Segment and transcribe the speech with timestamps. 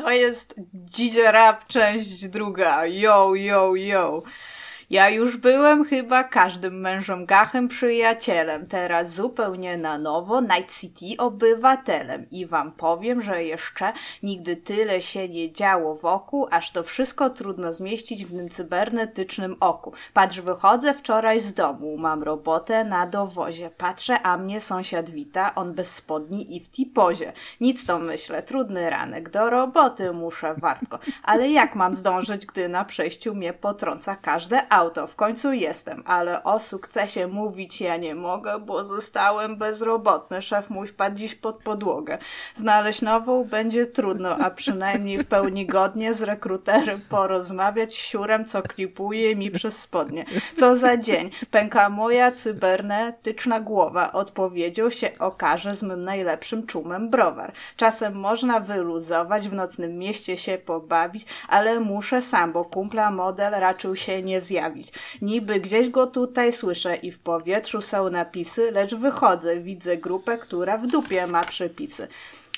[0.00, 2.86] To jest Dzidzie Rap, część druga.
[2.86, 4.22] Yo, yo, yo.
[4.90, 12.26] Ja już byłem chyba każdym mężem gachem przyjacielem, teraz zupełnie na nowo Night City obywatelem.
[12.30, 13.92] I wam powiem, że jeszcze
[14.22, 19.92] nigdy tyle się nie działo wokół, aż to wszystko trudno zmieścić w tym cybernetycznym oku.
[20.12, 25.74] Patrz, wychodzę wczoraj z domu, mam robotę na dowozie, patrzę, a mnie sąsiad wita, on
[25.74, 27.32] bez spodni i w tipozie.
[27.60, 32.84] Nic to myślę, trudny ranek, do roboty muszę wartko, ale jak mam zdążyć, gdy na
[32.84, 34.79] przejściu mnie potrąca każde auto?
[34.80, 40.42] Auto, w końcu jestem, ale o sukcesie mówić ja nie mogę, bo zostałem bezrobotny.
[40.42, 42.18] Szef mój wpadł dziś pod podłogę.
[42.54, 49.36] Znaleźć nową będzie trudno, a przynajmniej w pełni godnie z rekruterem porozmawiać siurem, co klipuje
[49.36, 50.24] mi przez spodnie.
[50.56, 51.30] Co za dzień.
[51.50, 54.12] Pęka moja cybernetyczna głowa.
[54.12, 57.52] Odpowiedzią się okaże z mym najlepszym czumem browar.
[57.76, 63.96] Czasem można wyluzować, w nocnym mieście się pobawić, ale muszę sam, bo kumpla model raczył
[63.96, 64.69] się nie zjawić.
[65.22, 70.78] Niby gdzieś go tutaj słyszę i w powietrzu są napisy, lecz wychodzę, widzę grupę, która
[70.78, 72.08] w dupie ma przepisy.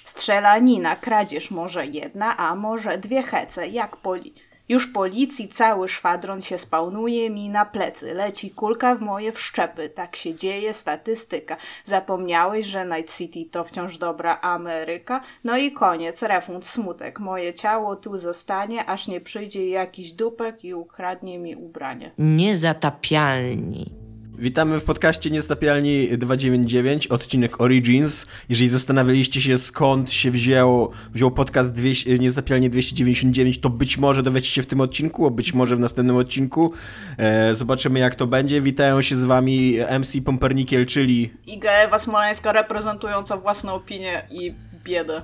[0.05, 4.35] Strzelanina, kradzież może jedna, a może dwie hece, jak poli...
[4.69, 8.15] Już policji cały szwadron się spawnuje mi na plecy.
[8.15, 9.89] Leci kulka w moje wszczepy.
[9.89, 11.57] Tak się dzieje, statystyka.
[11.85, 15.21] Zapomniałeś, że Night City to wciąż dobra Ameryka?
[15.45, 17.21] No i koniec, refund, smutek.
[17.21, 22.11] Moje ciało tu zostanie, aż nie przyjdzie jakiś dupek i ukradnie mi ubranie.
[22.19, 24.02] Niezatapialni.
[24.39, 28.27] Witamy w podcaście Niestapialni 299, odcinek Origins.
[28.49, 34.49] Jeżeli zastanawialiście się skąd się wziął, wziął podcast 200, Niestapialnie 299, to być może dowiecie
[34.49, 36.73] się w tym odcinku, a być może w następnym odcinku.
[37.19, 38.61] E, zobaczymy jak to będzie.
[38.61, 41.35] Witają się z wami MC Pompernikiel, czyli...
[41.47, 45.23] Iga Ewa Smoleńska reprezentująca własną opinię i biedę.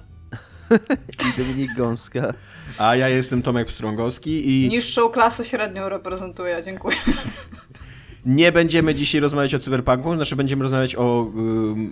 [1.28, 2.34] I Dominik Gąska.
[2.78, 4.68] A ja jestem Tomek Pstrągowski i...
[4.68, 6.96] Niższą klasę średnią reprezentuję, dziękuję.
[8.28, 11.32] Nie będziemy dzisiaj rozmawiać o cyberpunku, znaczy będziemy rozmawiać o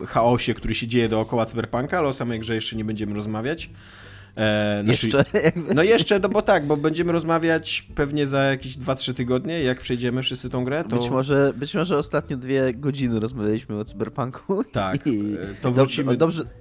[0.06, 3.70] chaosie, który się dzieje dookoła cyberpunka, ale o samej grze jeszcze nie będziemy rozmawiać.
[4.36, 5.24] E, znaczy, jeszcze?
[5.74, 10.22] No jeszcze, no bo tak, bo będziemy rozmawiać pewnie za jakieś 2-3 tygodnie, jak przejdziemy
[10.22, 10.96] wszyscy tą grę, to...
[10.96, 14.64] Być może, być może ostatnio dwie godziny rozmawialiśmy o cyberpunku.
[14.72, 16.16] Tak, i e, to wrócimy...
[16.16, 16.56] Dobrze, dobrze,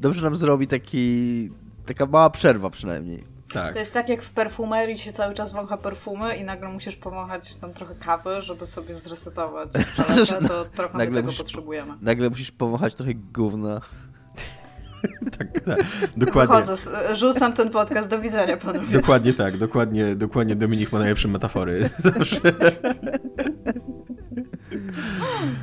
[0.00, 1.50] dobrze nam zrobi taki,
[1.86, 3.35] taka mała przerwa przynajmniej.
[3.52, 3.72] Tak.
[3.72, 7.54] To jest tak jak w perfumerii się cały czas wącha perfumy i nagle musisz powąchać
[7.54, 11.94] tam trochę kawy, żeby sobie zresetować paletę, to trochę nagle tego musisz, potrzebujemy.
[12.00, 13.80] Nagle musisz powąchać trochę gówna.
[15.38, 15.84] tak, tak,
[16.16, 16.56] dokładnie.
[16.56, 18.86] Wychodzę, rzucam ten podcast, do widzenia panowie.
[18.92, 21.90] Dokładnie tak, dokładnie, dokładnie Dominik ma najlepsze metafory.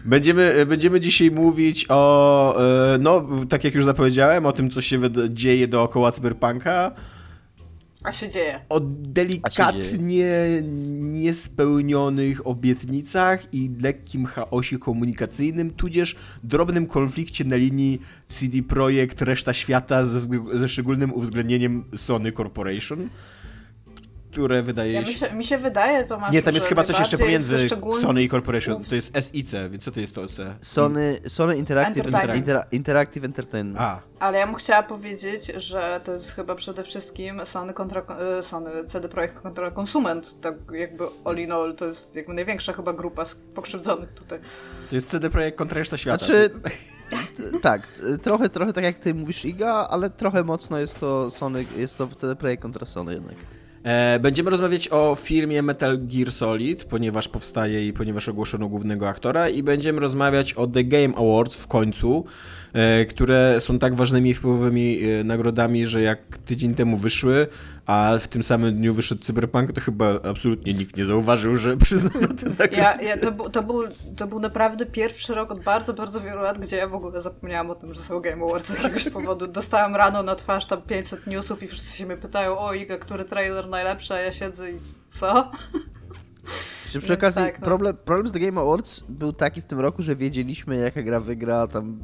[0.05, 2.55] Będziemy, będziemy dzisiaj mówić o,
[2.93, 6.91] e, no, tak jak już zapowiedziałem, o tym, co się dzieje dookoła cyberpunka,
[8.03, 8.59] a się dzieje.
[8.69, 10.61] O delikatnie
[11.01, 20.05] niespełnionych obietnicach i lekkim chaosie komunikacyjnym, tudzież drobnym konflikcie na linii CD Projekt reszta świata
[20.05, 20.19] ze,
[20.53, 23.09] ze szczególnym uwzględnieniem Sony Corporation
[24.33, 25.33] które wydaje ja się...
[25.33, 27.69] Mi się wydaje, to masz Nie, tam jest chyba coś jeszcze pomiędzy
[28.01, 28.83] Sony i Corporation.
[28.83, 30.55] To jest SIC, więc co to jest to C?
[30.61, 32.73] Sony, Sony Interactive Entertainment.
[32.73, 33.79] Interactive Entertainment.
[33.81, 34.01] A.
[34.19, 38.01] Ale ja bym chciała powiedzieć, że to jest chyba przede wszystkim Sony kontra
[38.39, 40.41] e, Sony, CD Projekt kontra konsument.
[40.41, 43.23] Tak jakby all in all, to jest jakby największa chyba grupa
[43.55, 44.39] pokrzywdzonych tutaj.
[44.89, 46.25] To jest CD Projekt kontra reszta świata.
[46.25, 46.49] Znaczy,
[47.61, 47.87] tak,
[48.21, 52.07] trochę, trochę tak jak ty mówisz Iga, ale trochę mocno jest to Sony, jest to
[52.07, 53.35] CD Projekt kontra Sony jednak.
[53.83, 59.49] E, będziemy rozmawiać o firmie Metal Gear Solid, ponieważ powstaje i ponieważ ogłoszono głównego aktora
[59.49, 62.25] i będziemy rozmawiać o The Game Awards w końcu,
[63.09, 67.47] które są tak ważnymi i wpływowymi e, nagrodami, że jak tydzień temu wyszły,
[67.85, 72.27] a w tym samym dniu wyszedł Cyberpunk, to chyba absolutnie nikt nie zauważył, że przyznano
[72.27, 72.75] te nagrody.
[72.77, 73.83] Ja, ja, to, to, był,
[74.15, 77.69] to był naprawdę pierwszy rok od bardzo, bardzo wielu lat, gdzie ja w ogóle zapomniałam
[77.69, 79.47] o tym, że są Game Awards z jakiegoś powodu.
[79.47, 83.25] Dostałam rano na twarz tam 500 newsów i wszyscy się mnie pytają, o Iga, który
[83.25, 84.75] trailer najlepszy, a ja siedzę i
[85.09, 85.51] co?
[86.89, 87.65] Czy przy okazji tak, no.
[87.65, 91.19] problem, problem z The Game Awards był taki w tym roku, że wiedzieliśmy jaka gra
[91.19, 91.99] wygra tam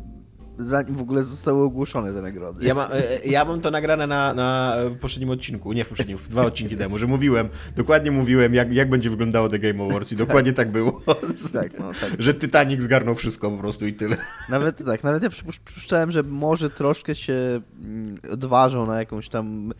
[0.60, 2.66] zanim w ogóle zostały ogłoszone te nagrody.
[2.66, 5.88] Ja, ma, e, e, ja mam to nagrane na, na, w poprzednim odcinku, nie w
[5.88, 10.12] poprzednim, dwa odcinki temu, że mówiłem, dokładnie mówiłem, jak, jak będzie wyglądało The Game Awards
[10.12, 11.02] i dokładnie tak, tak było.
[11.54, 12.12] tak, no, tak.
[12.20, 14.18] Że Titanic zgarnął wszystko po prostu i tyle.
[14.50, 19.74] Nawet tak, nawet ja przypuszczałem, że może troszkę się mm, odważą na jakąś tam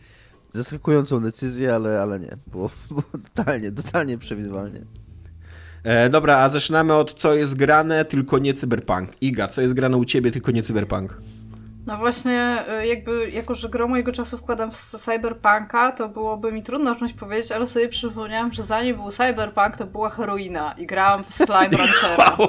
[0.52, 2.36] zaskakującą decyzję, ale, ale nie.
[2.46, 3.02] Było, było
[3.34, 4.80] totalnie, totalnie przewidywalnie.
[5.84, 9.10] E, dobra, a zaczynamy od co jest grane, tylko nie cyberpunk.
[9.20, 11.16] Iga, co jest grane u ciebie, tylko nie cyberpunk?
[11.86, 16.62] No właśnie, y, jakby, jako że gro mojego czasu wkładam w cyberpunka, to byłoby mi
[16.62, 20.86] trudno o czymś powiedzieć, ale sobie przypomniałam, że zanim był cyberpunk, to była heroina i
[20.86, 22.36] grałam w Slime Ranchera.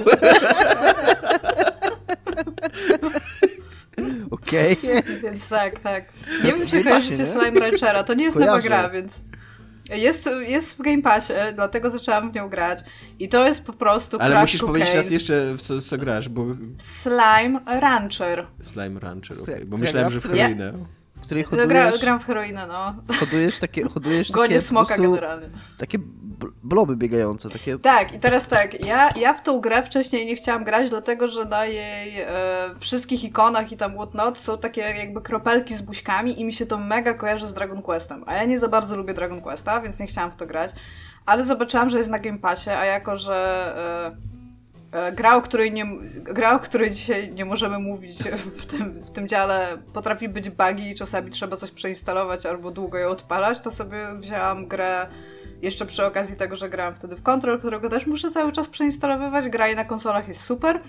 [4.32, 4.78] Okej.
[5.24, 6.06] Więc tak, tak.
[6.44, 7.28] Nie wiem, czy kojarzycie?
[7.28, 9.31] Slime Ranchera, to nie jest nowa gra, więc...
[9.92, 12.80] Jest, jest w Game Passie, dlatego zaczęłam w nią grać.
[13.20, 16.46] I to jest po prostu Ale musisz powiedzieć raz jeszcze, w co, co grasz, bo
[16.78, 18.48] Slime Rancher.
[18.62, 19.66] Slime Rancher, okej.
[19.66, 20.74] Bo ja myślałem, że w heroinę.
[21.22, 22.96] W której No, gra, hodujesz, gram w heroinę, no.
[23.20, 25.48] hodujesz takie, hodujesz Gonię takie smoka prostu, generalnie.
[25.78, 27.80] takie bl- bloby biegające, takie...
[27.80, 31.46] Tak, i teraz tak, ja, ja w tą grę wcześniej nie chciałam grać, dlatego że
[31.46, 32.28] na jej e,
[32.80, 36.78] wszystkich ikonach i tam whatnot są takie jakby kropelki z buźkami i mi się to
[36.78, 38.24] mega kojarzy z Dragon Questem.
[38.28, 40.72] A ja nie za bardzo lubię Dragon Questa, więc nie chciałam w to grać.
[41.26, 43.74] Ale zobaczyłam, że jest na Game Passie, a jako, że
[44.18, 44.41] e,
[45.14, 45.86] gra, o której, nie,
[46.16, 48.18] gra, o której dzisiaj nie możemy mówić
[48.62, 52.98] w tym, w tym dziale, potrafi być buggy i czasami trzeba coś przeinstalować albo długo
[52.98, 55.08] ją odpalać, to sobie wzięłam grę
[55.62, 59.50] jeszcze przy okazji tego, że grałam wtedy w Control, którego też muszę cały czas przeinstalowywać,
[59.50, 60.80] gra i na konsolach jest super,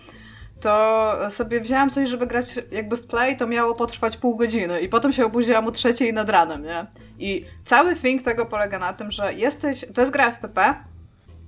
[0.61, 4.89] to sobie wzięłam coś, żeby grać jakby w i to miało potrwać pół godziny i
[4.89, 6.87] potem się obudziłam o trzeciej nad ranem, nie?
[7.19, 10.75] I cały thing tego polega na tym, że jesteś, to jest gra FPP,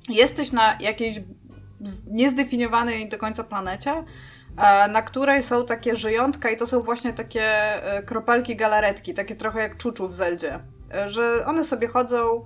[0.08, 1.20] jesteś na jakiejś
[2.06, 4.04] niezdefiniowanej do końca planecie,
[4.56, 7.44] e, na której są takie żyjątka i to są właśnie takie
[7.84, 10.60] e, kropelki galaretki, takie trochę jak czuczu w Zeldzie,
[10.94, 12.44] E, że one sobie chodzą,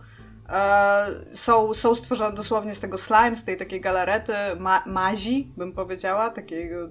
[1.35, 6.31] są, są stworzone dosłownie z tego slime, z tej takiej galarety, ma, mazi, bym powiedziała,
[6.31, 6.89] takiego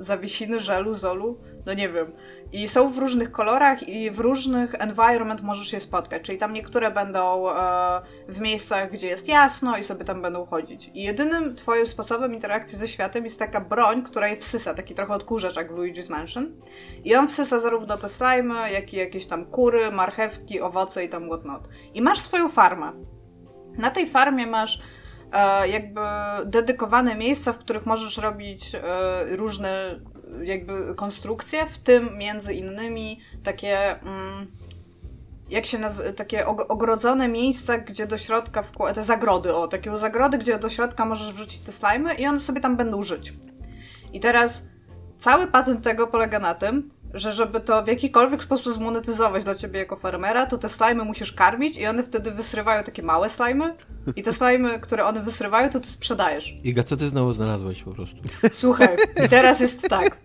[0.00, 2.12] zawiesiny, żelu, zolu, no nie wiem.
[2.52, 6.90] I są w różnych kolorach i w różnych environment możesz je spotkać, czyli tam niektóre
[6.90, 7.54] będą e,
[8.28, 10.90] w miejscach, gdzie jest jasno i sobie tam będą chodzić.
[10.94, 15.14] I jedynym twoim sposobem interakcji ze światem jest taka broń, która je wsysa, taki trochę
[15.14, 16.52] odkurzacz jak w Luigi's Mansion.
[17.04, 21.26] I on wsysa zarówno te slimy, jak i jakieś tam kury, marchewki, owoce i tam
[21.26, 21.68] whatnot.
[21.94, 22.92] I masz swoją farmę.
[23.78, 24.80] Na tej farmie masz
[25.66, 26.00] jakby
[26.44, 28.80] dedykowane miejsca, w których możesz robić e,
[29.36, 30.00] różne
[30.40, 34.46] e, jakby konstrukcje, w tym między innymi takie mm,
[35.48, 35.78] jak się
[36.16, 40.70] takie og- ogrodzone miejsca, gdzie do środka wkłada, te zagrody, o, takie zagrody, gdzie do
[40.70, 43.32] środka możesz wrzucić te slimy i one sobie tam będą żyć.
[44.12, 44.66] I teraz
[45.18, 49.78] cały patent tego polega na tym, że żeby to w jakikolwiek sposób zmonetyzować dla ciebie
[49.78, 53.74] jako farmera, to te slimy musisz karmić i one wtedy wysrywają takie małe slimy
[54.16, 56.54] i te slimy, które one wysrywają, to ty sprzedajesz.
[56.64, 58.16] Iga, co ty znowu znalazłeś po prostu?
[58.52, 60.18] Słuchaj, i teraz jest tak.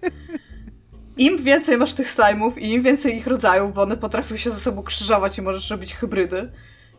[1.17, 4.59] Im więcej masz tych slajmów i im więcej ich rodzajów, bo one potrafią się ze
[4.59, 6.51] sobą krzyżować i możesz robić hybrydy,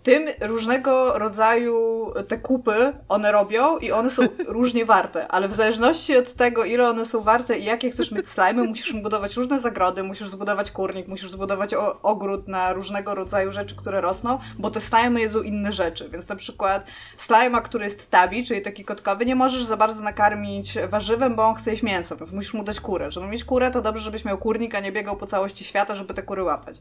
[0.07, 4.23] tym różnego rodzaju te kupy one robią i one są
[4.59, 8.29] różnie warte, ale w zależności od tego, ile one są warte i jakie chcesz mieć
[8.29, 13.77] slajmy, musisz budować różne zagrody, musisz zbudować kurnik, musisz zbudować ogród na różnego rodzaju rzeczy,
[13.77, 16.85] które rosną, bo te slajmy jedzą inne rzeczy, więc na przykład
[17.17, 21.55] slajma, który jest tabi, czyli taki kotkowy, nie możesz za bardzo nakarmić warzywem, bo on
[21.55, 23.11] chce jeść mięso, więc musisz mu dać kurę.
[23.11, 26.15] Żeby mieć kurę, to dobrze, żebyś miał kurnik, a nie biegał po całości świata, żeby
[26.15, 26.77] te kury łapać.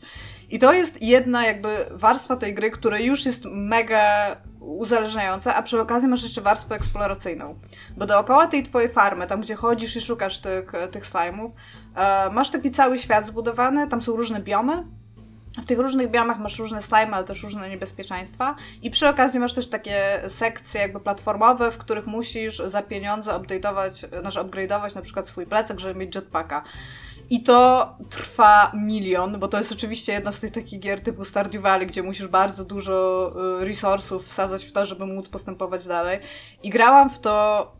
[0.50, 5.82] I to jest jedna jakby warstwa tej gry, która już jest mega uzależniająca, a przy
[5.82, 7.60] okazji masz jeszcze warstwę eksploracyjną.
[7.98, 11.52] Bo dookoła tej twojej farmy, tam gdzie chodzisz i szukasz tych, tych slajmów,
[11.96, 14.84] e, masz taki cały świat zbudowany, tam są różne biomy,
[15.62, 18.56] w tych różnych biomach masz różne slime, ale też różne niebezpieczeństwa.
[18.82, 24.20] I przy okazji masz też takie sekcje jakby platformowe, w których musisz za pieniądze update'ować,
[24.22, 26.64] znaczy upgrade'ować na przykład swój plecak, żeby mieć jetpacka.
[27.30, 31.62] I to trwa milion, bo to jest oczywiście jedna z tych takich gier typu Stardew
[31.62, 36.20] Valley, gdzie musisz bardzo dużo y, resursów wsadzać w to, żeby móc postępować dalej.
[36.64, 37.72] I grałam w to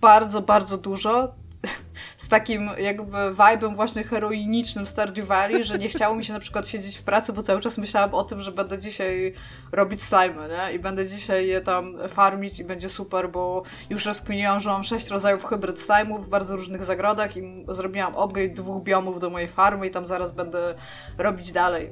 [0.00, 1.34] bardzo, bardzo dużo
[2.16, 6.68] z takim jakby vibe'em właśnie heroinicznym Stardew Valley, że nie chciało mi się na przykład
[6.68, 9.34] siedzieć w pracy, bo cały czas myślałam o tym, że będę dzisiaj
[9.72, 10.74] robić slime, nie?
[10.76, 15.08] I będę dzisiaj je tam farmić i będzie super, bo już rozkminiłam, że mam sześć
[15.08, 19.86] rodzajów hybryd slime'ów w bardzo różnych zagrodach i zrobiłam upgrade dwóch biomów do mojej farmy
[19.86, 20.74] i tam zaraz będę
[21.18, 21.90] robić dalej.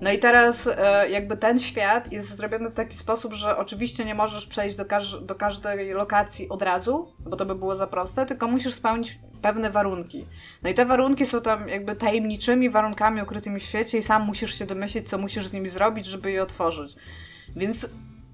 [0.00, 4.14] No i teraz e, jakby ten świat jest zrobiony w taki sposób, że oczywiście nie
[4.14, 8.26] możesz przejść do, każ- do każdej lokacji od razu, bo to by było za proste,
[8.26, 10.26] tylko musisz spełnić pewne warunki.
[10.62, 14.58] No i te warunki są tam jakby tajemniczymi warunkami ukrytymi w świecie i sam musisz
[14.58, 16.96] się domyślić, co musisz z nimi zrobić, żeby je otworzyć.
[17.56, 17.88] Więc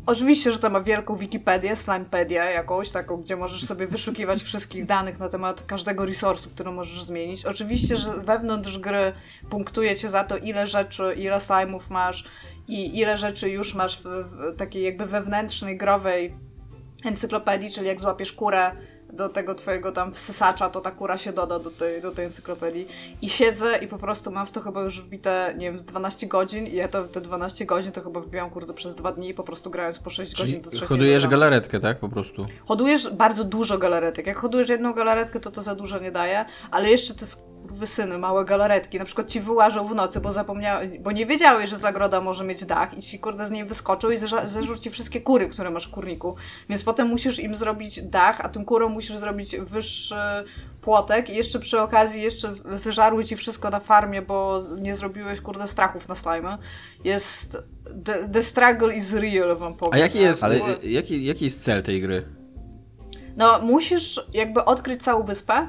[0.07, 5.19] Oczywiście, że to ma wielką Wikipedię, Slimepedia jakąś, taką, gdzie możesz sobie wyszukiwać wszystkich danych
[5.19, 7.45] na temat każdego resursu, który możesz zmienić.
[7.47, 9.13] Oczywiście, że wewnątrz gry
[9.51, 12.25] punktuje cię za to, ile rzeczy, ile slime'ów masz
[12.69, 16.35] i ile rzeczy już masz w, w takiej jakby wewnętrznej, growej
[17.05, 18.73] encyklopedii, czyli jak złapiesz kurę,
[19.13, 22.87] do tego twojego tam wsysacza, to ta kura się doda do tej, do tej encyklopedii.
[23.23, 26.27] I siedzę i po prostu mam w to chyba już wbite, nie wiem, z 12
[26.27, 29.43] godzin i ja to te 12 godzin to chyba wbijam, kurde, przez dwa dni, po
[29.43, 31.31] prostu grając po 6 Czyli godzin do trzeciej hodujesz rano.
[31.31, 31.99] galaretkę, tak?
[31.99, 32.47] Po prostu.
[32.65, 34.27] Hodujesz bardzo dużo galaretek.
[34.27, 37.27] Jak hodujesz jedną galaretkę, to to za dużo nie daje, ale jeszcze te
[37.73, 41.77] wysyny, małe galaretki, na przykład ci wyłażą w nocy, bo zapomniałeś, bo nie wiedziałeś, że
[41.77, 45.21] zagroda może mieć dach i ci kurde z niej wyskoczył i zerza- zeżrł ci wszystkie
[45.21, 46.37] kury, które masz w kurniku.
[46.69, 50.15] Więc potem musisz im zrobić dach, a tym kurom musisz zrobić wyższy
[50.81, 55.69] płotek i jeszcze przy okazji jeszcze zeżarły ci wszystko na farmie, bo nie zrobiłeś kurde
[55.69, 56.59] strachów na slime.
[57.05, 57.59] Jest...
[58.05, 59.95] The, the struggle is real, wam powiem.
[59.95, 60.61] A jaki jest, ale...
[60.83, 62.25] jaki, jaki jest cel tej gry?
[63.37, 65.69] No, musisz jakby odkryć całą wyspę.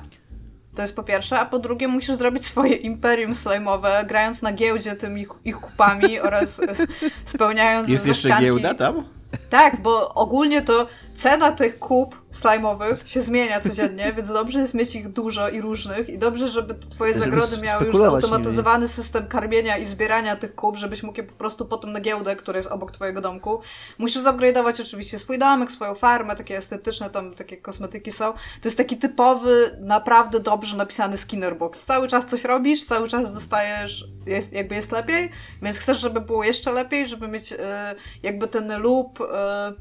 [0.75, 4.95] To jest po pierwsze, a po drugie musisz zrobić swoje imperium slajmowe, grając na giełdzie
[4.95, 6.61] tymi ich, ich kupami oraz
[7.25, 8.45] spełniając Jest jeszcze zaszczanki.
[8.45, 9.03] giełda tam?
[9.49, 14.95] Tak, bo ogólnie to cena tych kup slajmowych się zmienia codziennie, więc dobrze jest mieć
[14.95, 19.27] ich dużo i różnych i dobrze, żeby te twoje Żeby zagrody miały już zautomatyzowany system
[19.27, 22.69] karmienia i zbierania tych kup, żebyś mógł je po prostu potem na giełdę, która jest
[22.69, 23.61] obok twojego domku.
[23.97, 28.33] Musisz upgrade'ować oczywiście swój domek, swoją farmę, takie estetyczne tam takie kosmetyki są.
[28.33, 31.83] To jest taki typowy, naprawdę dobrze napisany skinner box.
[31.83, 35.29] Cały czas coś robisz, cały czas dostajesz, jest, jakby jest lepiej,
[35.61, 39.73] więc chcesz, żeby było jeszcze lepiej, żeby mieć e, jakby ten loop e,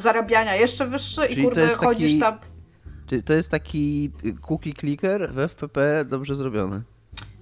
[0.00, 2.38] zarabiania jeszcze wyższy Czyli i kurde chodzisz taki- tam
[3.06, 4.10] Czyli to jest taki
[4.48, 6.82] cookie clicker w FPP dobrze zrobiony.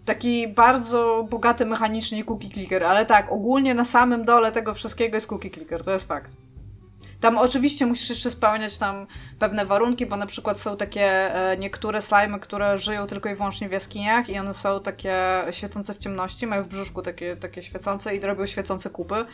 [0.04, 5.26] Taki bardzo bogaty mechanicznie cookie clicker, ale tak, ogólnie na samym dole tego wszystkiego jest
[5.26, 6.32] cookie clicker, to jest fakt.
[7.20, 9.06] Tam oczywiście musisz jeszcze spełniać tam
[9.38, 13.68] pewne warunki, bo na przykład są takie e, niektóre slimy, które żyją tylko i wyłącznie
[13.68, 18.16] w jaskiniach i one są takie świecące w ciemności, mają w brzuszku takie, takie świecące
[18.16, 19.24] i robią świecące kupy,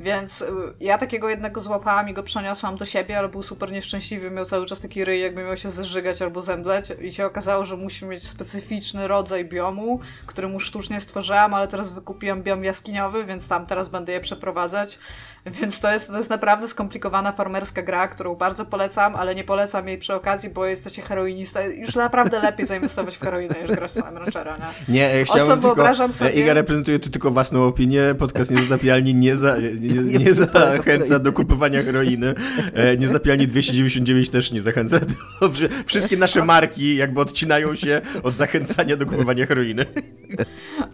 [0.00, 0.46] więc y,
[0.80, 4.66] ja takiego jednego złapałam i go przeniosłam do siebie, ale był super nieszczęśliwy, miał cały
[4.66, 8.28] czas taki ryj, jakby miał się zeżygać albo zemdleć i się okazało, że musi mieć
[8.28, 13.88] specyficzny rodzaj biomu, który mu sztucznie stworzyłam, ale teraz wykupiłam biom jaskiniowy, więc tam teraz
[13.88, 14.98] będę je przeprowadzać.
[15.46, 19.88] Więc to jest, to jest naprawdę skomplikowana farmerska gra, którą bardzo polecam, ale nie polecam
[19.88, 21.62] jej przy okazji, bo jesteście heroinista.
[21.62, 24.94] Już naprawdę lepiej zainwestować w heroinę niż grać w Slime Ranchera, nie?
[24.94, 26.12] Nie, e, chciałbym tylko...
[26.12, 31.18] sobie- Iga reprezentuje tu tylko własną opinię, podcast Niezapialni nie, za, nie, nie, Nie zachęca
[31.18, 32.34] do kupowania heroiny.
[32.74, 34.98] E, Niezapialni 299 też nie zachęca.
[35.40, 39.86] Do, wszy- wszystkie nasze marki jakby odcinają się od zachęcania do kupowania heroiny.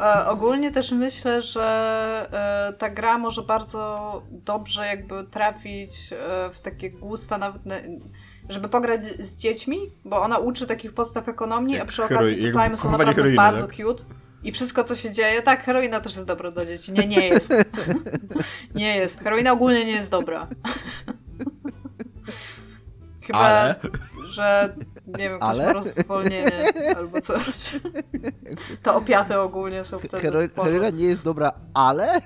[0.00, 1.64] E, ogólnie też myślę, że
[2.70, 7.76] e, ta gra może bardzo dobrze jakby trafić e, w takie gusta nawet, na,
[8.48, 12.52] żeby pograć z, z dziećmi, bo ona uczy takich podstaw ekonomii, a przy okazji te
[12.52, 13.76] slimy są naprawdę heroiny, bardzo tak?
[13.76, 14.04] cute.
[14.42, 16.92] I wszystko, co się dzieje, tak, heroina też jest dobra dla dzieci.
[16.92, 17.54] Nie, nie jest.
[18.74, 19.20] nie jest.
[19.20, 20.46] Heroina ogólnie nie jest dobra.
[23.26, 23.74] Chyba, Ale?
[24.28, 24.74] że
[25.06, 25.66] nie wiem, ktoś Ale?
[25.66, 27.42] ma rozwolnienie albo coś.
[28.82, 30.20] Te opiaty ogólnie są wtedy.
[30.56, 32.20] Heroina nie jest dobra, ale...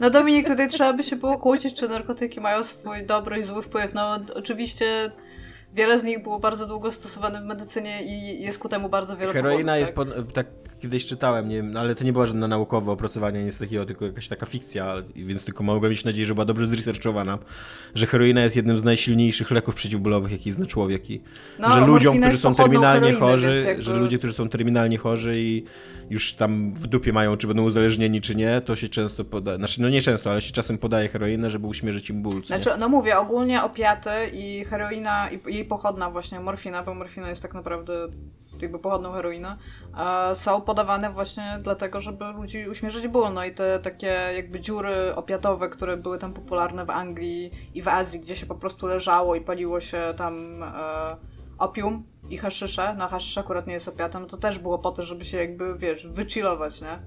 [0.00, 3.62] No Dominik, tutaj trzeba by się było kłócić, czy narkotyki mają swój dobry i zły
[3.62, 3.94] wpływ.
[3.94, 4.86] No oczywiście
[5.74, 9.32] wiele z nich było bardzo długo stosowane w medycynie i jest ku temu bardzo wiele
[9.32, 10.24] Heroina powodów, jest, tak?
[10.24, 10.46] pod, tak
[10.82, 14.28] kiedyś czytałem, nie wiem, ale to nie była żadna naukowe opracowanie, nic takiego, tylko jakaś
[14.28, 17.38] taka fikcja, więc tylko mogłem mieć nadzieję, że była dobrze zresearchowana,
[17.94, 21.20] że heroina jest jednym z najsilniejszych leków przeciwbólowych, jaki zna człowiek i
[21.58, 25.40] No, że ludziom, którzy są terminalnie heroiny, chorzy, jakby- że ludzie, którzy są terminalnie chorzy
[25.40, 25.64] i
[26.10, 29.82] już tam w dupie mają, czy będą uzależnieni, czy nie, to się często podaje, znaczy
[29.82, 32.62] no nie często, ale się czasem podaje heroinę, żeby uśmierzyć im ból, co nie?
[32.62, 37.42] Znaczy, no mówię, ogólnie opiaty i heroina, i jej pochodna właśnie, morfina, bo morfina jest
[37.42, 38.08] tak naprawdę
[38.60, 39.48] jakby pochodną heroiny,
[39.98, 43.32] e, są podawane właśnie dlatego, żeby ludzi uśmierzyć ból.
[43.32, 47.88] No i te takie jakby dziury opiatowe, które były tam popularne w Anglii i w
[47.88, 51.16] Azji, gdzie się po prostu leżało i paliło się tam e,
[51.58, 55.24] opium i haszysze, no haszysz akurat nie jest opiatem, to też było po to, żeby
[55.24, 56.98] się jakby, wiesz, wychillować, nie?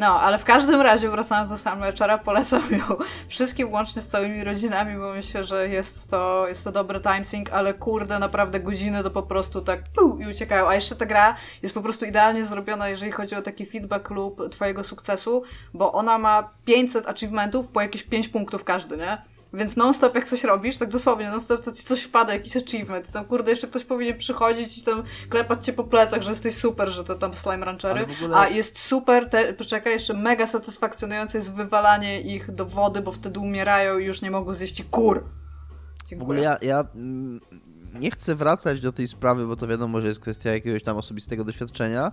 [0.00, 2.84] No, ale w każdym razie, wracając do Sam Leczera, polecam ją
[3.28, 7.74] wszystkim łącznie z całymi rodzinami, bo myślę, że jest to, jest to dobry timesync, ale
[7.74, 10.68] kurde, naprawdę godziny to po prostu tak pu, i uciekają.
[10.68, 14.50] A jeszcze ta gra jest po prostu idealnie zrobiona, jeżeli chodzi o taki feedback lub
[14.50, 15.42] twojego sukcesu,
[15.74, 19.22] bo ona ma 500 achievementów po jakieś 5 punktów każdy, nie?
[19.52, 23.10] Więc non-stop jak coś robisz, tak dosłownie, non-stop to ci coś wpada, jakiś achievement.
[23.10, 26.88] Tam kurde, jeszcze ktoś powinien przychodzić i tam klepać cię po plecach, że jesteś super,
[26.88, 28.06] że to tam slime ranchery.
[28.22, 33.12] Ogóle- A jest super, te, poczekaj, jeszcze mega satysfakcjonujące jest wywalanie ich do wody, bo
[33.12, 35.24] wtedy umierają i już nie mogą zjeść kur.
[36.06, 36.18] Dziękuję.
[36.18, 37.40] W ogóle ja, ja mm,
[37.94, 41.44] nie chcę wracać do tej sprawy, bo to wiadomo, że jest kwestia jakiegoś tam osobistego
[41.44, 42.12] doświadczenia,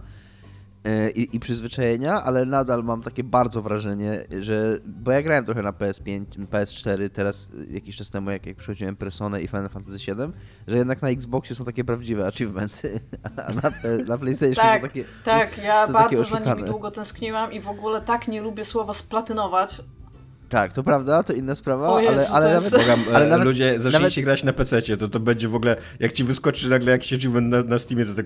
[1.15, 4.77] i, i przyzwyczajenia, ale nadal mam takie bardzo wrażenie, że.
[4.85, 8.95] Bo ja grałem trochę na PS5, PS4, teraz e, jakiś czas temu, jak, jak przychodziłem
[8.95, 10.15] Personę i Final Fantasy VII,
[10.67, 12.99] że jednak na Xboxie są takie prawdziwe achievementy,
[13.47, 13.71] a na,
[14.05, 15.03] na PlayStation Tak, są takie.
[15.23, 18.65] Tak, ja są takie bardzo za nimi długo tęskniłam i w ogóle tak nie lubię
[18.65, 19.81] słowa splatynować.
[20.49, 22.85] Tak, to prawda, to inna sprawa, O Jezu, ale, ale jest- nawet.
[22.87, 25.77] Program, Ale e, nawet- ludzie, zacznijcie nawet- grać na PC, to to będzie w ogóle,
[25.99, 28.25] jak ci wyskoczy nagle jakiś achievement na, na Steamie, to tak...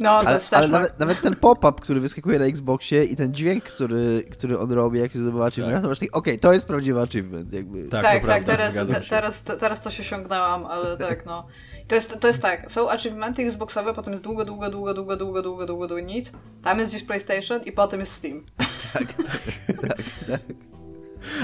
[0.00, 3.16] No, to Ale, jest też ale nawet, nawet ten pop-up, który wyskakuje na Xboxie i
[3.16, 5.82] ten dźwięk, który, który on robi, jak się zdobywa achievement, Tak.
[5.82, 7.88] to masz taki, okej, to jest prawdziwy achievement, jakby.
[7.88, 9.00] Tak, Tak, to tak, teraz, te, się.
[9.10, 11.46] teraz, te, teraz coś osiągnęłam, ale tak, no.
[11.88, 15.42] To jest, to jest tak, są achievementy Xboxowe, potem jest długo, długo, długo, długo, długo,
[15.42, 16.32] długo, długo, długo nic.
[16.62, 18.42] Tam jest gdzieś PlayStation i potem jest Steam.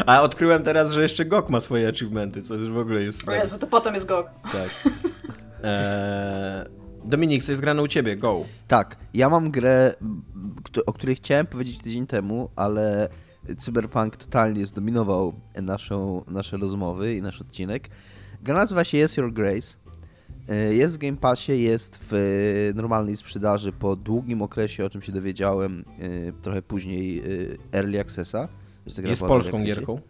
[0.07, 3.29] A odkryłem teraz, że jeszcze GOG ma swoje achievementy, co już w ogóle jest...
[3.29, 4.27] O Jezu, to potem jest GOG.
[4.53, 4.93] Tak.
[5.65, 6.65] Eee,
[7.05, 8.17] Dominik, co jest grane u ciebie?
[8.17, 8.45] Go.
[8.69, 9.95] Tak, ja mam grę,
[10.87, 13.09] o której chciałem powiedzieć tydzień temu, ale
[13.59, 15.33] Cyberpunk totalnie zdominował
[15.63, 17.89] naszą, nasze rozmowy i nasz odcinek.
[18.43, 19.77] Gra nazywa się Yes Your Grace.
[20.49, 25.13] E, Jest w Game Passie, jest w normalnej sprzedaży po długim okresie, o czym się
[25.13, 27.19] dowiedziałem e, trochę później,
[27.73, 28.49] e, Early Accessa.
[29.11, 30.01] Jest polską gierką?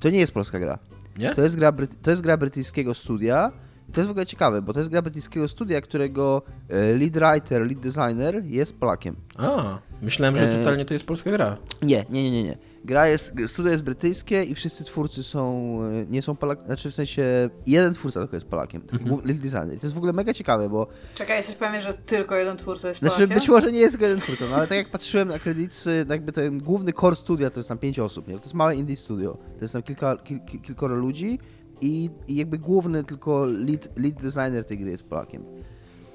[0.00, 0.78] To nie jest polska gra.
[1.18, 1.34] Nie?
[1.34, 3.52] To jest gra, bryty- to jest gra brytyjskiego studia.
[3.88, 7.12] I to jest w ogóle ciekawe, bo to jest gra brytyjskiego studia, którego e, lead
[7.12, 9.16] writer, lead designer jest Polakiem.
[9.36, 11.56] A, myślałem, że E, totalnie to jest polska gra.
[11.82, 12.44] Nie, nie, nie, nie.
[12.44, 12.58] nie.
[12.84, 16.94] Gra jest, studio jest brytyjskie i wszyscy twórcy są, e, nie są Polakami, znaczy w
[16.94, 19.20] sensie jeden twórca tylko jest Polakiem, taki Mhm.
[19.24, 19.66] lead designer.
[19.80, 23.00] To jest w ogóle mega ciekawe, bo Czekaj, jesteś pewien, że tylko jeden twórca jest
[23.00, 23.34] znaczy Polakiem?
[23.38, 26.32] być może nie jest tylko jeden twórca, no ale tak jak patrzyłem na kredyty, jakby
[26.32, 28.34] ten główny core studia to jest tam pięć osób, nie?
[28.38, 29.32] To jest małe indie studio.
[29.58, 31.38] To jest tam kilka, kil, kil, kilkoro ludzi
[31.80, 35.42] i, i jakby główny tylko lead, lead designer tej gry jest Polakiem.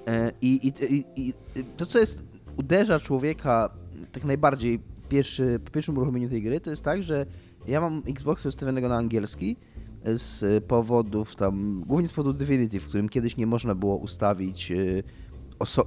[0.08, 1.34] E, I, i, i, i
[1.78, 2.24] to, co jest,
[2.58, 3.70] uderza człowieka
[4.12, 7.26] tak najbardziej pierwszy, po pierwszym uruchomieniu tej gry, to jest tak, że
[7.68, 9.58] ja mam Xboxa ustawionego na angielski
[10.06, 15.04] z powodów tam, głównie z powodu Divinity, w którym kiedyś nie można było ustawić e,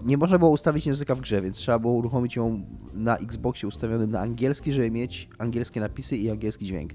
[0.05, 4.11] nie można było ustawić języka w grze, więc trzeba było uruchomić ją na Xboxie ustawionym
[4.11, 6.93] na angielski, żeby mieć angielskie napisy i angielski dźwięk.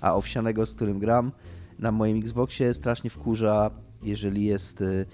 [0.00, 1.32] A owsianego, z którym gram
[1.80, 3.70] na moim Xboxie strasznie wkurza,
[4.02, 5.06] jeżeli jest y,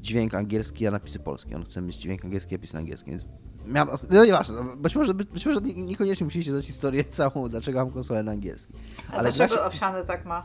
[0.00, 1.56] dźwięk angielski, a napisy polskie.
[1.56, 3.24] On chce mieć dźwięk angielski, a napisy angielskie, więc
[3.66, 7.48] miałem, no nieważne, no, być może, być, być może nie- niekoniecznie musicie znać historię całą,
[7.48, 8.72] dlaczego mam konsolę na angielski.
[9.12, 10.44] Ale dlaczego się- Owsiany tak ma?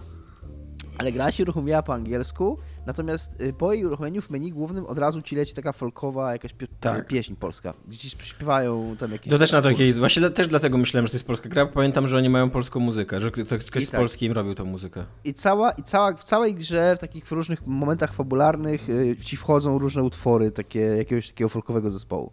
[1.00, 4.98] Ale gra się uruchomiła po angielsku, natomiast y, po jej uruchomieniu w menu głównym od
[4.98, 7.08] razu ci leci taka folkowa jakaś pio- Tak.
[7.08, 9.32] pieśń polska, gdzie ci śpiewają tam jakieś...
[9.32, 9.76] To też na utwory.
[9.76, 11.66] takiej, właśnie też dlatego myślałem, że to jest polska gra.
[11.66, 14.00] Pamiętam, że oni mają polską muzykę, że ktoś, I z tak.
[14.00, 15.06] Polski im robił tą muzykę.
[15.24, 19.78] I, cała, I cała, w całej grze, w takich różnych momentach fabularnych y, ci wchodzą
[19.78, 22.32] różne utwory takie, jakiegoś takiego folkowego zespołu.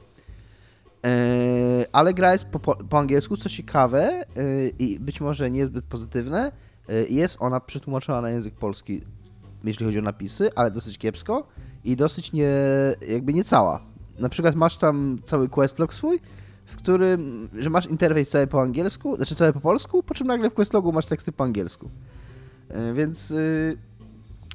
[1.07, 6.53] E, ale gra jest po, po, angielsku, co ciekawe y, i być może niezbyt pozytywne,
[7.09, 9.01] jest ona przetłumaczona na język polski,
[9.65, 11.47] jeśli chodzi o napisy, ale dosyć kiepsko
[11.85, 12.51] i dosyć nie,
[13.09, 13.83] jakby nie cała.
[14.19, 16.21] Na przykład masz tam cały questlog swój,
[16.67, 20.51] w którym, że masz interfejs cały po angielsku, znaczy cały po polsku, po czym nagle
[20.51, 21.91] w questlogu masz teksty po angielsku.
[22.69, 23.79] E, Więc y,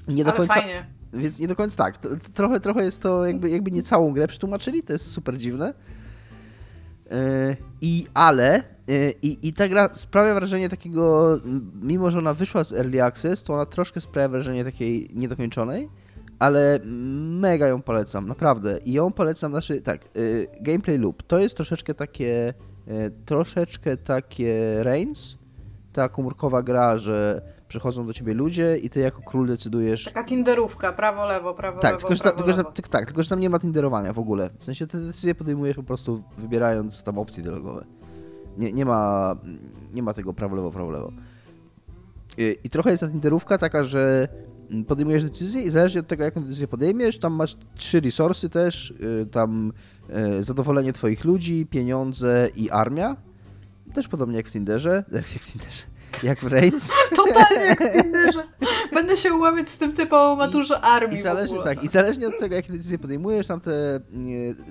[0.08, 0.54] nie do Ale końca.
[0.54, 0.86] fajnie.
[1.13, 1.98] Więc nie do końca tak.
[2.34, 5.74] Trochę, trochę jest to jakby, jakby nie całą grę przetłumaczyli, to jest super dziwne.
[7.12, 11.38] E, I ale e, i, i ta gra sprawia wrażenie takiego,
[11.82, 15.89] mimo że ona wyszła z Early Access, to ona troszkę sprawia wrażenie takiej niedokończonej,
[16.39, 16.80] ale
[17.39, 18.78] mega ją polecam, naprawdę.
[18.86, 22.54] I ją polecam, znaczy tak, y, gameplay loop, to jest troszeczkę takie,
[23.26, 25.38] troszeczkę takie Reigns,
[25.93, 27.41] ta komórkowa gra, że
[27.72, 30.04] przychodzą do ciebie ludzie i ty jako król decydujesz...
[30.04, 32.72] Taka tinderówka, prawo, lewo, prawo, Tak, lewo, tylko prawo, tylko, lewo.
[32.72, 34.50] tylko, tak, tylko że tam nie ma tinderowania w ogóle.
[34.60, 37.86] W sensie te decyzje podejmujesz po prostu wybierając tam opcje dialogowe.
[38.58, 39.36] Nie, nie, ma,
[39.94, 41.12] nie ma tego prawo, lewo, prawo, lewo.
[42.38, 44.28] I, I trochę jest ta tinderówka taka, że
[44.88, 49.26] podejmujesz decyzję i zależnie od tego, jaką decyzję podejmiesz, tam masz trzy resursy też, y,
[49.32, 49.74] tam
[50.40, 53.16] y, zadowolenie twoich ludzi, pieniądze i armia.
[53.94, 55.84] Też podobnie jak w Tinderze, jak w Tinderze,
[56.24, 56.92] jak w Reigns.
[57.16, 58.48] Totalnie jak w Tinderze.
[58.94, 62.40] Będę się umawiać z tym typem o maturze armii I zależnie, tak, I zależnie od
[62.40, 64.00] tego, jakie decyzje podejmujesz, tam te,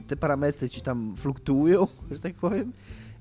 [0.07, 2.73] te parametry ci tam fluktuują, że tak powiem.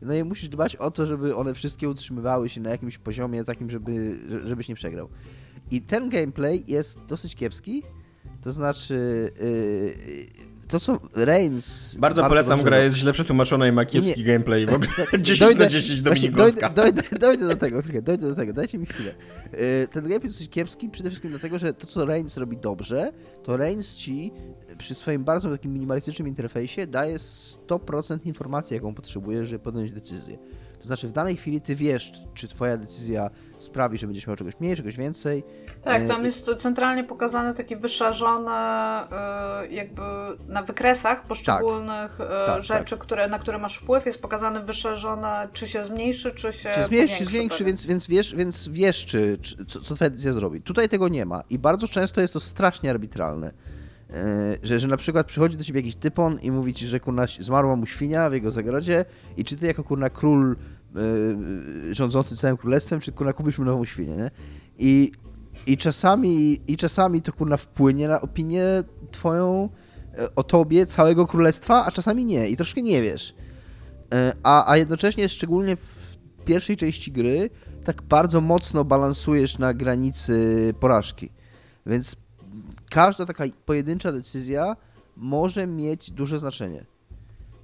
[0.02, 3.70] No i musisz dbać o to, żeby one wszystkie utrzymywały się na jakimś poziomie takim,
[3.70, 5.10] żeby, że- żebyś nie przegrał.
[5.72, 7.84] I ten gameplay jest dosyć kiepski,
[8.42, 11.96] to znaczy yy, to, co Reigns...
[11.96, 14.66] Bardzo polecam, gra jest źle przetłumaczona i ma kiepski gameplay.
[14.66, 16.70] W ogóle 10 dojdę, na 10 Dominikowska.
[16.70, 19.12] Dojdę, dojdę, dojdę do tego, chwilę, dojdę do tego, dajcie mi chwilę.
[19.54, 23.12] Y, ten gameplay jest dosyć kiepski, przede wszystkim dlatego, że to, co Reigns robi dobrze,
[23.44, 24.32] to Reigns ci
[24.78, 30.38] przy swoim bardzo takim minimalistycznym interfejsie daje 100% informacji, jaką potrzebujesz, żeby podjąć decyzję.
[30.80, 34.60] To znaczy w danej chwili ty wiesz, czy twoja decyzja sprawi, że będziesz miał czegoś
[34.60, 35.44] mniej, czegoś więcej.
[35.84, 38.52] Tak, tam jest centralnie pokazane takie wyszarzone
[39.12, 40.02] e, jakby
[40.48, 43.00] na wykresach poszczególnych tak, e, tak, rzeczy, tak.
[43.00, 47.18] Które, na które masz wpływ, jest pokazane wyszerzone, czy się zmniejszy, czy się Czy zmniejszy,
[47.18, 50.62] czy zwiększy, więc, więc wiesz, więc wiesz czy, czy, co, co twoja decyzja zrobi.
[50.62, 53.52] Tutaj tego nie ma i bardzo często jest to strasznie arbitralne.
[54.14, 57.26] E, że, że na przykład przychodzi do ciebie jakiś typon i mówi ci, że kurna
[57.40, 59.06] zmarła mu świnia w jego zagrodzie
[59.38, 60.56] i czy ty jako kurna król
[60.96, 64.32] yy, rządzący całym królestwem, czy kurna kupisz mu nową świnię, nie?
[64.78, 65.12] I,
[65.68, 68.64] i, czasami, I czasami to kurna wpłynie na opinię
[69.12, 69.70] twoją
[70.36, 73.36] o tobie, całego królestwa, a czasami nie i troszkę nie wiesz.
[74.44, 77.50] A, a jednocześnie, szczególnie w pierwszej części gry,
[77.84, 81.30] tak bardzo mocno balansujesz na granicy porażki.
[81.86, 82.16] Więc
[82.90, 84.76] każda taka pojedyncza decyzja
[85.18, 86.86] może mieć duże znaczenie.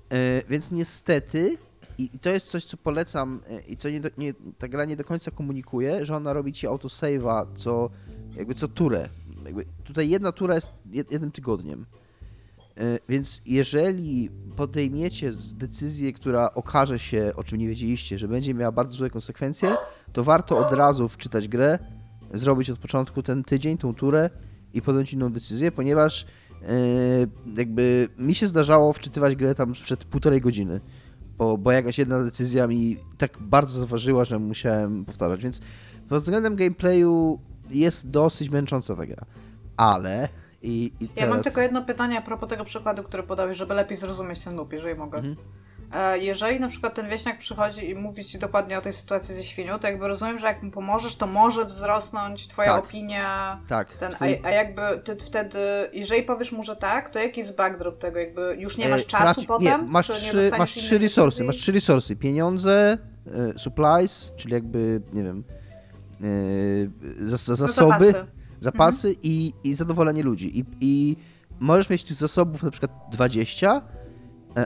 [0.10, 1.58] E, więc niestety,
[1.98, 5.04] i to jest coś, co polecam e, i co nie, nie, ta gra nie do
[5.04, 7.90] końca komunikuje, że ona robi ci autosave'a co,
[8.36, 9.10] jakby co turę.
[9.46, 10.72] Jakby tutaj jedna tura jest
[11.12, 11.86] jednym tygodniem.
[12.78, 18.72] E, więc jeżeli podejmiecie decyzję, która okaże się, o czym nie wiedzieliście, że będzie miała
[18.72, 19.76] bardzo złe konsekwencje,
[20.14, 21.80] to warto od razu wczytać grę,
[22.34, 24.30] zrobić od początku ten tydzień, tą turę
[24.76, 26.26] i podjąć inną decyzję, ponieważ
[26.62, 26.68] yy,
[27.58, 30.82] jakby mi się zdarzało wczytywać grę tam sprzed półtorej godziny,
[31.38, 35.62] bo, bo jakaś jedna decyzja mi tak bardzo zaważyła, że musiałem powtarzać, więc
[36.10, 39.26] pod względem gameplayu jest dosyć męcząca ta gra,
[39.78, 40.30] ale
[40.62, 41.30] i, i teraz...
[41.30, 44.56] Ja mam tylko jedno pytanie a propos tego przykładu, który podałeś, żeby lepiej zrozumieć ten
[44.56, 45.18] loop, jeżeli mogę.
[45.18, 45.36] Mhm.
[45.94, 49.44] E, jeżeli na przykład ten wieśniak przychodzi i mówi ci dokładnie o tej sytuacji ze
[49.44, 52.86] świnią, to jakby rozumiem, że jak mu pomożesz, to może wzrosnąć twoja tak.
[52.86, 53.60] opinia.
[53.68, 53.94] Tak.
[53.94, 54.40] Ten, twój...
[54.44, 55.60] a, a, jakby ty wtedy,
[55.94, 58.20] jeżeli powiesz mu, że tak, to jaki jest backdrop tego?
[58.20, 59.48] Jakby już nie masz e, czasu traci...
[59.48, 59.82] potem?
[59.82, 61.44] Nie, masz trzy, masz trzy resursy.
[61.44, 62.16] Masz trzy resursy.
[62.16, 65.44] Pieniądze, e, supplies, czyli jakby, nie wiem,
[67.20, 68.26] zas zasoby, no zapasy,
[68.60, 69.24] zapasy mhm.
[69.24, 70.60] i, i zadowolenie ludzi.
[70.60, 71.18] I, I
[71.60, 73.82] możesz mieć tych zasobów na przykład 20,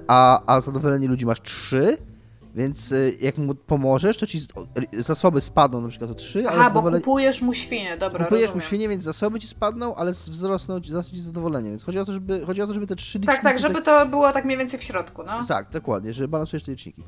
[0.07, 1.97] a, a zadowolenie ludzi masz 3,
[2.55, 4.39] więc y, jak mu pomożesz, to ci
[4.97, 6.43] zasoby spadną na przykład o 3.
[6.47, 6.99] Aha, ale zadowolenie...
[6.99, 8.63] bo kupujesz mu świnie, dobra, Kupujesz rozumiem.
[8.63, 12.13] mu świnie, więc zasoby ci spadną, ale wzrosną ci, ci zadowolenie, więc chodzi o to,
[12.13, 13.35] żeby, chodzi o to, żeby te trzy liczniki...
[13.35, 15.45] Tak, tak, żeby to było tak mniej więcej w środku, no.
[15.47, 17.03] Tak, dokładnie, że balansujesz te liczniki.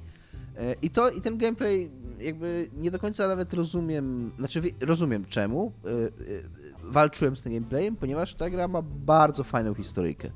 [0.57, 5.71] E, I to, i ten gameplay jakby nie do końca nawet rozumiem, znaczy rozumiem czemu
[5.85, 5.91] e, e,
[6.83, 10.29] walczyłem z tym gameplayem, ponieważ ta gra ma bardzo fajną historyjkę.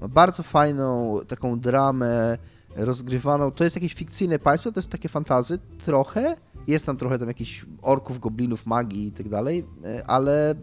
[0.00, 2.38] Ma bardzo fajną taką dramę
[2.76, 3.50] rozgrywaną.
[3.50, 6.36] To jest jakieś fikcyjne państwo, to jest takie fantazy trochę.
[6.66, 10.54] Jest tam trochę tam jakichś orków, goblinów, magii i tak dalej, e, ale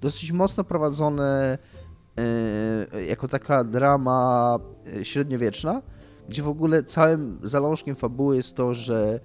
[0.00, 1.58] dosyć mocno prowadzone
[2.92, 4.58] e, jako taka drama
[5.00, 5.82] e, średniowieczna,
[6.28, 9.20] gdzie w ogóle całym zalążkiem fabuły jest to, że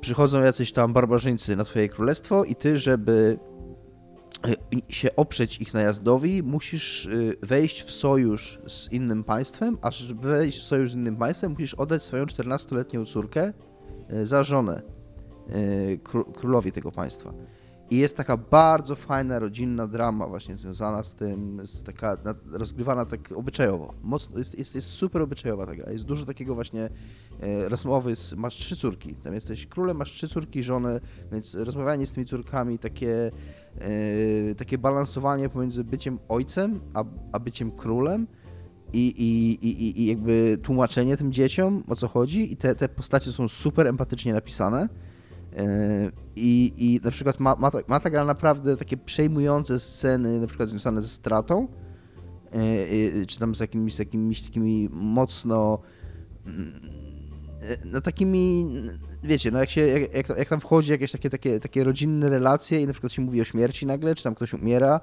[0.00, 3.38] przychodzą jacyś tam barbarzyńcy na twoje królestwo i ty, żeby
[4.88, 10.58] się oprzeć ich najazdowi, musisz y, wejść w sojusz z innym państwem, a żeby wejść
[10.58, 13.52] w sojusz z innym państwem, musisz oddać swoją 14-letnią córkę
[14.12, 14.82] y, za żonę
[15.50, 16.00] y,
[16.34, 17.32] królowi tego państwa.
[17.90, 22.16] I jest taka bardzo fajna, rodzinna drama właśnie związana z tym, z taka
[22.50, 23.94] rozgrywana tak obyczajowo.
[24.02, 25.92] Mocno, jest, jest, jest super obyczajowa ta gra.
[25.92, 26.88] Jest dużo takiego właśnie
[27.40, 31.00] e, rozmowy z, masz trzy córki, tam jesteś królem, masz trzy córki, żonę,
[31.32, 33.30] więc rozmawianie z tymi córkami, takie,
[33.78, 38.26] e, takie balansowanie pomiędzy byciem ojcem, a, a byciem królem,
[38.92, 43.32] i, i, i, i jakby tłumaczenie tym dzieciom, o co chodzi i te, te postacie
[43.32, 44.88] są super empatycznie napisane
[46.36, 51.02] I, I na przykład ma, ma, ma gra naprawdę takie przejmujące sceny, na przykład związane
[51.02, 51.68] ze stratą,
[52.52, 55.78] e, czy tam z jakimiś, z jakimiś takimi mocno
[56.46, 56.80] mm,
[57.62, 58.66] e, no takimi,
[59.22, 62.80] wiecie, no jak się, jak, jak, jak, tam wchodzi jakieś takie, takie, takie rodzinne relacje
[62.80, 65.00] i na przykład się mówi o śmierci nagle, czy tam ktoś umiera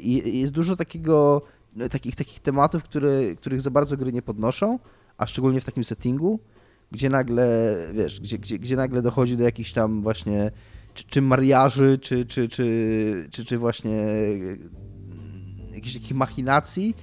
[0.00, 1.42] i jest dużo takiego,
[1.76, 4.78] no, takich, takich tematów, które, których za bardzo gry nie podnoszą,
[5.16, 6.40] a szczególnie w takim settingu,
[6.92, 10.50] gdzie nagle, wiesz, gdzie, gdzie, gdzie nagle dochodzi do jakichś tam właśnie
[10.94, 14.58] czy, czy mariaży, czy, czy, czy, czy, czy właśnie mm,
[15.74, 16.94] jakichś takich machinacji,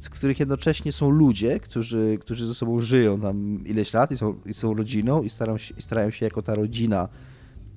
[0.00, 4.40] z których jednocześnie są ludzie, którzy, którzy ze sobą żyją tam ileś lat i są,
[4.46, 7.08] i są rodziną i starają się, i starają się jako ta rodzina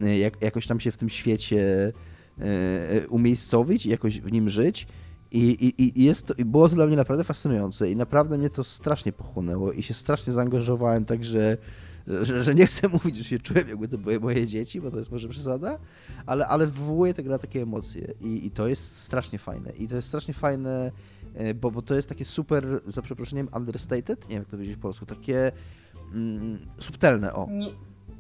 [0.02, 1.94] e, jak, jakoś tam się w tym świecie
[2.40, 4.88] e, e, umiejscowić i jakoś w nim żyć.
[5.32, 8.50] I, i, i jest to, i było to dla mnie naprawdę fascynujące i naprawdę mnie
[8.50, 11.58] to strasznie pochłonęło i się strasznie zaangażowałem, także
[12.08, 14.98] że, że nie chcę mówić, że się czułem jakby to były moje dzieci, bo to
[14.98, 15.80] jest może przesada,
[16.26, 19.72] ale, ale wywołuje to gra takie emocje i, i to jest strasznie fajne.
[19.72, 20.92] I to jest strasznie fajne,
[21.34, 24.76] e, bo, bo to jest takie super, za przeproszeniem, understated, nie wiem jak to powiedzieć
[24.76, 25.52] po polsku, takie
[26.14, 27.48] mm, subtelne, o.
[27.52, 27.68] Nie,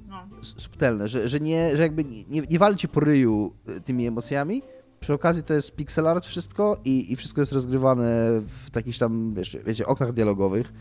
[0.07, 0.27] no.
[0.41, 4.61] Subtelne, że, że, nie, że jakby nie, nie wali cię po ryju e, tymi emocjami,
[4.99, 8.05] przy okazji to jest pixel art wszystko i, i wszystko jest rozgrywane
[8.47, 10.73] w takich tam, wiesz, wiecie, oknach dialogowych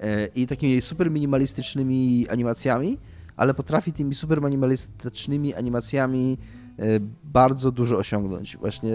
[0.00, 2.98] e, i takimi super minimalistycznymi animacjami,
[3.36, 6.38] ale potrafi tymi super minimalistycznymi animacjami
[6.78, 6.82] e,
[7.24, 8.56] bardzo dużo osiągnąć.
[8.56, 8.92] Właśnie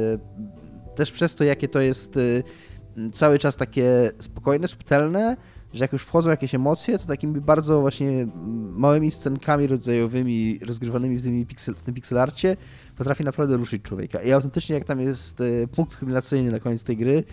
[0.96, 2.20] też przez to, jakie to jest e,
[3.12, 5.38] cały czas takie spokojne, subtelne,
[5.74, 8.28] że jak już wchodzą jakieś emocje, to takimi bardzo właśnie
[8.76, 12.58] małymi scenkami rodzajowymi rozgrywanymi w, tymi pixel, w tym pixelarcie
[12.96, 14.22] potrafi naprawdę ruszyć człowieka.
[14.22, 17.24] I autentycznie jak tam jest e, punkt kulminacyjny na koniec tej gry,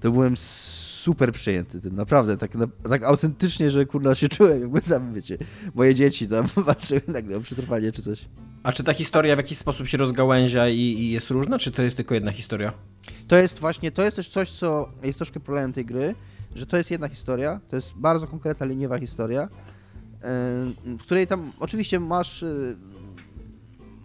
[0.00, 2.50] to byłem super przyjęty tym, naprawdę, tak,
[2.90, 5.38] tak autentycznie, że kurna się czułem, jakby tam, wiecie,
[5.74, 8.24] moje dzieci tam walczyły nagle o przetrwanie czy coś.
[8.62, 11.82] A czy ta historia w jakiś sposób się rozgałęzia i, i, jest różna, czy to
[11.82, 12.72] jest tylko jedna historia?
[13.28, 16.14] To jest właśnie, to jest też coś, co jest troszkę problemem tej gry,
[16.54, 19.48] że to jest jedna historia, to jest bardzo konkretna, liniowa historia,
[20.84, 22.76] w której tam oczywiście masz y,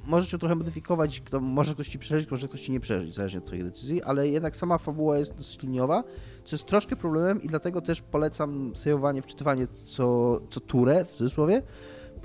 [0.08, 3.40] możesz ją trochę modyfikować, to może ktoś ci przeżyć, może ktoś ci nie przeżyć, zależnie
[3.40, 6.04] od twojej decyzji, ale jednak sama fabuła jest dosyć liniowa,
[6.46, 11.62] co jest troszkę problemem i dlatego też polecam saveowanie, wczytywanie co, co turę, w cudzysłowie,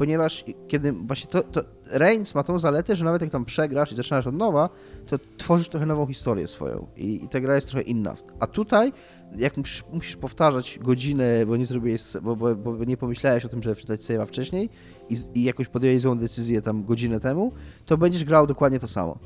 [0.03, 3.97] ponieważ kiedy właśnie to, to Reigns ma tą zaletę, że nawet jak tam przegrasz i
[3.97, 4.69] zaczynasz od nowa,
[5.07, 8.15] to tworzysz trochę nową historię swoją i, i ta gra jest trochę inna.
[8.41, 8.93] A tutaj,
[9.37, 13.63] jak musisz, musisz powtarzać godzinę, bo nie zrobiłeś, bo, bo, bo nie pomyślałeś o tym,
[13.63, 14.71] żeby wczytać save'a wcześniej
[15.11, 17.53] i, i jakoś podjąłeś złą decyzję tam godzinę temu,
[17.87, 19.19] to będziesz grał dokładnie to samo.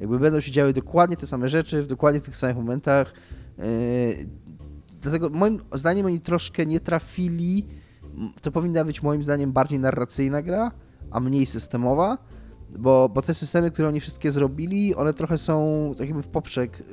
[0.00, 3.12] Jakby będą się działy dokładnie te same rzeczy, w dokładnie tych samych momentach.
[3.58, 3.64] Yy,
[5.00, 7.66] dlatego moim zdaniem oni troszkę nie trafili
[8.40, 10.70] to powinna być moim zdaniem bardziej narracyjna gra,
[11.10, 12.18] a mniej systemowa,
[12.78, 16.80] bo, bo te systemy, które oni wszystkie zrobili, one trochę są tak jakby w poprzek
[16.80, 16.84] y,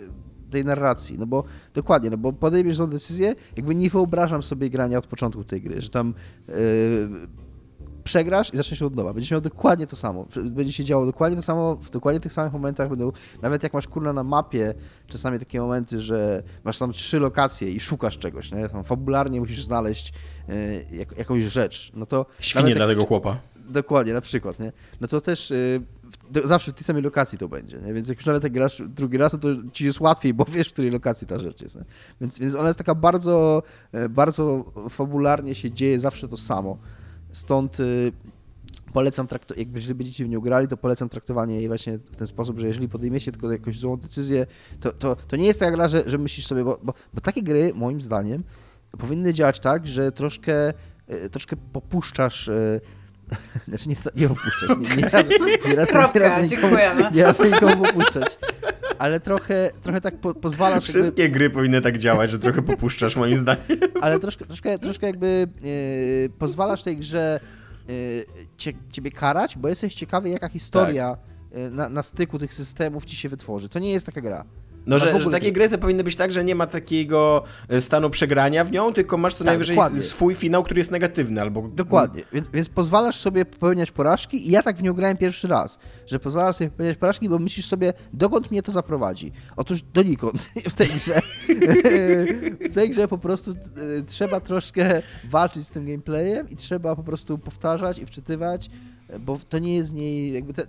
[0.50, 4.98] tej narracji, no bo dokładnie, no bo podejmiesz tą decyzję, jakby nie wyobrażam sobie grania
[4.98, 6.14] od początku tej gry, że tam
[6.48, 6.54] yy,
[8.04, 9.14] przegrasz i zaczniesz od nowa.
[9.14, 10.26] Będziesz miał dokładnie to samo.
[10.44, 13.12] Będzie się działo dokładnie to samo, w dokładnie tych samych momentach będą,
[13.42, 14.74] nawet jak masz kurna na mapie,
[15.08, 18.70] czasami takie momenty, że masz tam trzy lokacje i szukasz czegoś, nie?
[18.70, 20.14] Tam fabularnie musisz znaleźć
[20.50, 21.92] y, jak, jakąś rzecz.
[21.96, 23.38] No to Świnie dla tego chłopa.
[23.70, 24.72] Dokładnie, na przykład, nie?
[25.02, 25.82] No to też y,
[26.44, 27.94] zawsze w tej samej lokacji to będzie, nie?
[27.94, 30.70] Więc jak już nawet jak grasz drugi raz, no to ci jest łatwiej, bo wiesz,
[30.70, 31.84] w której lokacji ta rzecz jest, nie?
[32.22, 33.64] Więc, więc ona jest taka bardzo,
[33.96, 36.78] y, bardzo fabularnie się dzieje zawsze to samo.
[37.34, 38.12] Stąd y,
[38.94, 42.28] polecam, traktować, jakby jeżeli będziecie w nią grali, to polecam traktowanie jej właśnie w ten
[42.28, 44.46] sposób, że jeżeli podejmiecie tylko jakąś złą decyzję,
[44.80, 47.44] to, to, to nie jest taka gra, że, że myślisz sobie, bo, bo, bo takie
[47.44, 48.44] gry, moim zdaniem,
[48.98, 50.74] powinny działać tak, że troszkę,
[51.10, 52.82] y, troszkę popuszczasz y,
[53.68, 54.70] znaczy nie, nie opuszczać.
[54.70, 55.26] Nie, nie, nie, raz,
[55.68, 57.12] nie, raz, Kropka, nie, raz, nikomu, dziękujemy.
[57.14, 58.38] nie raz nikomu popuszczać.
[59.00, 60.84] Ale trochę, trochę tak po, pozwalasz...
[60.84, 63.80] Wszystkie jakby, gry powinny tak działać, że trochę popuszczasz moim zdaniem.
[64.02, 67.40] Ale troszkę, troszkę, troszkę jakby yy, pozwalasz tej grze
[67.88, 67.94] yy,
[68.58, 71.72] cie, ciebie karać, bo jesteś ciekawy jaka historia tak.
[71.72, 73.70] na, na styku tych systemów ci się wytworzy.
[73.70, 74.46] To nie jest taka gra.
[74.86, 78.10] No, że, że takie gry to powinny być tak, że nie ma takiego e, stanu
[78.10, 80.02] przegrania w nią, tylko masz co tak, najwyżej dokładnie.
[80.02, 81.62] swój finał, który jest negatywny albo...
[81.68, 85.80] Dokładnie, więc, więc, pozwalasz sobie popełniać porażki i ja tak w nią grałem pierwszy raz,
[86.08, 89.32] że pozwalasz sobie popełniać porażki, bo myślisz sobie, dokąd mnie to zaprowadzi.
[89.56, 91.22] Otóż donikąd w tej grze.
[92.70, 93.56] w tej grze po prostu e,
[94.06, 98.70] trzeba troszkę walczyć z tym gameplayem i trzeba po prostu powtarzać i wczytywać,
[99.20, 100.54] bo to nie jest z niej jakby...
[100.54, 100.64] Te,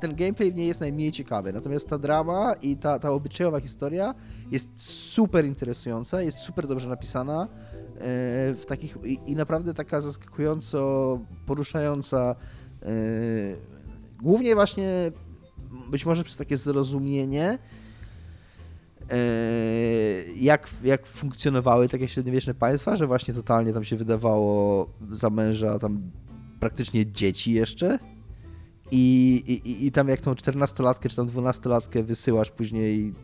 [0.00, 4.14] ten gameplay w niej jest najmniej ciekawy, natomiast ta drama i ta, ta obyczajowa historia
[4.50, 7.48] jest super interesująca, jest super dobrze napisana e,
[8.54, 12.36] w takich i, i naprawdę taka zaskakująco poruszająca
[12.82, 12.86] e,
[14.22, 15.12] głównie właśnie
[15.90, 17.58] być może przez takie zrozumienie
[19.10, 19.18] e,
[20.36, 26.10] jak, jak funkcjonowały takie średniowieczne państwa, że właśnie totalnie tam się wydawało za męża tam
[26.60, 27.98] praktycznie dzieci jeszcze
[28.90, 33.14] i, i, I tam jak tą 14-latkę czy tam 12-latkę wysyłasz później,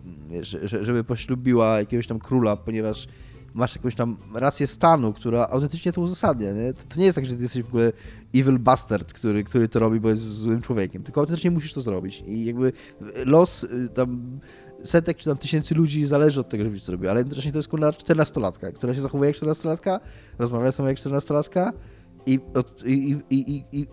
[0.62, 3.08] żeby poślubiła jakiegoś tam króla, ponieważ
[3.54, 6.52] masz jakąś tam rację stanu, która autentycznie to uzasadnia.
[6.52, 6.74] Nie?
[6.74, 7.92] To nie jest tak, że ty jesteś w ogóle
[8.34, 12.24] evil bastard, który, który to robi, bo jest złym człowiekiem, tylko autentycznie musisz to zrobić.
[12.26, 12.72] I jakby
[13.24, 14.40] los y, tam
[14.82, 17.68] setek czy tam tysięcy ludzi zależy od tego, żebyś to zrobił, ale jednocześnie to jest
[17.68, 20.00] kurna 14-latka, która się zachowuje jak 14-latka,
[20.38, 21.72] rozmawia tobą jak 14-latka
[22.26, 22.40] i,
[22.84, 23.86] i, i, i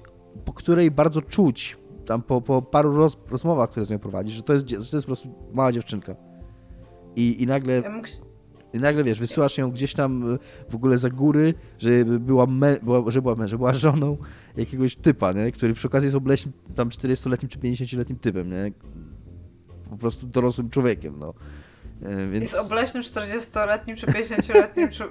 [0.45, 4.43] po której bardzo czuć, tam po, po paru roz, rozmowach, które z nią prowadzisz, że
[4.43, 6.15] to jest, że to jest po prostu mała dziewczynka.
[7.15, 7.83] I, i nagle.
[8.73, 10.37] I nagle wiesz, wysyłasz ją gdzieś tam y,
[10.69, 14.17] w ogóle za góry, żeby była, me, była, że była, że była żoną
[14.57, 15.51] jakiegoś typa, nie?
[15.51, 18.71] który przy okazji jest obleśnym tam 40-letnim czy 50-letnim typem, nie?
[19.89, 21.33] Po prostu dorosłym człowiekiem, no.
[22.05, 22.51] E, Więc...
[22.51, 25.03] Jest obleśnym 40-letnim czy 50-letnim czy-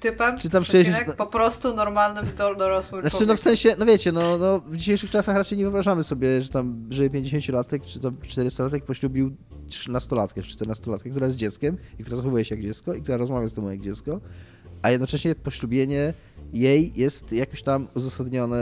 [0.00, 3.36] typem, Czy tam przecinek, 60 po prostu normalnym do, dorosłym Znaczy, no człowiekiem.
[3.36, 6.86] w sensie, no wiecie, no, no w dzisiejszych czasach raczej nie wyobrażamy sobie, że tam
[6.90, 9.36] żyje 50-latek czy tam 40-latek poślubił
[9.68, 13.48] 13-latkę czy 14-latkę, która jest dzieckiem i która zachowuje się jak dziecko i która rozmawia
[13.48, 14.20] z tobą jak dziecko,
[14.82, 16.14] a jednocześnie poślubienie
[16.52, 18.58] jej jest jakoś tam uzasadnione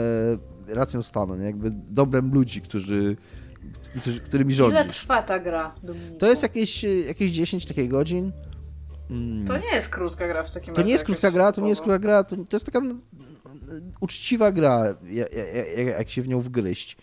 [0.67, 1.45] racją stanu, nie?
[1.45, 3.17] jakby dobrem ludzi, którzy,
[4.25, 4.97] którymi Ile rządzisz.
[4.97, 6.17] trwa ta gra, Dominiku?
[6.17, 8.31] To jest jakieś, jakieś 10 takich godzin.
[9.09, 9.47] Mm.
[9.47, 10.87] To nie jest krótka gra w takim To razie.
[10.87, 12.95] nie jest krótka gra, to nie jest krótka gra, to, to jest taka no,
[13.99, 16.97] uczciwa gra, ja- ja- ja- jak się w nią wgryźć.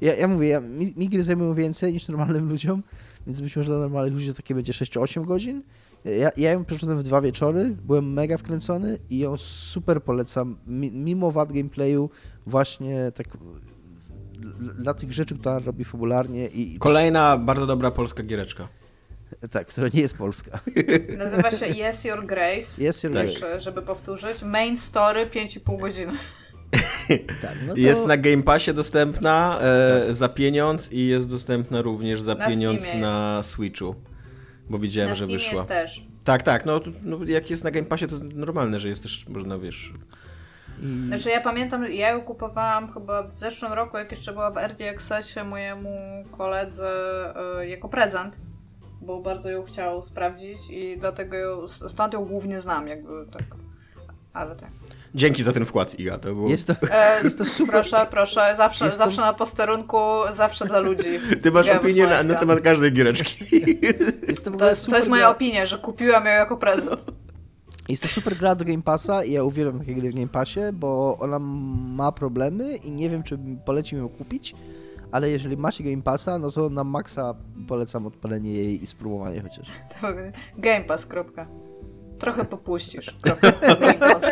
[0.00, 2.82] Ja, ja mówię, ja, mi, mi gry zajmują więcej niż normalnym ludziom,
[3.26, 5.62] więc być może dla normalnych ludzi to takie będzie 6-8 godzin.
[6.04, 10.92] Ja, ja ją przeszedłem w dwa wieczory, byłem mega wkręcony i ją super polecam, mi-
[10.92, 12.10] mimo wad gameplayu,
[12.46, 13.26] właśnie tak
[14.60, 16.78] dla- tych rzeczy, które robi fabularnie i...
[16.78, 18.68] Kolejna bardzo dobra polska giereczka.
[19.50, 20.60] tak, która nie jest polska.
[21.18, 22.82] Nazywa się Yes Your Grace.
[22.84, 23.26] Jest Your Tak.
[23.26, 23.60] Grace.
[23.60, 24.42] Żeby powtórzyć.
[24.42, 26.12] Main story 5,5 godziny.
[27.42, 32.22] Tak, no to- Jest na Game Passie dostępna e, za pieniądz i jest dostępna również
[32.22, 33.94] za Na pieniądz Steamie na Switchu.
[34.70, 35.54] Bo widziałem, Na że Steamie wyszła.
[35.54, 36.06] jest też.
[36.24, 39.58] Tak, tak, no, no jak jest na Game Passie, to normalne, że jest też, można,
[39.58, 39.92] wiesz...
[40.82, 44.58] i- Znaczy ja pamiętam, ja ją kupowałam chyba w zeszłym roku, jak jeszcze była w
[44.58, 45.90] Early Accessie mojemu
[46.38, 46.90] koledze
[47.60, 48.36] e, jako prezent,
[49.00, 53.42] bo bardzo ją chciał sprawdzić i dlatego ją, stąd ją głównie znam, jakby tak.
[54.32, 54.70] Ale tak.
[55.14, 56.48] Dzięki za ten wkład, Iga, to było...
[56.48, 57.74] Jest to, E, jest to super.
[57.74, 59.98] Proszę, proszę, zawsze, Jest to- zawsze na posterunku,
[60.32, 61.04] zawsze dla ludzi.
[61.42, 63.44] Ty masz Wiem, opinię na, na temat każdej giereczki.
[64.28, 66.30] Jest to, w To ogóle jest, to super jest moja gra- opinia, że kupiłam ją
[66.32, 67.04] jako prezent.
[67.88, 70.60] Jest to super gra do Game Passa i ja uwielbiam takie gry w Game Passie,
[70.72, 74.54] bo ona ma problemy i nie wiem, czy polecił ją kupić,
[75.12, 77.34] ale jeżeli macie Game Passa, no to na maksa
[77.68, 79.68] polecam odpalenie jej i spróbowanie chociaż.
[80.00, 80.06] To
[80.58, 81.46] Game Pass, kropka.
[82.18, 83.52] Trochę popuścisz, kropka.
[83.76, 84.30] Game Pass.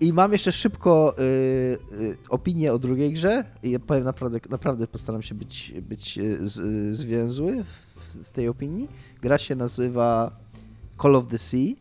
[0.00, 4.86] I mam jeszcze szybko y, y, opinię o drugiej grze i ja powiem naprawdę, naprawdę
[4.86, 8.88] postaram się być, być y, z, y, zwięzły w, w tej opinii.
[9.20, 10.36] Gra się nazywa
[11.02, 11.74] Call of the Sea y,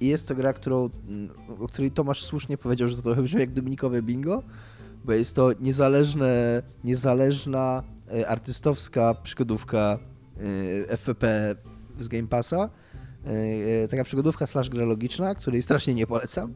[0.00, 3.40] i jest to gra, którą, mm, o której Tomasz słusznie powiedział, że to trochę brzmi
[3.40, 4.42] jak dominikowe bingo,
[5.04, 7.82] bo jest to niezależne, niezależna
[8.14, 9.98] y, artystowska przygodówka
[10.40, 11.54] y, FPP
[11.98, 12.68] z Game Passa.
[13.90, 16.54] Taka przygodówka slash gra logiczna, której strasznie nie polecam.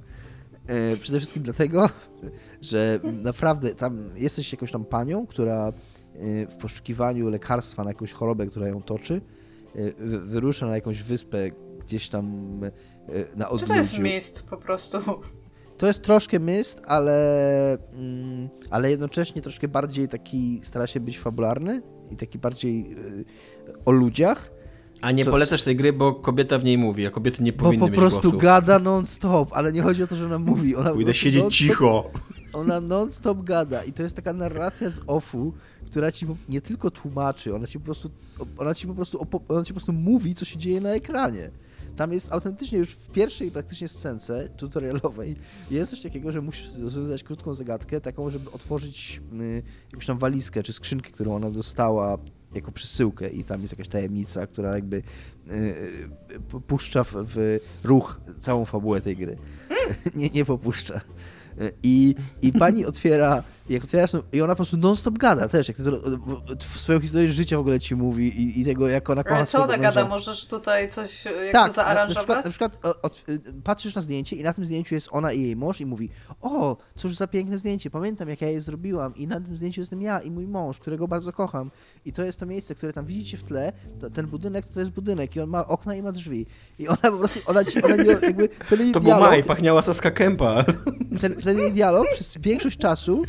[0.67, 1.89] E, Przede wszystkim dlatego,
[2.71, 5.73] że naprawdę tam jesteś jakąś tam panią, która e,
[6.47, 9.21] w poszukiwaniu lekarstwa na jakąś chorobę, która ją toczy,
[9.77, 11.51] e, wy- wyrusza na jakąś wyspę
[11.87, 12.27] gdzieś tam
[12.65, 13.67] e, na Czy odludziu.
[13.67, 14.99] to jest mist po prostu?
[15.79, 21.83] To jest troszkę myst, ale, mm, ale jednocześnie troszkę bardziej taki stara się być fabularny
[22.11, 22.97] i taki bardziej e,
[23.85, 24.51] o ludziach.
[25.01, 27.65] A nie Co- polecasz tej gry, bo kobieta w niej mówi, a kobiety nie Bo
[27.65, 28.39] powinny po mieć prostu głosu.
[28.45, 30.77] gada non-stop, ale nie chodzi o to, że ona mówi.
[30.77, 32.11] Ona po Pójdę prostu siedzieć non-stop cicho.
[32.53, 35.53] Ona non-stop gada i to jest taka narracja z offu,
[35.87, 38.11] która ci po- nie tylko tłumaczy, ona ci po prostu,
[38.59, 41.51] ona ci po prostu, ona ci po prostu mówi, co się dzieje na ekranie.
[41.97, 45.37] Tam jest autentycznie już w pierwszej praktycznie scence tutorialowej
[45.71, 50.63] jest coś takiego, że musisz rozwiązać krótką zagadkę, taką, żeby otworzyć y, jakąś tam walizkę
[50.63, 52.19] czy skrzynkę, którą ona dostała
[52.55, 55.03] jako przesyłkę i tam jest jakaś tajemnica, która jakby y,
[55.53, 59.37] y, pu- puszcza w, w ruch całą fabułę tej gry.
[60.15, 61.01] nie, nie popuszcza.
[61.83, 65.77] I, I pani otwiera, jak otwierasz, no, i ona po prostu non-stop gada też, jak
[65.77, 65.83] to,
[66.79, 69.59] swoją historię życia w ogóle ci mówi i, i tego, jak ona kocha Ale co
[69.59, 69.83] ona męża.
[69.83, 70.09] gada?
[70.09, 72.19] Możesz tutaj coś e, jakby Tak, na, na zaaranżować?
[72.19, 75.43] przykład, na przykład od, y, patrzysz na zdjęcie i na tym zdjęciu jest ona i
[75.43, 76.09] jej mąż i mówi
[76.41, 80.03] o, cóż za piękne zdjęcie, pamiętam jak ja je zrobiłam i na tym zdjęciu jestem
[80.03, 81.71] ja i mój mąż, którego bardzo kocham
[82.05, 84.93] i to jest to miejsce, które tam widzicie w tle, to, ten budynek to jest
[84.93, 86.47] budynek i on ma okna i ma drzwi
[86.79, 90.11] i ona po prostu, ona ci, ona nie, jakby, To był dialog, maj, pachniała Saska
[90.11, 90.65] Kępa.
[91.21, 93.25] ten, ten jej dialog przez większość czasu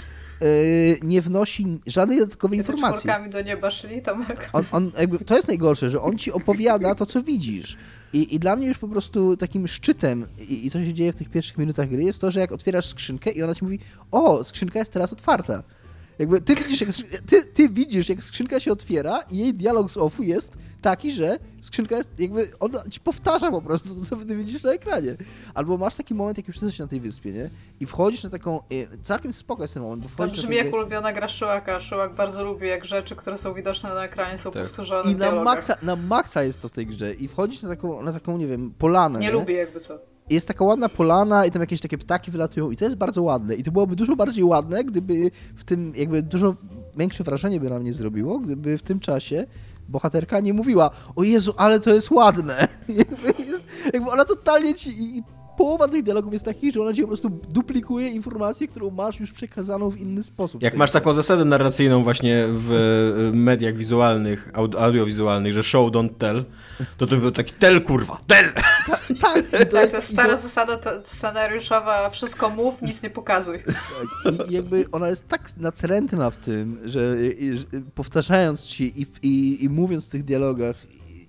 [1.03, 3.09] nie wnosi żadnej dodatkowej Kiedy informacji.
[3.29, 4.49] do nieba szli, Tomek.
[4.53, 7.77] On, on jakby, to jest najgorsze, że on ci opowiada to, co widzisz.
[8.13, 11.15] I, I dla mnie już po prostu takim szczytem, i, i to się dzieje w
[11.15, 13.79] tych pierwszych minutach gry, jest to, że jak otwierasz skrzynkę i ona ci mówi,
[14.11, 15.63] o, skrzynka jest teraz otwarta.
[16.19, 16.89] Jakby ty widzisz, jak,
[17.25, 20.57] ty, ty widzisz, jak skrzynka się otwiera i jej dialog z offu jest
[20.89, 24.71] taki, że skrzynka jest, jakby ona ci powtarza po prostu to, co ty widzisz na
[24.71, 25.15] ekranie.
[25.53, 27.49] Albo masz taki moment, jak już jesteś na tej wyspie, nie?
[27.79, 28.63] I wchodzisz na taką, e,
[29.03, 31.79] całkiem spoko jest ten moment, bo To brzmi na jak ulubiona gra Szyłaka.
[31.79, 34.63] Szyłak bardzo lubi, jak rzeczy, które są widoczne na ekranie, są Tak.
[34.63, 38.01] powtórzone i na maksa, na maksa jest to w tej grze i wchodzisz na taką,
[38.01, 39.99] na taką, nie wiem, polanę, Nie lubię jakby co.
[40.29, 43.55] jest taka ładna polana i tam jakieś takie ptaki wylatują i to jest bardzo ładne.
[43.55, 46.55] I to byłoby dużo bardziej ładne, gdyby w tym jakby dużo
[46.97, 49.45] większe wrażenie by na mnie zrobiło, gdyby w tym czasie
[49.89, 52.67] bohaterka nie mówiła o Jezu, ale to jest ładne.
[53.93, 54.89] Jakby, ona totalnie ci...
[54.89, 55.23] I,
[55.57, 59.33] Połowa tych dialogów jest takich, że ona ci po prostu duplikuje informację, którą masz już
[59.33, 60.61] przekazaną w inny sposób.
[60.61, 66.45] Jak masz taką zasadę narracyjną właśnie w mediach wizualnych, aud- audiowizualnych, że show don't tell,
[66.97, 68.51] to to był taki tell kurwa, tell!
[69.21, 73.59] Tak, Tak, jest, to stara zasada te- scenariuszowa, wszystko mów, nic nie pokazuj.
[74.23, 79.05] Tak, I jakby ona jest tak natrętna w tym, że, i- że powtarzając ci i,
[79.21, 80.75] i, i mówiąc w tych dialogach,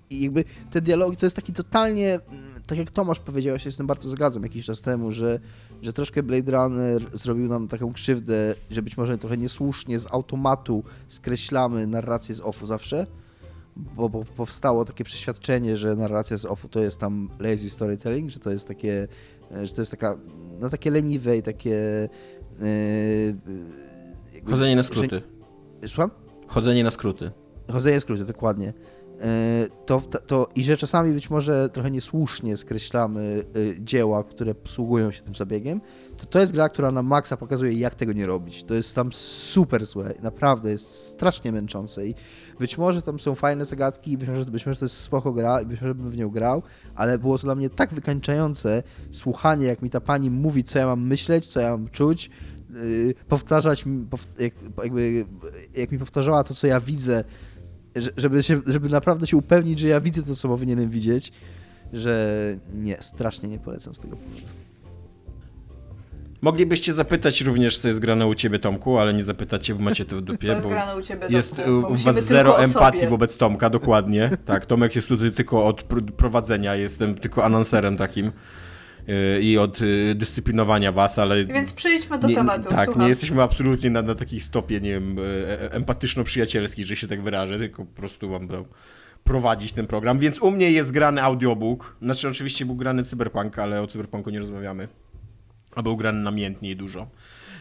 [0.09, 3.71] i, jakby te dialogi to jest taki totalnie, mm, tak jak Tomasz powiedział, ja się
[3.71, 5.39] z tym bardzo zgadzam jakiś czas temu, że,
[5.81, 10.83] że troszkę Blade Runner zrobił nam taką krzywdę, że być może trochę niesłusznie z automatu
[11.07, 13.07] skreślamy narrację z offu zawsze,
[13.95, 18.39] bo, bo powstało takie przeświadczenie, że narracja z offu to jest tam lazy storytelling, że
[18.39, 19.07] to jest takie,
[19.51, 20.17] e, że to jest taka,
[20.59, 22.09] no takie leniwe i takie...
[22.59, 23.35] Yy,
[24.45, 25.21] Chodzenie na skróty.
[25.81, 26.11] Że, słucham?
[26.47, 27.31] Chodzenie na skróty.
[27.71, 28.73] Chodzenie na skróty, dokładnie.
[29.19, 29.23] Yy,
[29.85, 35.21] To, to, I że czasami być może trochę niesłusznie skreślamy yy, dzieła, które posługują się
[35.21, 35.81] tym zabiegiem,
[36.17, 38.63] to to jest gra, która na maksa pokazuje, jak tego nie robić.
[38.63, 42.15] To jest tam super złe, naprawdę jest strasznie męczące i
[42.59, 45.65] być może tam są fajne zagadki, być może, być może to jest spoko gra i
[45.65, 46.63] być może bym w nią grał,
[46.95, 50.85] ale było to dla mnie tak wykańczające słuchanie, jak mi ta pani mówi, co ja
[50.85, 52.29] mam myśleć, co ja mam czuć,
[52.73, 54.53] yy, powtarzać, pow, jak,
[54.83, 55.25] jakby,
[55.75, 57.23] jak mi powtarzała to, co ja widzę,
[57.95, 61.31] że- żeby, się, żeby naprawdę się upewnić, że ja widzę to, co powinienem widzieć,
[61.93, 62.35] że
[62.73, 64.45] nie, strasznie nie polecam z tego powodu.
[66.41, 70.15] Moglibyście zapytać również, co jest grane u ciebie, Tomku, ale nie zapytacie, bo macie to
[70.15, 71.93] w Co dupie, jest bo grane u ciebie, jest Domku?
[71.93, 74.29] u was zero empatii wobec Tomka, dokładnie.
[74.45, 78.31] Tak, Tomek jest tutaj tylko od pr- prowadzenia, jestem tylko anonserem takim
[79.07, 81.45] yy, i od yy, dyscyplinowania was, ale...
[81.45, 82.69] Więc przejdźmy do nie, tematu.
[82.69, 83.03] Tak, Słucham.
[83.03, 85.21] nie jesteśmy absolutnie na, na takiej stopie, nie wiem, e,
[85.61, 88.65] e, empatyczno-przyjacielskiej, że się tak wyrażę, tylko po prostu mam to
[89.23, 90.19] prowadzić ten program.
[90.19, 91.95] Więc u mnie jest grany audiobook.
[92.01, 94.87] Znaczy oczywiście był grany Cyberpunk, ale o Cyberpunku nie rozmawiamy.
[95.75, 97.07] A był grany namiętnie i dużo.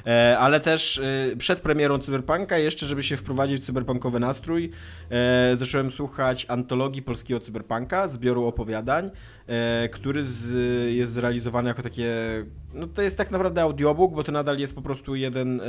[0.06, 4.70] E, ale też e, przed premierą Cyberpunka, jeszcze żeby się wprowadzić w cyberpunkowy nastrój,
[5.10, 9.10] e, zacząłem słuchać antologii polskiego Cyberpunka, zbioru opowiadań,
[9.90, 10.50] który z,
[10.94, 12.14] jest zrealizowany jako takie.
[12.74, 15.60] No to jest tak naprawdę audiobook, bo to nadal jest po prostu jeden.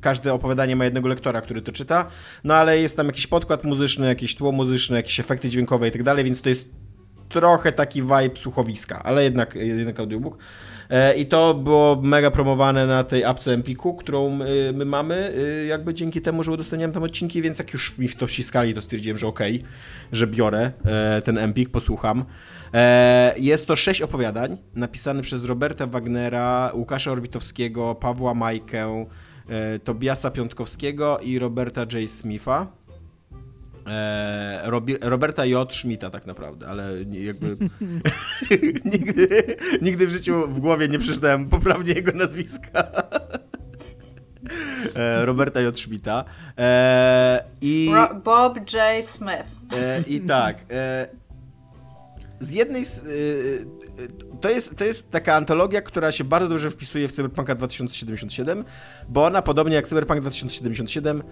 [0.00, 2.06] Każde opowiadanie ma jednego lektora, który to czyta,
[2.44, 6.02] no ale jest tam jakiś podkład muzyczny, jakieś tło muzyczne, jakieś efekty dźwiękowe i tak
[6.02, 6.64] dalej, więc to jest
[7.28, 10.38] trochę taki vibe słuchowiska, ale jednak, jednak audiobook.
[10.90, 15.32] E, I to było mega promowane na tej apce Empiku, którą y, my mamy,
[15.62, 18.74] y, jakby dzięki temu, że udostępniałem tam odcinki, więc jak już mi w to wciskali,
[18.74, 19.62] to stwierdziłem, że okej,
[20.12, 22.24] że biorę e, ten Empik, posłucham.
[22.74, 29.06] E, Jest to sześć opowiadań, napisane przez Roberta Wagnera, Łukasza Orbitowskiego, Pawła Majkę,
[29.48, 32.10] e, Tobiasa Piątkowskiego i Roberta J.
[32.10, 32.66] Smitha.
[33.90, 34.70] E,
[35.00, 35.74] Roberta J.
[35.74, 37.56] Schmidta tak naprawdę, ale jakby
[38.92, 42.84] nigdy, nigdy w życiu w głowie nie przeczytałem poprawnie jego nazwiska.
[44.96, 45.78] E, Roberta J.
[45.78, 46.24] Schmidta.
[46.58, 47.90] E, I
[48.24, 49.04] Bob J.
[49.04, 49.48] Smith.
[50.06, 50.58] I tak.
[52.40, 52.84] Z jednej.
[52.84, 53.04] z-
[54.40, 58.64] to, jest, to jest taka antologia, która się bardzo dobrze wpisuje w Cyberpunka 2077,
[59.08, 61.22] bo ona, podobnie jak Cyberpunk 2077,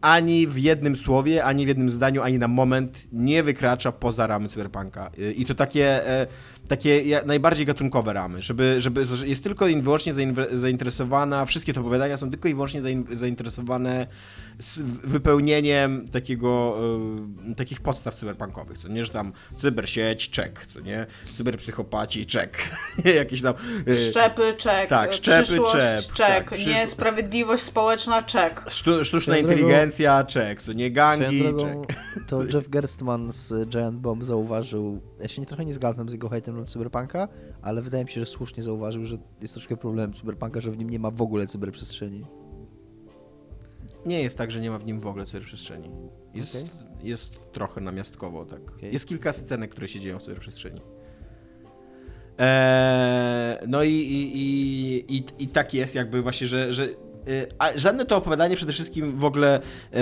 [0.00, 4.48] ani w jednym słowie, ani w jednym zdaniu, ani na moment nie wykracza poza ramy
[4.48, 5.10] Cyberpunka.
[5.18, 6.26] E, I to takie, e,
[6.70, 10.14] takie najbardziej gatunkowe ramy, żeby, żeby jest tylko i wyłącznie
[10.52, 14.06] zainteresowana, wszystkie te opowiadania są tylko i wyłącznie zain- zainteresowane
[14.58, 16.76] z wypełnieniem takiego,
[17.50, 22.58] e, takich podstaw cyberpunkowych, co nie, że tam cybersieć, czek, co nie, cyberpsychopaci, czek,
[23.18, 23.54] jakieś tam...
[23.88, 24.88] e, Szczepy, czek.
[24.88, 26.26] tak, szczepy, Przyszłość, czep, czek.
[26.26, 28.64] tak, przysz- Niesprawiedliwość społeczna, czek.
[28.68, 31.96] Sztu, sztuczna Swoją drogą- inteligencja, czek, co nie, gangi, drogą, czek.
[32.26, 36.28] to Jeff Gerstmann z Giant Bomb zauważył, ja się nie, trochę nie zgadzam z jego
[36.28, 37.28] hejtem na Cyberpunka,
[37.62, 40.90] ale wydaje mi się, że słusznie zauważył, że jest troszkę problem Cyberpunka, że w nim
[40.90, 42.24] nie ma w ogóle cyberprzestrzeni.
[44.06, 45.90] Nie jest tak, że nie ma w nim w ogóle cyberprzestrzeni.
[46.34, 46.70] Jest, Okej.
[47.02, 48.70] jest trochę namiastkowo, tak.
[48.76, 48.92] Okej.
[48.92, 50.80] Jest kilka scenek, które się dzieją w cyberprzestrzeni.
[52.38, 56.88] Eee, no i, i, i, i, i tak jest jakby właśnie, że, że
[57.58, 59.98] a żadne to opowiadanie przede wszystkim w ogóle y,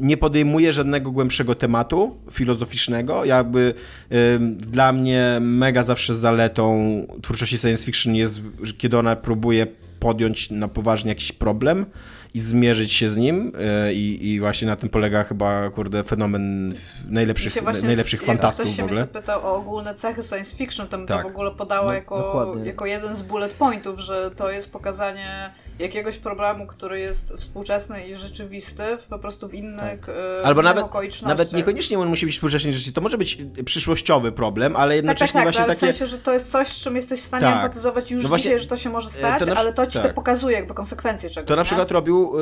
[0.00, 3.24] nie podejmuje żadnego głębszego tematu filozoficznego.
[3.24, 3.74] Jakby
[4.12, 8.40] y, dla mnie mega zawsze zaletą twórczości science fiction jest,
[8.78, 9.66] kiedy ona próbuje
[10.00, 11.86] podjąć na poważnie jakiś problem
[12.34, 16.74] i zmierzyć się z nim e, i, i właśnie na tym polega chyba, kurde, fenomen
[17.08, 19.00] najlepszych, najlepszych fantastów w ogóle.
[19.00, 21.22] Jak ktoś się pytał o ogólne cechy science fiction, to tak.
[21.22, 25.50] to w ogóle podało no, jako, jako jeden z bullet pointów, że to jest pokazanie
[25.80, 30.08] jakiegoś problemu, który jest współczesny i rzeczywisty, po prostu w innych, tak.
[30.08, 30.86] E, Albo nawet.
[31.22, 35.32] Nawet niekoniecznie on musi być współczesny rzeczy, to może być przyszłościowy problem, ale jednocześnie tak,
[35.32, 35.92] tak, tak, właśnie ale takie...
[35.92, 37.54] w sensie, że to jest coś, z czym jesteś w stanie tak.
[37.54, 39.54] empatyzować już no właśnie, dzisiaj, że to się może stać, to na...
[39.54, 40.08] ale to ci tak.
[40.08, 41.48] to pokazuje jakby konsekwencje czegoś.
[41.48, 41.66] To na nie?
[41.66, 42.32] przykład robił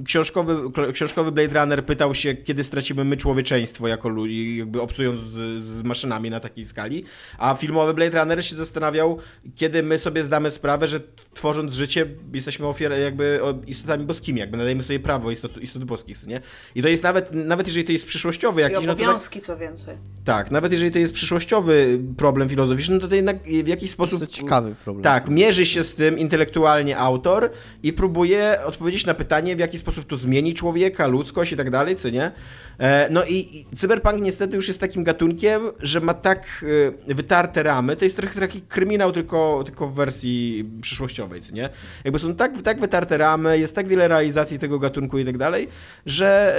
[0.00, 0.56] y, książkowy,
[0.92, 5.82] książkowy Blade Runner pytał się, kiedy stracimy my człowieczeństwo jako ludzi, jakby obcując z, z
[5.82, 7.04] maszynami na takiej skali,
[7.38, 9.18] a filmowy Blade Runner się zastanawiał,
[9.56, 11.00] kiedy my sobie zdamy sprawę, że
[11.34, 16.40] tworząc życie jesteśmy ofiarami jakby istotami boskimi, jakby nadajemy sobie prawo istot, istot boskich, nie?
[16.74, 18.86] I to jest nawet, nawet jeżeli to jest przyszłościowy jakiś...
[18.86, 19.96] I obowiązki, no co więcej.
[20.24, 24.20] Tak, nawet jeżeli to jest przyszłościowy problem filozoficzny, to to jednak w jakiś sposób...
[24.20, 25.02] To ciekawy problem.
[25.02, 27.50] Tak, mierzy się z tym intelektualnie autor
[27.82, 31.96] i próbuje odpowiedzieć na pytanie, w jaki sposób to zmieni człowieka, ludzkość i tak dalej,
[31.96, 32.32] co nie?
[32.78, 36.64] E, no i, i cyberpunk niestety już jest takim gatunkiem, że ma tak
[37.08, 41.68] e, wytarte ramy, to jest trochę taki kryminał tylko, tylko w wersji przyszłościowej, co nie?
[42.04, 45.68] Jakby są tak, tak wytarte ramy, jest tak wiele realizacji tego gatunku i tak dalej,
[46.06, 46.56] że,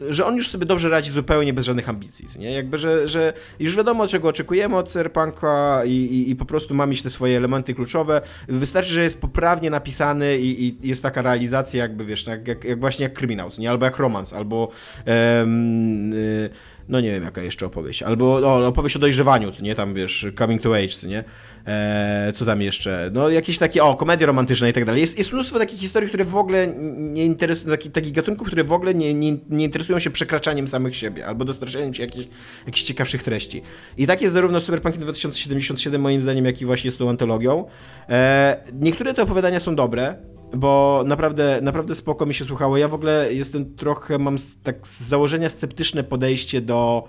[0.00, 2.52] e, że on już sobie dobrze radzi zupełnie bez żadnych ambicji, nie?
[2.52, 6.86] Jakby, że, że już wiadomo, czego oczekujemy od cyberpunka i, i, i po prostu ma
[6.86, 8.20] mieć te swoje elementy kluczowe.
[8.48, 12.80] Wystarczy, że jest poprawnie napisany i, i jest taka realizacja jakby, wiesz, jak, jak, jak
[12.80, 13.70] właśnie jak kryminał, nie?
[13.70, 14.68] Albo jak romans, albo
[15.06, 16.50] um, y,
[16.88, 18.02] no nie wiem, jaka jeszcze opowieść.
[18.02, 21.24] Albo opowieść o dojrzewaniu, co nie, tam wiesz, coming to age, co nie.
[21.66, 23.10] Eee, co tam jeszcze?
[23.12, 25.00] No jakieś takie, o, komedie romantyczne i tak dalej.
[25.00, 26.66] Jest, mnóstwo takich historii, które w ogóle
[26.96, 30.96] nie interesują, takich, takich gatunków, które w ogóle nie, nie, nie interesują się przekraczaniem samych
[30.96, 32.28] siebie, albo dostarczaniem ci jakichś,
[32.66, 33.62] jakichś ciekawszych treści.
[33.96, 37.64] I tak jest zarówno z Cyberpunkiem 2077 moim zdaniem, jak i właśnie z tą antologią.
[38.08, 40.16] Eee, niektóre te opowiadania są dobre,
[40.56, 42.76] bo naprawdę, naprawdę spoko mi się słuchało.
[42.76, 47.08] Ja w ogóle jestem trochę, mam tak z założenia sceptyczne podejście do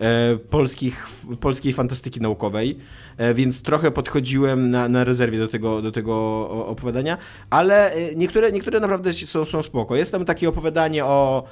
[0.00, 1.06] e, polskich,
[1.40, 2.78] polskiej fantastyki naukowej,
[3.16, 7.18] e, więc trochę podchodziłem na, na rezerwie do tego, do tego opowiadania,
[7.50, 9.96] ale e, niektóre, niektóre naprawdę są, są spoko.
[9.96, 11.44] Jest tam takie opowiadanie o,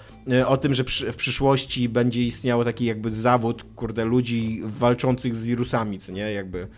[0.47, 5.45] o tym, że przy, w przyszłości będzie istniało taki jakby zawód, kurde, ludzi walczących z
[5.47, 6.68] wirusami, co nie, jakby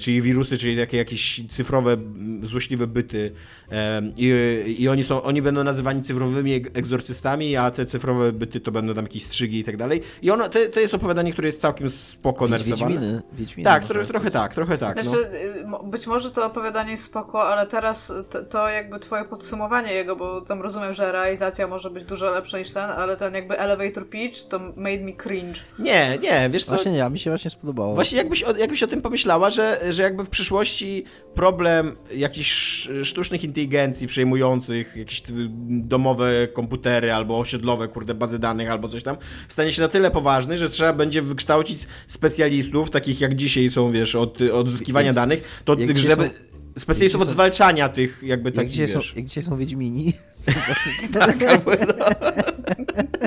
[0.00, 1.96] czyli wirusy, czyli takie jakieś cyfrowe,
[2.42, 3.32] złośliwe byty
[3.72, 8.72] e, i, i oni, są, oni będą nazywani cyfrowymi egzorcystami, a te cyfrowe byty to
[8.72, 10.02] będą tam jakieś strzygi i tak dalej.
[10.22, 12.94] I ono, to, to jest opowiadanie, które jest całkiem spoko narysowane.
[12.94, 15.00] Wiedźminy, Wiedźminy tak, trochę, trochę tak, trochę tak.
[15.00, 15.30] Znaczy,
[15.66, 15.82] no.
[15.82, 20.40] być może to opowiadanie jest spoko, ale teraz to, to, jakby twoje podsumowanie jego, bo
[20.40, 24.44] tam rozumiem, że realizacja może być dużo lepsza niż ten, ale ten jakby elevator pitch
[24.44, 25.60] to made me cringe.
[25.78, 26.74] Nie, nie, wiesz co?
[26.74, 27.94] Właśnie nie, mi się właśnie spodobało.
[27.94, 33.44] Właśnie jakbyś o, jakbyś o tym pomyślała, że, że jakby w przyszłości problem jakichś sztucznych
[33.44, 35.22] inteligencji przejmujących jakieś
[35.68, 39.16] domowe komputery albo osiedlowe, kurde, bazy danych albo coś tam,
[39.48, 44.14] stanie się na tyle poważny, że trzeba będzie wykształcić specjalistów, takich jak dzisiaj są, wiesz,
[44.14, 46.28] od odzyskiwania danych, to jak żeby...
[46.28, 49.10] Są, specjalistów od zwalczania tych jakby takich, jak gdzie wiesz...
[49.10, 50.12] Są, jak gdzie są Wiedźmini?
[51.18, 51.72] tak, no.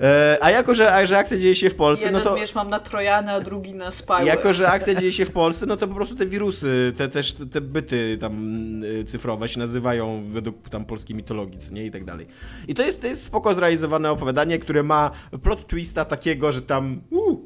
[0.00, 2.36] E, a jako, że, że akcja dzieje się w Polsce, Jeden no to...
[2.36, 4.26] miecz mam na Trojany, a drugi na Spyware.
[4.26, 7.36] Jako, że akcja dzieje się w Polsce, no to po prostu te wirusy, te też
[7.52, 11.86] te byty tam y, cyfrowe się nazywają według tam polskiej mitologii, co nie?
[11.86, 12.26] I tak dalej.
[12.68, 15.10] I to jest, to jest spoko zrealizowane opowiadanie, które ma
[15.42, 17.38] plot twista takiego, że tam, uh,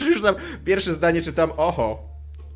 [0.10, 2.07] już tam pierwsze zdanie czytam, oho,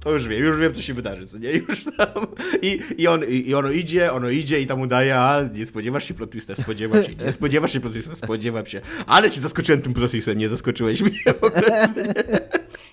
[0.04, 1.52] to już wiem, już wiem, co się wydarzy, co nie?
[1.52, 2.26] Już tam.
[2.62, 6.08] I, i, on, i, i ono idzie, ono idzie i tam udaje, a nie spodziewasz
[6.08, 8.80] się plot twista, spodziewasz się, nie spodziewasz się plot twista, spodziewam się.
[9.06, 11.88] Ale się zaskoczyłem tym plot twistem, nie zaskoczyłeś mnie w ogóle.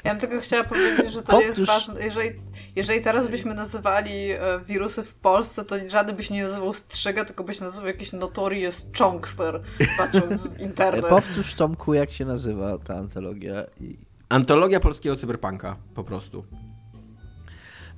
[0.04, 1.58] Ja bym tylko chciała powiedzieć, że to Powtórz.
[1.58, 2.04] jest ważne.
[2.04, 2.30] Jeżeli,
[2.76, 7.44] jeżeli teraz byśmy nazywali e, wirusy w Polsce, to żaden byś nie nazywał Strzyga, tylko
[7.44, 9.62] byś nazywał jakiś Notorious Chunkster,
[9.98, 11.06] patrząc w internet.
[11.06, 13.66] Powtórz Tomku, jak się nazywa ta antologia.
[13.82, 13.98] I...
[14.30, 16.46] Antologia polskiego cyberpunka, po prostu.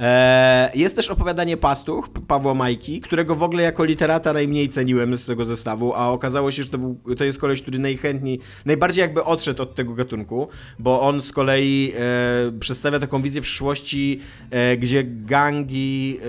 [0.02, 5.26] E, jest też opowiadanie Pastuch Pawła Majki, którego w ogóle jako literata najmniej ceniłem z
[5.26, 9.24] tego zestawu, a okazało się, że to, był, to jest koleś, który najchętniej, najbardziej jakby
[9.24, 10.47] odszedł od tego gatunku,
[10.80, 14.20] bo on z kolei e, przedstawia taką wizję przyszłości,
[14.52, 16.26] e, gdzie gangi e,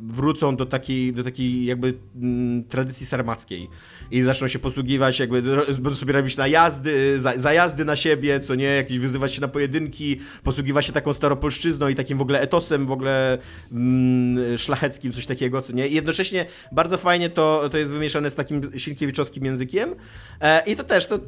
[0.00, 3.68] wrócą do takiej, do takiej jakby m, mm, tradycji sarmackiej
[4.10, 8.64] i zaczną się posługiwać, jakby będą sobie robić najazdy, za, zajazdy na siebie, co nie,
[8.64, 12.90] jakieś wyzywać się na pojedynki, posługiwać się taką staropolszczyzną i takim w ogóle etosem w
[12.90, 13.38] ogóle ogóle
[13.72, 15.88] mm, szlacheckim, coś takiego, co nie.
[15.88, 19.94] I jednocześnie bardzo fajnie to, to jest wymieszane z takim Sienkiewicz-owskim językiem.
[20.40, 21.18] E, I to też, to,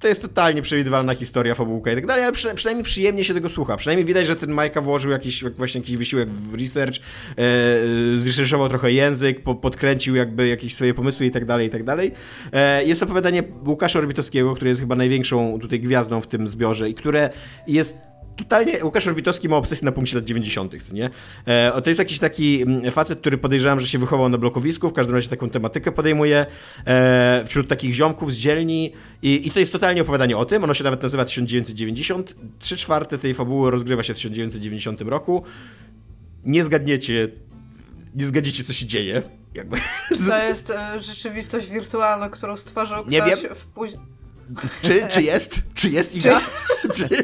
[0.00, 3.48] to jest totalnie przewidywalna historia, fabułka i tak dalej, ale przy, przynajmniej przyjemnie się tego
[3.48, 3.76] słucha.
[3.76, 8.92] Przynajmniej widać, że ten Majka włożył jakiś, właśnie jakiś wysiłek w research, e, zresearchował trochę
[8.92, 12.12] język, po, podkręcił jakby jakieś swoje pomysły i tak dalej, i tak dalej.
[12.52, 16.94] E, jest opowiadanie Łukasza Orbitowskiego, który jest chyba największą tutaj gwiazdą w tym zbiorze i
[16.94, 17.30] które
[17.66, 21.10] jest totalnie Łukasz Orbitowski ma obsesję na punkcie lat 90., nie?
[21.46, 24.92] E, to jest jakiś taki mm, facet, który podejrzewam, że się wychował na blokowisku, w
[24.92, 26.46] każdym razie taką tematykę podejmuje
[26.86, 30.74] e, wśród takich ziomków z dzielni i, i to jest totalnie opowiadanie o tym, ono
[30.74, 35.42] się nawet nazywa 1990, trzy czwarte tej fabuły rozgrywa się w 1990 roku.
[36.44, 37.28] Nie zgadniecie,
[38.14, 39.22] nie zgadzicie, co się dzieje.
[39.54, 39.76] Jakby.
[40.28, 43.54] To jest e, rzeczywistość wirtualna, którą stworzył ktoś Nie wiem.
[43.54, 44.02] w później...
[44.82, 45.54] Czy, czy jest?
[45.74, 46.40] Czy jest Iga?
[46.94, 47.08] Czy...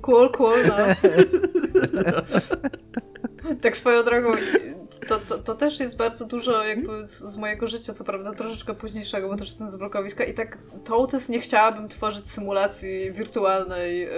[0.00, 0.74] Cool, cool, no.
[3.60, 4.32] tak swoją drogą,
[5.08, 8.74] to, to, to też jest bardzo dużo jakby z, z mojego życia, co prawda troszeczkę
[8.74, 14.04] późniejszego, bo też jestem z blokowiska i tak to też nie chciałabym tworzyć symulacji wirtualnej
[14.04, 14.08] y,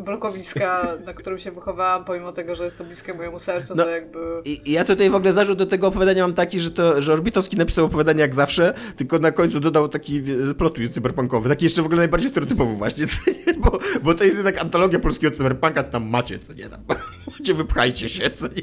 [0.00, 3.90] blokowiska, na którym się wychowałam, pomimo tego, że jest to bliskie mojemu sercu, No, to
[3.90, 4.18] jakby...
[4.44, 7.56] I ja tutaj w ogóle zarzut do tego opowiadania mam taki, że to, że Orbitowski
[7.56, 10.22] napisał opowiadanie jak zawsze, tylko na końcu dodał taki
[10.58, 13.54] plot twist cyberpunkowy, taki jeszcze w ogóle najbardziej stereotypowy właśnie, co nie?
[13.54, 16.80] Bo, bo to jest jednak antologia polskiego cyberpunka, tam macie, co nie, tam
[17.40, 18.62] gdzie wypchajcie się, co nie,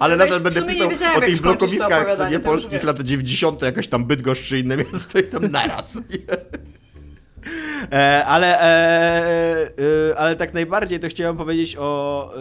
[0.00, 4.04] ale Tak, nadal będę pisał o tych blokowiskach, co nie, polskich lat 90., jakaś tam
[4.04, 6.36] Bydgoszcz czy inne miasto i tam nara, co nie.
[7.92, 9.70] E, ale, e,
[10.10, 12.32] e, ale tak najbardziej to chciałem powiedzieć o,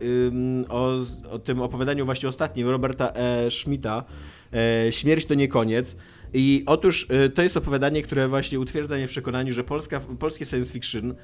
[0.00, 0.96] e, o,
[1.30, 3.50] o tym opowiadaniu właśnie ostatnim Roberta e.
[3.50, 4.04] Schmidta.
[4.52, 5.96] E, Śmierć to nie koniec.
[6.34, 10.46] I otóż e, to jest opowiadanie, które właśnie utwierdza mnie w przekonaniu, że polska, polskie
[10.46, 11.14] science fiction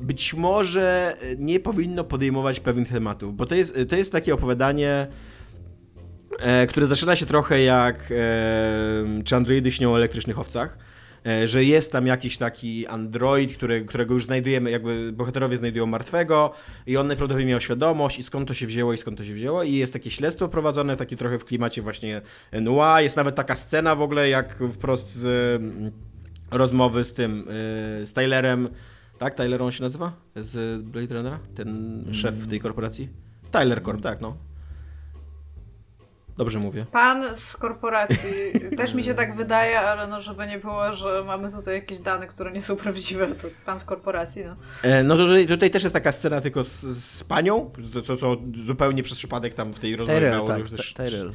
[0.00, 5.06] być może nie powinno podejmować pewnych tematów, bo to jest, to jest takie opowiadanie,
[6.38, 10.78] e, które zaczyna się trochę jak e, czy androidy śnią o elektrycznych owcach,
[11.26, 16.52] e, że jest tam jakiś taki android, który, którego już znajdujemy, jakby bohaterowie znajdują martwego
[16.86, 19.62] i on najprawdopodobniej miał świadomość i skąd to się wzięło i skąd to się wzięło.
[19.62, 22.20] I jest takie śledztwo prowadzone, takie trochę w klimacie właśnie
[22.52, 25.24] noir, jest nawet taka scena w ogóle jak wprost z
[25.62, 25.92] mm,
[26.50, 27.44] rozmowy z tym,
[28.04, 28.68] z Tylerem,
[29.18, 29.34] tak?
[29.34, 30.12] Tyler on się nazywa?
[30.36, 31.38] Z Blade Runnera?
[31.54, 33.08] Ten szef tej korporacji?
[33.52, 34.36] Tyler Corp, tak, no.
[36.36, 36.86] Dobrze mówię.
[36.92, 38.30] Pan z korporacji,
[38.78, 42.26] też mi się tak wydaje, ale no żeby nie było, że mamy tutaj jakieś dane,
[42.26, 44.56] które nie są prawdziwe, to pan z korporacji, no.
[44.82, 47.70] E, No tutaj, tutaj też jest taka scena tylko z, z panią,
[48.04, 48.36] co, co
[48.66, 51.32] zupełnie przez przypadek tam w tej rozmowie Tyrell, miało tak, już też, Tyrell.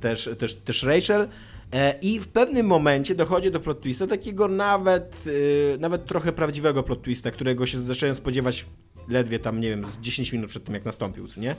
[0.00, 1.28] też, też, też Rachel.
[1.74, 6.82] E, I w pewnym momencie dochodzi do plot twista, takiego nawet, y, nawet trochę prawdziwego
[6.82, 8.66] plot twista, którego się zacząłem spodziewać
[9.08, 11.56] ledwie tam, nie wiem, z 10 minut przed tym, jak nastąpił, co nie?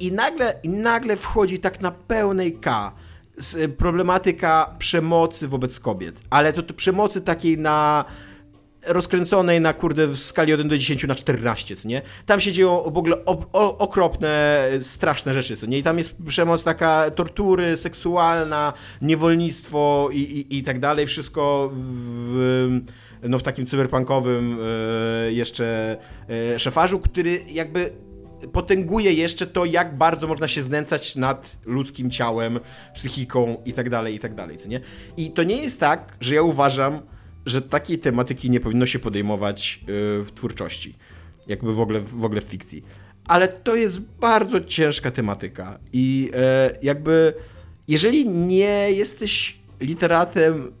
[0.00, 2.92] I nagle, I nagle wchodzi tak na pełnej K
[3.78, 6.14] problematyka przemocy wobec kobiet.
[6.30, 8.04] Ale to, to przemocy takiej na
[8.86, 12.02] rozkręconej na kurde w skali 1 do 10 na 14, co nie?
[12.26, 15.78] Tam się dzieją w ogóle o, okropne, straszne rzeczy, co nie?
[15.78, 18.72] I tam jest przemoc taka tortury, seksualna,
[19.02, 22.80] niewolnictwo i, i, i tak dalej, wszystko w,
[23.22, 25.96] no, w takim cyberpunkowym e, jeszcze
[26.54, 27.92] e, szefarzu, który jakby
[28.52, 32.60] potęguje jeszcze to, jak bardzo można się znęcać nad ludzkim ciałem,
[32.94, 34.80] psychiką i tak dalej, i tak dalej, co nie?
[35.16, 37.00] I to nie jest tak, że ja uważam,
[37.46, 39.86] że takiej tematyki nie powinno się podejmować yy,
[40.24, 40.94] w twórczości,
[41.48, 42.84] jakby w ogóle, w ogóle w fikcji.
[43.24, 47.34] Ale to jest bardzo ciężka tematyka i e, jakby
[47.88, 50.72] jeżeli nie jesteś literatem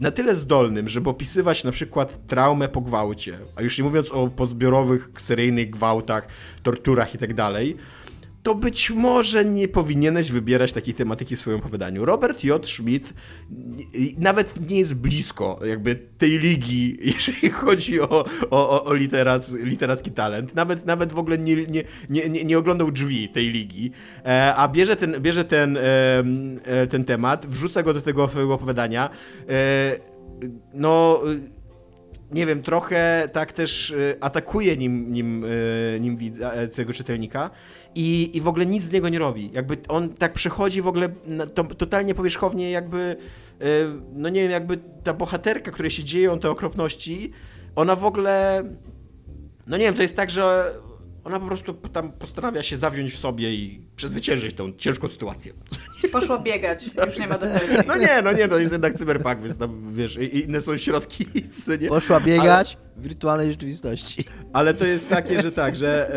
[0.00, 4.28] na tyle zdolnym, żeby opisywać na przykład traumę po gwałcie, a już nie mówiąc o
[4.28, 6.26] pozbiorowych, seryjnych gwałtach,
[6.62, 7.76] torturach i tak dalej,
[8.42, 12.04] to być może nie powinieneś wybierać takiej tematyki w swoim opowiadaniu.
[12.04, 12.68] Robert J.
[12.68, 13.14] Schmidt
[14.18, 20.54] nawet nie jest blisko jakby tej ligi, jeżeli chodzi o, o, o- literac, literacki talent.
[20.54, 23.92] Nawet, nawet w ogóle nie, nie, nie, nie, oglądał drzwi tej ligi,
[24.24, 29.10] e, a bierze ten, bierze ten, e, ten temat, wrzuca go do tego opowiadania.
[29.48, 29.96] E,
[30.74, 31.20] no
[32.32, 35.46] nie wiem, trochę tak też atakuje nim, nim,
[36.00, 36.18] nim
[36.74, 37.50] tego czytelnika
[37.94, 39.50] i, i w ogóle nic z niego nie robi.
[39.52, 43.16] Jakby on tak przechodzi w ogóle na, to, totalnie powierzchownie, jakby,
[43.62, 43.64] y,
[44.12, 47.32] no nie wiem, jakby ta bohaterka, której się dzieją te okropności,
[47.76, 48.62] ona w ogóle,
[49.66, 50.72] no nie wiem, to jest tak, że
[51.24, 55.52] ona po prostu tam postanawia się zawziąć w sobie i przezwyciężyć tą ciężką sytuację.
[56.12, 57.76] Poszła biegać, już nie ma depresji.
[57.86, 61.26] No nie, no nie, to jest jednak cyberpunk, więc tam, wiesz, i- inne są środki,
[61.80, 61.88] nie?
[61.88, 64.24] Poszła biegać wirtualnej rzeczywistości.
[64.52, 66.16] Ale to jest takie, że tak, że,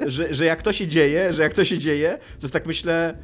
[0.00, 2.66] e, że, że jak to się dzieje, że jak to się dzieje, to jest tak
[2.66, 3.18] myślę,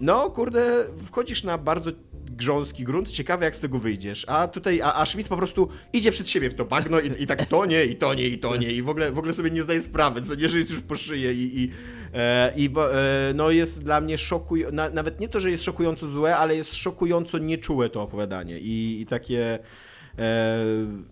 [0.00, 1.90] no kurde, wchodzisz na bardzo
[2.30, 6.10] grząski grunt, ciekawe jak z tego wyjdziesz, a tutaj, a, a Schmidt po prostu idzie
[6.10, 8.88] przed siebie w to bagno i, i tak tonie, i tonie, i tonie i w
[8.88, 11.62] ogóle, w ogóle sobie nie zdaje sprawy, co nie, że jest już po szyję i,
[11.62, 11.70] i,
[12.14, 16.08] e, i e, no jest dla mnie szokujące, na, nawet nie to, że jest szokująco
[16.08, 19.58] złe, ale jest szokująco nieczułe to opowiadanie i, i takie...
[20.18, 21.08] E,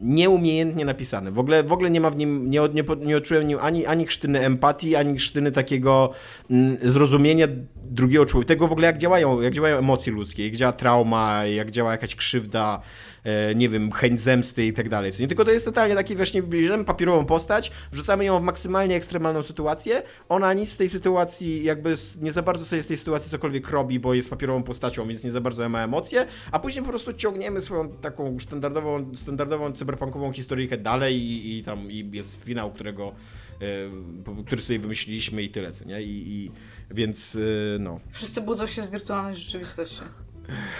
[0.00, 1.30] nieumiejętnie napisane.
[1.30, 4.06] W ogóle, w ogóle nie ma w nim, nie, nie, nie odczułem nim ani, ani
[4.06, 6.10] krztyny empatii, ani krztyny takiego
[6.50, 8.48] mm, zrozumienia drugiego człowieka.
[8.48, 12.16] Tego w ogóle jak działają, jak działają emocje ludzkie, jak działa trauma, jak działa jakaś
[12.16, 12.80] krzywda,
[13.54, 15.12] nie wiem, chęć zemsty i tak dalej.
[15.20, 19.42] Nie tylko to jest totalnie taki właśnie, bierzemy papierową postać, wrzucamy ją w maksymalnie ekstremalną
[19.42, 23.68] sytuację, ona nic z tej sytuacji, jakby nie za bardzo sobie z tej sytuacji cokolwiek
[23.68, 27.12] robi, bo jest papierową postacią, więc nie za bardzo ma emocje, a później po prostu
[27.12, 33.12] ciągniemy swoją taką standardową, standardową cyberpunkową historyjkę dalej i, i tam i jest finał, którego
[33.60, 36.02] e, który sobie wymyśliliśmy i tyle, co nie?
[36.02, 36.50] I, i
[36.90, 37.96] więc e, no.
[38.10, 40.02] Wszyscy budzą się z wirtualnej rzeczywistości.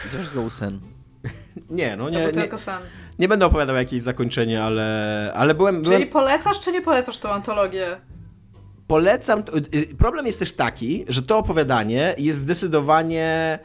[0.06, 0.80] I to wszystko był sen.
[1.70, 2.82] Nie, no To nie, nie, tylko sen.
[3.18, 5.98] nie będę opowiadał jakieś zakończenie, ale, ale byłem, byłem...
[6.00, 7.86] Czyli polecasz, czy nie polecasz tą antologię?
[8.86, 9.42] Polecam.
[9.42, 13.58] to- y, Problem jest też taki, że to opowiadanie jest zdecydowanie.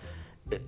[0.54, 0.60] y,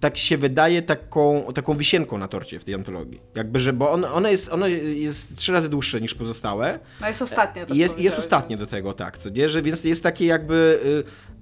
[0.00, 3.20] Tak się wydaje, taką, taką wisienką na torcie w tej antologii.
[3.34, 6.78] Jakby, że, bo ono, ono, jest, ono jest trzy razy dłuższe niż pozostałe.
[7.00, 7.66] No jest ostatnie.
[7.66, 9.48] tak jest, jest ostatnie do tego, tak, co nie?
[9.48, 10.80] Że, więc jest takie jakby.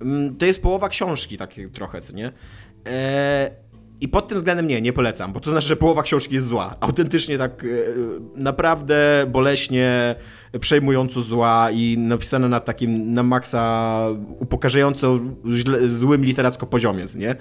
[0.00, 2.32] y, mm, To jest połowa książki, takie trochę, co nie?
[2.86, 3.50] E,
[4.00, 6.76] I pod tym względem nie, nie polecam, bo to znaczy, że połowa książki jest zła.
[6.80, 7.94] Autentycznie tak y,
[8.34, 10.14] naprawdę boleśnie,
[10.58, 14.06] przejmująco zła i napisana na takim, na maksa
[14.40, 15.18] upokarzająco
[15.52, 17.36] źle, złym literacko poziomie, nie?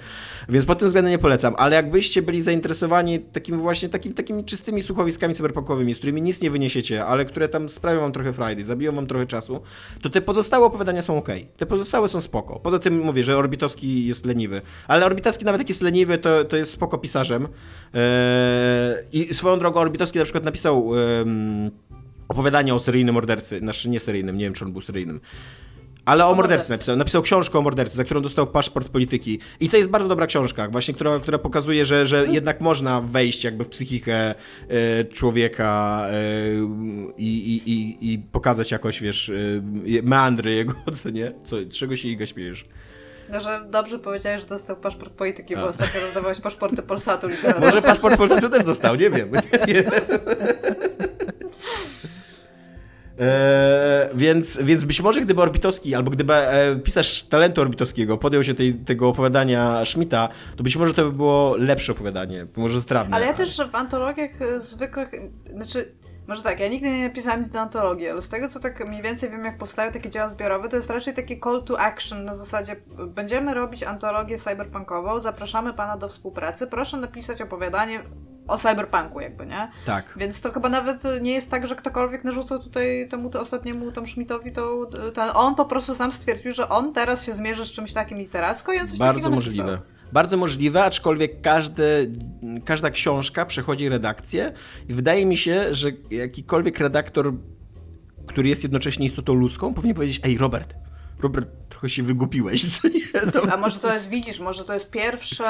[0.48, 4.82] Więc pod tym względem nie polecam, ale jakbyście byli zainteresowani takimi właśnie takim, takimi czystymi
[4.82, 8.92] słuchowiskami cyberpunkowymi, z którymi nic nie wyniesiecie, ale które tam sprawią wam trochę frajdy, zabiją
[8.92, 9.60] wam trochę czasu,
[10.02, 11.28] to te pozostałe opowiadania są ok.
[11.56, 12.60] Te pozostałe są spoko.
[12.60, 16.56] Poza tym mówię, że Orbitowski jest leniwy, ale Orbitowski nawet jak jest leniwy, to, to
[16.56, 17.48] jest spoko pisarzem.
[17.94, 18.00] Eee,
[19.12, 20.90] I swoją drogą Orbitowski na przykład napisał
[22.30, 25.20] opowiadanie o seryjnym mordercy, znaczy nie seryjnym, nie wiem czy on był seryjnym.
[26.04, 26.96] Ale o mordercy napisał.
[26.96, 29.38] Napisał książkę o mordercy, za którą dostał paszport polityki.
[29.60, 33.44] I to jest bardzo dobra książka, właśnie, która, która pokazuje, że, że jednak można wejść
[33.44, 34.34] jakby w psychikę
[34.68, 36.14] e, człowieka e,
[37.16, 41.32] i, i, i, i pokazać jakoś, wiesz, e, meandry jego, co nie?
[41.44, 42.64] Co, czego się Iga śmiejesz?
[43.32, 45.60] No, że dobrze powiedziałeś, że dostał paszport polityki, A.
[45.60, 47.66] bo ostatnio rozdawałeś paszporty Polsatu literatury.
[47.66, 49.30] Może paszport Polsatu też dostał, nie wiem.
[49.68, 49.84] Nie.
[53.20, 58.54] E, więc, więc być może gdyby Orbitowski, albo gdyby e, pisarz talentu Orbitowskiego podjął się
[58.54, 63.16] tej, tego opowiadania Schmidta, to być może to by było lepsze opowiadanie, może strawne.
[63.16, 65.10] Ale ja też, w antologiach y, zwykłych,
[65.54, 65.92] znaczy,
[66.30, 69.02] może tak, ja nigdy nie napisałam nic do antologii, ale z tego, co tak mniej
[69.02, 72.34] więcej wiem, jak powstają takie dzieła zbiorowe, to jest raczej taki call to action na
[72.34, 72.76] zasadzie,
[73.06, 78.00] będziemy robić antologię cyberpunkową, zapraszamy pana do współpracy, proszę napisać opowiadanie
[78.48, 79.70] o cyberpunku jakby, nie?
[79.86, 80.14] Tak.
[80.16, 84.06] Więc to chyba nawet nie jest tak, że ktokolwiek narzucał tutaj temu to ostatniemu tam
[84.08, 87.92] Schmidtowi to, to on po prostu sam stwierdził, że on teraz się zmierzy z czymś
[87.92, 89.66] takim literacko i on coś Bardzo takiego napisał.
[89.66, 89.99] możliwe.
[90.12, 91.32] Bardzo możliwe, aczkolwiek
[92.64, 94.52] każda książka przechodzi redakcję
[94.88, 97.32] i wydaje mi się, że jakikolwiek redaktor,
[98.26, 100.74] który jest jednocześnie istotą ludzką, powinien powiedzieć, ej Robert,
[101.22, 103.00] Robert, trochę się wygupiłeś, co nie?
[103.52, 105.46] A może to jest, widzisz, może to jest pierwsze,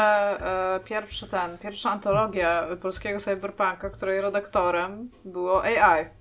[0.76, 6.19] e, pierwszy ten, pierwsza antologia polskiego cyberpunka, której redaktorem było AI.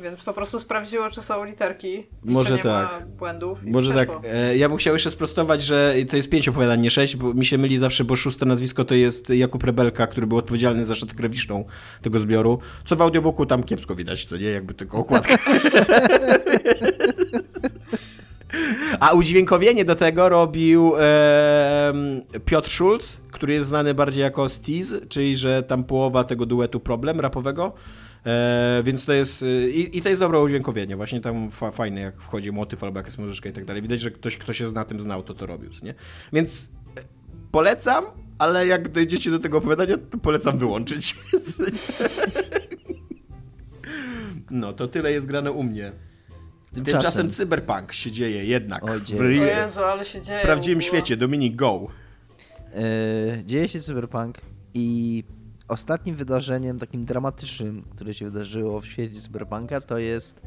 [0.00, 3.00] Więc po prostu sprawdziło, czy są literki, i Może czy nie tak.
[3.00, 3.66] ma błędów.
[3.66, 4.08] i Może tak.
[4.24, 7.44] E, ja bym chciał jeszcze sprostować, że to jest pięć opowiadań, nie sześć, bo mi
[7.44, 11.14] się myli zawsze, bo szóste nazwisko to jest Jakub Rebelka, który był odpowiedzialny za szatę
[11.14, 11.64] graficzną
[12.02, 15.38] tego zbioru, co w audiobooku tam kiepsko widać, co nie, jakby tylko okładka.
[19.00, 25.36] A udźwiękowienie do tego robił em, Piotr Schulz, który jest znany bardziej jako Steez, czyli
[25.36, 27.72] że tam połowa tego duetu problem rapowego.
[28.26, 29.42] E, więc to jest.
[29.42, 30.96] y, I, I to jest dobre udźwiękowienie.
[30.96, 33.82] Właśnie tam fa, fajne, jak wchodzi motyw albo jakaś muzyczka i tak dalej.
[33.82, 35.70] Widać, że ktoś, kto się na tym znał, to to robił.
[35.82, 35.94] Nie?
[36.32, 37.00] Więc e,
[37.50, 38.04] polecam,
[38.38, 41.16] ale jak dojdziecie do tego opowiadania, to polecam wyłączyć.
[44.50, 45.92] No, to tyle jest grane u mnie.
[46.74, 49.20] Tymczasem cyberpunk się dzieje jednak O, w, dzieje.
[49.20, 50.38] O ry- Jezu, ale się dzieje.
[50.38, 51.16] w prawdziwym w świecie.
[51.16, 51.86] Dominik, go.
[52.74, 54.38] E, dzieje się cyberpunk
[54.74, 55.24] i
[55.68, 60.42] ostatnim wydarzeniem takim dramatycznym, które się wydarzyło w świecie cyberpunka, to jest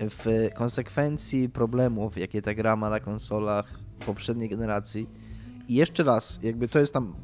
[0.00, 5.08] w konsekwencji problemów, jakie ta gra ma na konsolach poprzedniej generacji.
[5.68, 7.14] I jeszcze raz, jakby to jest tam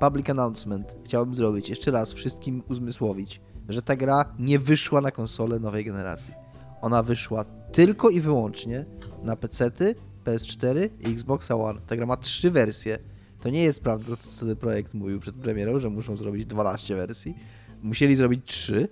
[0.00, 5.58] public announcement, chciałbym zrobić, jeszcze raz wszystkim uzmysłowić, że ta gra nie wyszła na konsole
[5.58, 6.34] nowej generacji.
[6.80, 8.84] Ona wyszła tylko i wyłącznie
[9.22, 9.94] na PC-ty,
[10.24, 11.80] PS4 i Xbox One.
[11.86, 12.98] Ta gra ma trzy wersje.
[13.44, 17.36] To nie jest prawda, co ten projekt mówił przed premierą, że muszą zrobić 12 wersji.
[17.82, 18.88] Musieli zrobić 3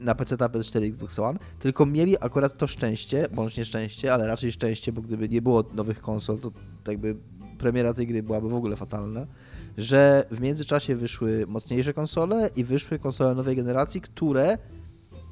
[0.00, 4.52] na PC, PS4 i Xbox One, tylko mieli akurat to szczęście, bądź nieszczęście, ale raczej
[4.52, 6.52] szczęście, bo gdyby nie było nowych konsol, to
[6.90, 7.16] jakby
[7.58, 9.26] premiera tej gry byłaby w ogóle fatalna,
[9.78, 14.58] że w międzyczasie wyszły mocniejsze konsole i wyszły konsole nowej generacji, które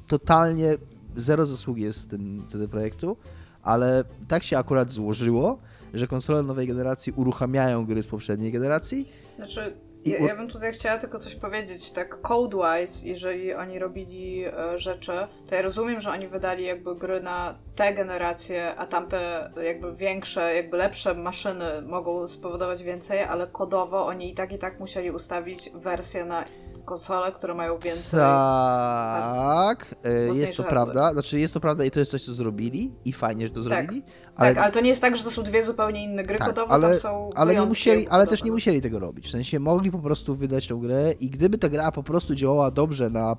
[0.07, 0.77] totalnie
[1.15, 3.17] zero zasługi jest z tym CD Projektu,
[3.63, 5.59] ale tak się akurat złożyło,
[5.97, 9.09] że konsole nowej generacji uruchamiają gry z poprzedniej generacji.
[9.37, 9.73] Znaczy,
[10.05, 15.11] ja, ja, bym tutaj chciała tylko coś powiedzieć, tak code-wise, jeżeli oni robili e, rzeczy,
[15.47, 20.55] to ja rozumiem, że oni wydali jakby gry na te generacje, a tamte jakby większe,
[20.55, 25.69] jakby lepsze maszyny mogą spowodować więcej, ale kodowo oni i tak i tak musieli ustawić
[25.73, 26.43] wersję na
[26.87, 28.19] konsole, które mają więcej.
[28.19, 31.11] Tak, e, jest to prawda.
[31.11, 33.63] Znaczy jest to prawda i to jest coś, co zrobili i fajnie, że to tak.
[33.63, 34.03] zrobili.
[34.35, 34.55] Ale...
[34.55, 36.73] Tak, ale to nie jest tak, że to są dwie zupełnie inne gry tak, kodowe,
[36.73, 39.27] ale, tam są ale nie musieli, Ale też nie musieli tego robić.
[39.27, 42.71] W sensie mogli po prostu wydać tę grę i gdyby ta gra po prostu działała
[42.71, 43.35] dobrze na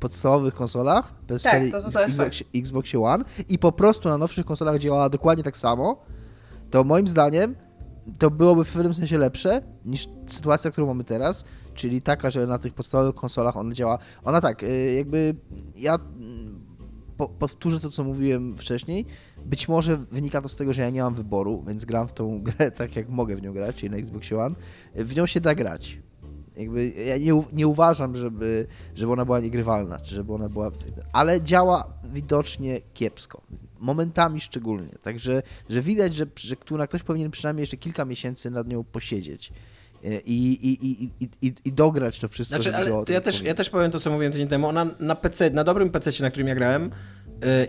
[0.00, 4.46] podstawowych konsolach, PS4 tak, to, to, to Xbox, Xbox One i po prostu na nowszych
[4.46, 6.02] konsolach działała dokładnie tak samo,
[6.70, 7.54] to moim zdaniem
[8.18, 11.44] to byłoby w pewnym sensie lepsze niż sytuacja, którą mamy teraz,
[11.80, 13.98] czyli taka, że na tych podstawowych konsolach ona działa.
[14.24, 15.34] Ona tak, y, jakby
[15.76, 16.60] ja mm,
[17.16, 19.06] po, powtórzę to, co mówiłem wcześniej.
[19.46, 22.40] Być może wynika to z tego, że ja nie mam wyboru, więc gram w tą
[22.42, 24.54] grę tak, jak mogę w nią grać, czyli na Xbox One.
[24.94, 25.98] W nią się da grać.
[26.56, 30.70] Jakby ja nie, nie uważam, żeby, żeby ona była niegrywalna, czy żeby ona była.
[31.12, 33.42] Ale działa widocznie kiepsko.
[33.78, 34.98] Momentami szczególnie.
[35.02, 39.52] Także że widać, że, że ktoś powinien przynajmniej jeszcze kilka miesięcy nad nią posiedzieć
[40.04, 42.62] i, i, i, i, i dograć to wszystko.
[42.62, 44.68] Znaczy, ale ja, też, ja też powiem to, co mówiłem tydzień temu.
[44.68, 46.90] Ona na PC, na dobrym PC, na którym ja grałem,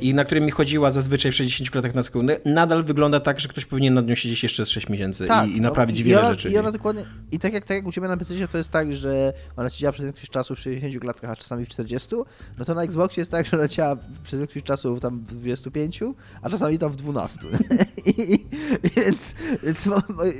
[0.01, 3.47] i na którym mi chodziła zazwyczaj w 60 klatkach na sekundę, nadal wygląda tak, że
[3.47, 6.21] ktoś powinien nad nią siedzieć jeszcze z 6 miesięcy tak, i, i, naprawić no, wiele
[6.21, 6.49] i ona, rzeczy.
[6.49, 8.93] I ona dokładnie, i tak jak, tak jak u Ciebie na PC to jest tak,
[8.93, 12.15] że ona siedziała przez jakiś czas w 60 klatkach, a czasami w 40,
[12.57, 15.99] no to na Xboxie jest tak, że ona siedziała przez jakiś czas tam w 25,
[16.41, 17.39] a czasami tam w 12.
[18.05, 18.47] I, i,
[18.95, 19.89] więc, więc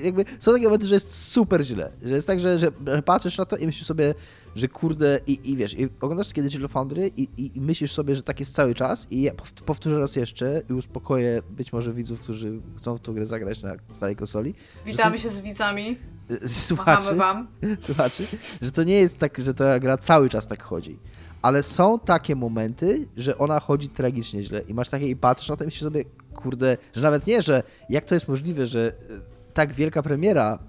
[0.03, 2.71] jakby są takie momenty, że jest super źle, że jest tak, że, że
[3.05, 4.13] patrzysz na to i myślisz sobie,
[4.56, 8.16] że kurde, i, i wiesz, i oglądasz kiedy Digital Foundry i, i, i, myślisz sobie,
[8.16, 9.32] że tak jest cały czas i ja
[9.66, 13.74] powtórzę raz jeszcze i uspokoję być może widzów, którzy chcą w tą grę zagrać na
[13.91, 14.54] starej konsoli.
[14.86, 15.24] Witamy to...
[15.24, 15.97] się z widzami.
[16.68, 17.47] Słuchaczy, wam.
[17.88, 18.24] Słuchaczy,
[18.62, 20.99] że to nie jest tak, że ta gra cały czas tak chodzi.
[21.41, 25.58] Ale są takie momenty, że ona chodzi tragicznie źle i masz takie i patrzysz na
[25.58, 29.54] to i myślisz sobie, kurde, że nawet nie, że jak to jest możliwe, że e,
[29.54, 30.60] tak wielka premiera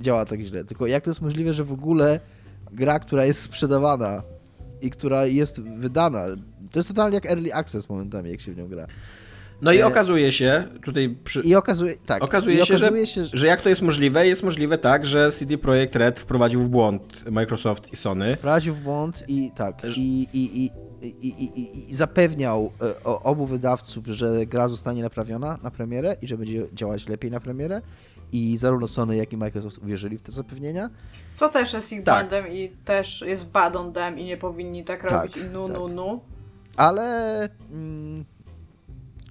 [0.00, 2.20] działa tak źle, tylko jak to jest możliwe, że w ogóle
[2.76, 4.22] gra, która jest sprzedawana
[4.80, 6.24] i która jest wydana.
[6.70, 8.86] To jest totalnie jak early access momentami, jak się w nią gra.
[9.62, 11.40] No i e, okazuje się, tutaj przy...
[11.40, 12.24] I okazuje, tak.
[12.24, 13.36] Okazuje, I się, okazuje że, się, że...
[13.36, 14.26] że jak to jest możliwe?
[14.26, 18.36] Jest możliwe tak, że CD Projekt Red wprowadził w błąd Microsoft i Sony.
[18.36, 20.70] Wprowadził w błąd i tak, i, i, i,
[21.02, 26.38] i, i, i zapewniał e, obu wydawców, że gra zostanie naprawiona na premierę i że
[26.38, 27.82] będzie działać lepiej na premierę
[28.32, 30.90] i zarówno Sony, jak i Microsoft uwierzyli w te zapewnienia.
[31.34, 32.28] Co też jest ich tak.
[32.28, 35.68] błędem i też jest bad on them i nie powinni tak, tak robić i nu,
[35.68, 35.76] tak.
[35.78, 36.20] nu, nu.
[36.76, 37.48] Ale...
[37.72, 38.24] Mm,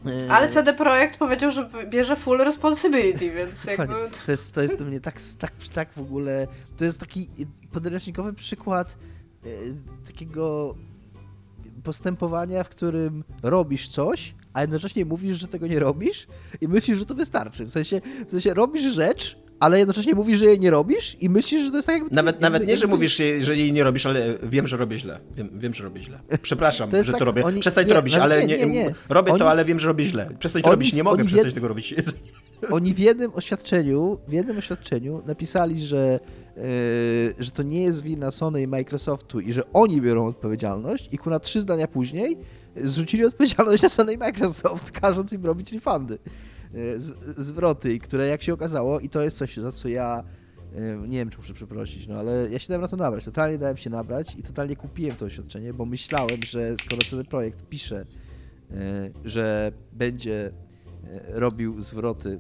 [0.06, 3.94] e, ale CD Projekt powiedział, że bierze full responsibility, więc jakby...
[4.26, 6.48] To jest, to jest do mnie tak, tak, tak w ogóle...
[6.78, 7.30] To jest taki
[7.72, 8.98] podręcznikowy przykład
[9.44, 9.48] e,
[10.08, 10.76] takiego
[11.84, 16.28] postępowania, w którym robisz coś, a jednocześnie mówisz, że tego nie robisz
[16.62, 17.66] i myślisz, że to wystarczy.
[17.66, 21.62] W sensie, w sensie robisz rzecz, ale jednocześnie mówisz, że jej nie robisz i myślisz,
[21.62, 22.16] że to jest tak jakby...
[22.16, 25.20] Nawet, jakby, nawet nie, że mówisz, że jej nie robisz, ale wiem, że robię źle.
[25.36, 26.20] Wiem, wiem że robię źle.
[26.42, 27.44] Przepraszam, to że tak, to robię.
[27.44, 29.88] Oni, Przestań nie, to robić, ale nie, nie, nie, Robię oni, to, ale wiem, że
[29.88, 30.30] robię źle.
[30.40, 31.96] Przestań to robić, nie mogę przestać tego robić.
[32.72, 36.20] Oni w jednym oświadczeniu, w jednym oświadczeniu napisali, że
[36.58, 36.64] Yy,
[37.40, 41.40] że to nie jest wina Sony i Microsoftu i że oni biorą odpowiedzialność i kuna
[41.40, 42.38] trzy zdania później
[42.84, 46.18] zrzucili odpowiedzialność na Sony Microsoft, każąc im robić refundy,
[46.74, 47.00] yy,
[47.38, 50.24] zwroty, które jak się okazało i to jest coś, za co ja
[50.76, 53.58] yy, nie wiem, czy muszę przeprosić, no ale ja się dałem na to nabrać, totalnie
[53.58, 58.06] dałem się nabrać i totalnie kupiłem to oświadczenie, bo myślałem, że skoro ten projekt pisze,
[59.26, 60.52] że będzie
[61.28, 62.40] robił zwroty,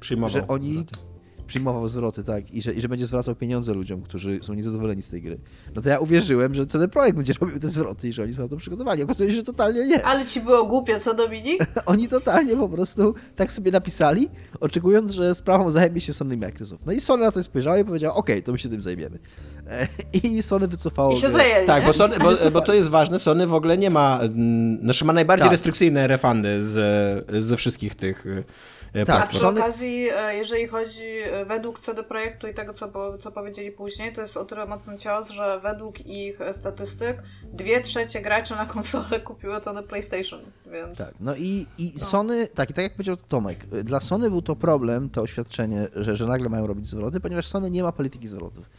[0.00, 1.11] Przyjmował że oni zwroty
[1.52, 5.08] przyjmował zwroty, tak, i że, i że będzie zwracał pieniądze ludziom, którzy są niezadowoleni z
[5.08, 5.38] tej gry.
[5.74, 8.42] No to ja uwierzyłem, że CD Projekt będzie robił te zwroty i że oni są
[8.42, 9.02] na to przygotowani.
[9.02, 10.04] Okazuje się, że totalnie nie.
[10.06, 11.66] Ale ci było głupio, co Dominik?
[11.86, 14.28] Oni totalnie po prostu tak sobie napisali,
[14.60, 16.86] oczekując, że sprawą zajmie się Sony Microsoft.
[16.86, 19.18] No i Sony na to spojrzało i powiedział, okej, to my się tym zajmiemy.
[19.66, 19.88] E,
[20.22, 23.46] I Sony wycofało I się zajęli, Tak, bo, Sony, bo, bo to jest ważne, Sony
[23.46, 25.52] w ogóle nie ma, mm, znaczy ma najbardziej Tak.
[25.52, 28.44] restrykcyjne refundy z, ze wszystkich tych e,
[28.92, 29.38] Tak, A platform.
[29.38, 34.12] przy okazji, e, jeżeli chodzi e, według CD Projektu i tego, co, co powiedzieli później,
[34.12, 37.22] to jest o tyle mocny cios, że według ich e, statystyk
[37.52, 40.40] dwie trzecie graczy na konsolę kupiło to na PlayStation,
[40.72, 40.98] więc...
[40.98, 42.04] Tak, no i, i No.
[42.04, 46.16] Sony, tak, i tak jak powiedział Tomek, dla Sony był to problem, to oświadczenie, że,
[46.16, 48.70] że nagle mają robić zwroty, ponieważ Sony nie ma polityki zwrotów.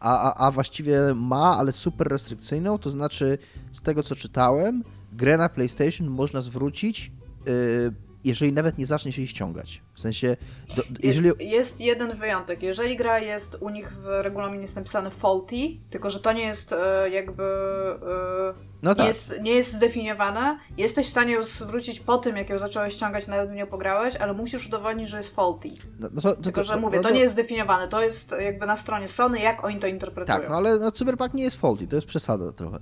[0.00, 3.38] A, a, a właściwie ma, ale super restrykcyjną, to znaczy
[3.72, 7.12] z tego co czytałem, grę na PlayStation można zwrócić,
[7.46, 7.92] yy,
[8.24, 9.82] jeżeli nawet nie zacznie się jej ściągać.
[9.94, 10.36] W sensie,
[10.76, 11.28] do, jeżeli...
[11.38, 12.62] Je- Jest jeden wyjątek.
[12.62, 15.56] Jeżeli gra jest u nich w regulaminie jest napisane faulty,
[15.90, 17.42] tylko że to nie jest e, jakby.
[17.42, 19.06] e, No nie, tak.
[19.08, 23.26] jest, nie jest zdefiniowane, jesteś w stanie ją zwrócić po tym, jak ją zacząłeś ściągać,
[23.26, 25.68] nawet nią pograłeś, ale musisz udowodnić, że jest faulty.
[26.00, 28.34] No, no to, to, Tylko, że no, mówię, no to nie jest zdefiniowane, to jest
[28.40, 30.38] jakby na stronie Sony, jak oni to interpretują.
[30.38, 32.78] Tak, no ale no, Cyberpunk nie jest faulty, to jest przesada trochę.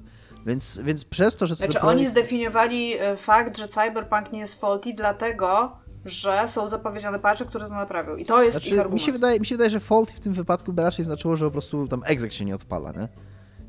[0.46, 4.60] Więc, więc przez to, że Znaczy, Projekt- oni zdefiniowali e, fakt, że Cyberpunk nie jest
[4.60, 5.72] faulty, dlatego,
[6.04, 8.16] że są zapowiedziane patche, które to naprawią.
[8.16, 8.94] I to jest ich Znaczy, argument.
[9.02, 11.44] mi, się wydaje, mi się wydaje, że faulty w tym wypadku by raczej znaczyło, że
[11.44, 13.08] po prostu tam exec się nie odpala, nie?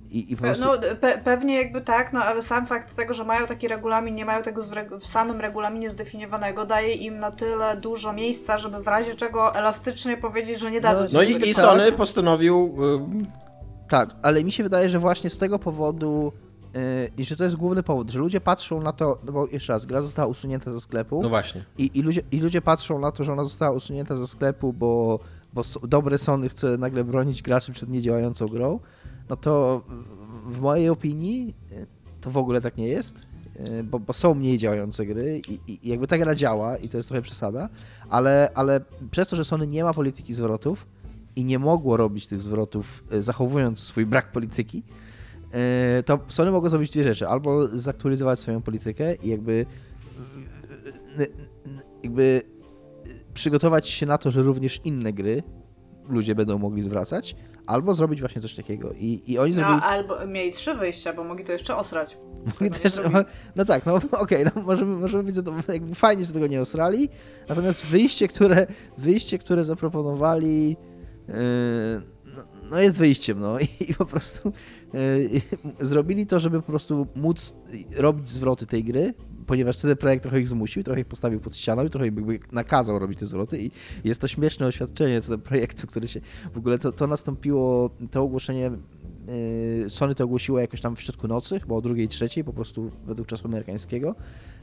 [0.10, 0.66] I, i po Pe- prostu...
[0.66, 4.26] No, pe- pewnie jakby tak, no ale sam fakt tego, że mają taki regulamin, nie
[4.26, 4.62] mają tego
[5.00, 10.18] w, samym regulaminie zdefiniowanego, daje im na tyle dużo miejsca, żeby w razie czego elastycznie
[10.18, 11.66] powiedzieć, że nie dadzą No, No i, i tak.
[11.66, 12.76] Sony postanowił
[13.22, 16.34] y, Tak, ale mi się wydaje, że właśnie z tego powodu,
[17.18, 19.86] i że to jest główny powód, że ludzie patrzą na to, no bo jeszcze raz,
[19.86, 21.66] gra została usunięta ze sklepu no właśnie.
[21.78, 25.20] i, i, ludzie, i ludzie patrzą na to, że ona została usunięta ze sklepu, bo,
[25.54, 28.80] bo dobre Sony chce nagle bronić graczy przed niedziałającą grą,
[29.30, 29.82] no to
[30.50, 31.88] w mojej opinii yy,
[32.22, 33.16] to w ogóle tak nie jest.
[33.70, 36.98] yy, Bo, bo są mniej działające gry i, i jakby ta gra działa i to
[36.98, 37.70] jest trochę przesada,
[38.10, 40.86] ale, ale przez to, że Sony nie ma polityki zwrotów
[41.36, 44.84] i nie mogło robić tych zwrotów zachowując swój brak polityki,
[46.06, 47.28] to Sony mogło zrobić dwie rzeczy.
[47.28, 49.66] Albo zaktualizować swoją politykę i jakby
[51.18, 51.28] n-
[52.04, 52.42] jakby
[53.34, 55.44] przygotować się na to, że również inne gry
[56.10, 57.36] ludzie będą mogli zwracać,
[57.66, 58.92] albo zrobić właśnie coś takiego.
[58.94, 59.82] I, i oni No, zrobili...
[59.84, 62.18] albo mieli trzy wyjścia, bo mogli to jeszcze osrać.
[62.46, 62.94] Mogli też,
[63.56, 67.10] no tak, no okej, no możemy, możemy być zadowoleni, jakby fajnie, że tego nie osrali,
[67.50, 70.70] natomiast wyjście, które, wyjście, które zaproponowali,
[71.28, 71.36] yy,
[72.72, 73.60] no, jest wyjściem, no
[73.90, 74.54] i, po prostu
[74.94, 75.42] yy,
[75.80, 77.56] zrobili to, żeby po prostu móc
[77.96, 79.14] robić zwroty tej gry,
[79.48, 83.00] ponieważ CD Projekt trochę ich zmusił, trochę ich postawił pod ścianą i trochę im nakazał
[83.00, 83.72] robić te zwroty i
[84.04, 86.22] jest to śmieszne oświadczenie CD Projektu, które się,
[86.54, 88.72] w ogóle to, to nastąpiło, to ogłoszenie
[89.84, 92.92] Yy, Sony to ogłosiło jakoś tam w środku nocy, chyba o drugiej, trzeciej, po prostu
[93.06, 94.16] według czasu amerykańskiego.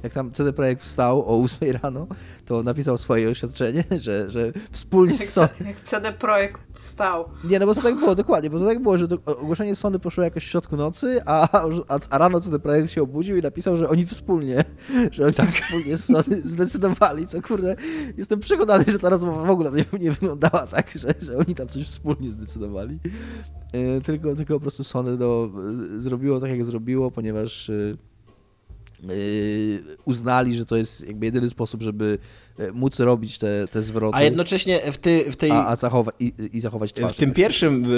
[0.03, 2.07] Jak tam CD Projekt wstał o 8 rano,
[2.46, 5.49] to napisał swoje oświadczenie, że, że wspólnie Jak, z Sony...
[5.66, 7.24] Jak CD Projekt stał.
[7.44, 9.99] Nie, no bo to tak było, dokładnie, bo to tak było, że do, ogłoszenie Sony
[9.99, 13.76] poszło jakoś w środku nocy, a, a, a rano CD Projekt się obudził i napisał,
[13.76, 14.64] że oni wspólnie,
[15.11, 17.76] że oni wspólnie z Sony zdecydowali, co kurde,
[18.16, 21.68] jestem przekonany, że ta rozmowa w ogóle nie, nie wyglądała tak, że, że oni tam
[21.68, 22.99] coś wspólnie zdecydowali.
[23.72, 25.49] Yy, tylko, tylko po prostu Sony no,
[25.92, 27.99] yy, zrobiło tak, jak zrobiło, ponieważ yy,
[30.05, 32.18] uznali, że to jest jakby jedyny sposób, żeby
[32.59, 35.51] yy, móc robić te, te zwroty, A jednocześnie w, ty, w tej...
[35.51, 37.12] a, a zachowa- i, i zachować twarz.
[37.12, 37.88] W tym pierwszym y,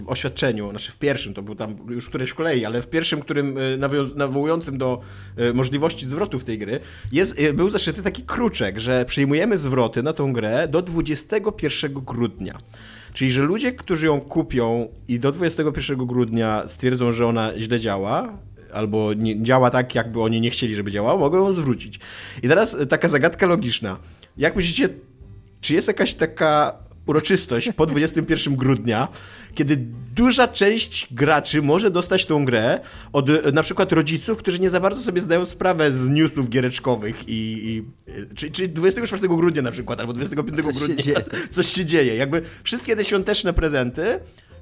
[0.00, 3.20] y, oświadczeniu, znaczy w pierwszym, to był tam już któreś w kolei, ale w pierwszym,
[3.20, 5.00] którym y, nawią- nawołującym do
[5.38, 6.80] y, możliwości zwrotów tej gry,
[7.12, 12.58] jest, y, był zaszyty taki kruczek, że przyjmujemy zwroty na tą grę do 21 grudnia.
[13.12, 18.38] Czyli, że ludzie, którzy ją kupią i do 21 grudnia stwierdzą, że ona źle działa,
[18.72, 22.00] albo nie, działa tak, jakby oni nie chcieli, żeby działała, mogą ją zwrócić.
[22.42, 23.96] I teraz y, taka zagadka logiczna.
[24.36, 24.88] Jak myślicie,
[25.60, 26.72] czy jest jakaś taka
[27.06, 29.08] uroczystość po 21 grudnia,
[29.54, 29.76] kiedy
[30.14, 32.80] duża część graczy może dostać tą grę
[33.12, 37.28] od e, na przykład rodziców, którzy nie za bardzo sobie zdają sprawę z newsów giereczkowych
[37.28, 37.32] i,
[37.68, 41.24] i e, czy, czy 24 grudnia na przykład, albo 25 Coś się grudnia dzieje.
[41.50, 42.16] coś się dzieje.
[42.16, 44.20] Jakby wszystkie te świąteczne prezenty,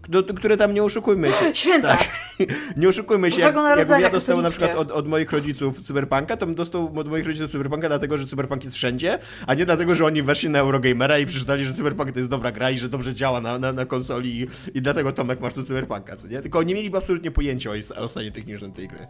[0.08, 1.54] do, które tam nie oszukujmy się.
[1.62, 1.88] Święta!
[1.88, 2.08] Tak.
[2.76, 6.46] Nie oszukujmy się, jak, jakbym ja dostał na przykład od, od moich rodziców Cyberpunka, to
[6.46, 10.04] bym dostał od moich rodziców Cyberpunka dlatego, że Cyberpunk jest wszędzie, a nie dlatego, że
[10.04, 13.14] oni weszli na Eurogamera i przeczytali, że Cyberpunk to jest dobra gra i że dobrze
[13.14, 14.46] działa na, na, na konsoli i,
[14.78, 16.40] i dlatego Tomek masz tu Cyberpunka, co nie?
[16.40, 19.06] Tylko nie mieliby absolutnie pojęcia o, o stanie technicznym tej gry.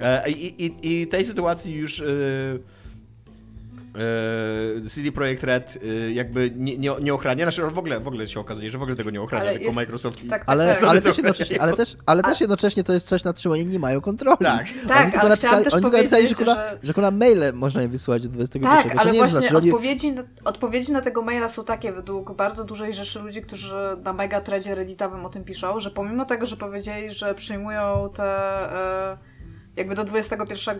[0.00, 2.00] E, I, i, I tej sytuacji już...
[2.00, 2.04] e,
[4.88, 8.40] CD Projekt Red e, jakby nie, nie, nie ochrania, znaczy w ogóle, w ogóle się
[8.40, 10.28] okazuje, że w ogóle tego nie ochrania, Ale tylko jest- Microsoft i...
[10.28, 10.84] tak, tak, Ale, tak.
[10.84, 13.78] ale, też jednocześnie, ale, też, ale też jednocześnie to jest coś, nad czym oni nie
[13.78, 14.38] mają kontroli.
[14.38, 14.66] Tak.
[14.88, 17.90] Tak, oni tylko ale napisali, oni tylko napisali, że, kurwa, że- że maile można im
[17.90, 18.82] wysłać do 21.
[18.82, 19.70] Tak, ale nie właśnie znaczy, że oni...
[19.72, 24.12] odpowiedzi, na, odpowiedzi na tego maila są takie według bardzo dużej rzeszy ludzi, którzy na
[24.12, 28.24] megatradzie redditowym o tym piszą, że pomimo tego, że powiedzieli, że przyjmują te
[29.12, 29.31] e,
[29.76, 30.78] jakby do 21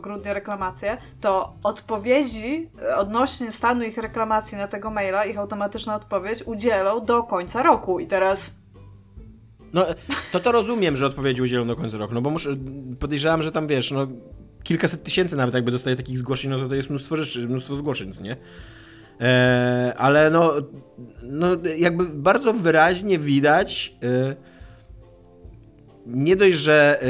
[0.00, 6.42] grudnia reklamacje, to odpowiedzi e, odnośnie stanu ich reklamacji na tego maila, ich automatyczna odpowiedź
[6.42, 8.00] udzielą do końca roku.
[8.00, 8.64] I teraz
[9.72, 9.86] No,
[10.32, 12.54] to to rozumiem, że odpowiedzi udzielą do końca roku, no bo muszę,
[13.00, 14.06] podejrzewam, że tam, wiesz, no
[14.62, 18.12] kilkaset tysięcy nawet jakby dostaje takich zgłoszeń, no to to jest mnóstwo rzeczy, mnóstwo zgłoszeń,
[18.12, 18.36] co nie?
[19.20, 20.52] E, ale no,
[21.22, 24.36] no, jakby bardzo wyraźnie widać e,
[26.06, 27.06] nie dość, że e,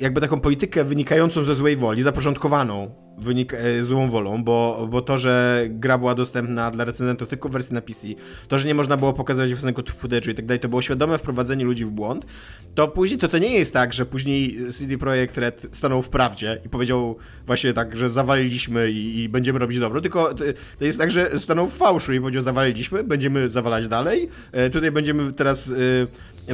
[0.00, 5.18] jakby taką politykę wynikającą ze złej woli, zaporządkowaną wynik, e, złą wolą, bo, bo to,
[5.18, 8.06] że gra była dostępna dla recenzentów tylko w wersji na PC,
[8.48, 11.64] to, że nie można było pokazywać własnego footage'u i tak dalej, to było świadome wprowadzenie
[11.64, 12.26] ludzi w błąd,
[12.74, 16.60] to później, to to nie jest tak, że później CD Projekt Red stanął w prawdzie
[16.66, 20.44] i powiedział właśnie tak, że zawaliliśmy i, i będziemy robić dobro, tylko to,
[20.78, 24.90] to jest tak, że stanął w fałszu i powiedział zawaliliśmy, będziemy zawalać dalej, e, tutaj
[24.90, 25.72] będziemy teraz e,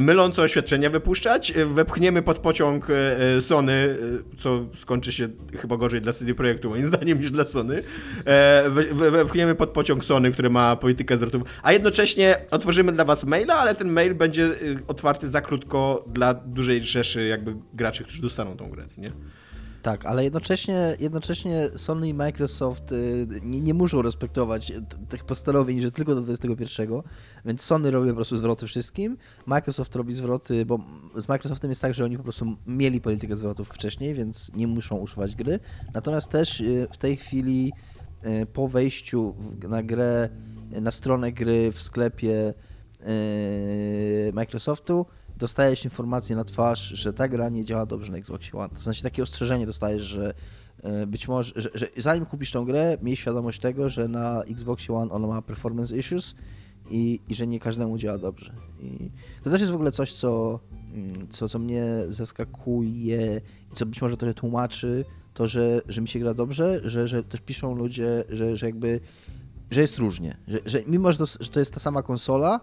[0.01, 2.93] mylące oświadczenia wypuszczać, wepchniemy pod pociąg e,
[3.37, 5.27] e, Sony, e, co skończy się
[5.61, 7.83] chyba gorzej dla CD Projektu moim zdaniem niż dla Sony,
[8.69, 13.23] we- we- wepchniemy pod pociąg Sony, który ma politykę zwrotów, a jednocześnie otworzymy dla was
[13.23, 14.49] maila, ale ten mail będzie
[14.87, 19.11] otwarty za krótko dla dużej rzeszy jakby graczy, którzy dostaną tą grę, nie?
[19.85, 24.73] Tak, ale jednocześnie, jednocześnie Sony i Microsoft y, nie, nie muszą respektować
[25.09, 27.01] tych postanowień, że tylko do 21,
[27.45, 30.79] więc Sony robi po prostu zwroty wszystkim, Microsoft robi zwroty, bo
[31.15, 34.95] z Microsoftem jest tak, że oni po prostu mieli politykę zwrotów wcześniej, więc nie muszą
[34.95, 35.59] usuwać gry,
[35.93, 37.73] natomiast też y, w tej chwili
[38.25, 39.35] y, po wejściu
[39.69, 40.29] na grę,
[40.81, 42.53] na stronę gry w sklepie
[44.33, 45.05] Microsoftu,
[45.37, 48.69] dostajesz informację na twarz, że ta gra nie działa dobrze na Xbox One.
[48.69, 50.33] To znaczy takie ostrzeżenie dostajesz, że
[50.83, 54.89] e, być może, że, że zanim kupisz tą grę, miej świadomość tego, że na Xbox
[54.89, 56.35] One ona ma performance issues
[56.89, 58.53] i, i że nie każdemu działa dobrze.
[58.79, 59.11] I
[59.43, 60.59] to też jest w ogóle coś, co,
[60.93, 66.07] mm, co, co mnie zaskakuje i co być może trochę tłumaczy to, że, że mi
[66.07, 68.99] się gra dobrze, że, że też piszą ludzie, że, że jakby
[69.71, 70.37] że jest różnie.
[70.47, 72.59] Że, że mimo, że to, że to jest ta sama konsola,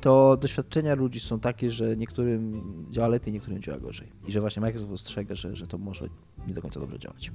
[0.00, 4.08] to doświadczenia ludzi są takie, że niektórym działa lepiej, niektórym działa gorzej.
[4.28, 6.08] I że właśnie Microsoft ostrzega, że, że to może
[6.46, 7.30] nie do końca dobrze działać.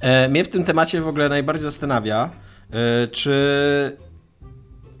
[0.00, 2.30] E, mnie w tym temacie w ogóle najbardziej zastanawia,
[2.70, 3.96] e, czy,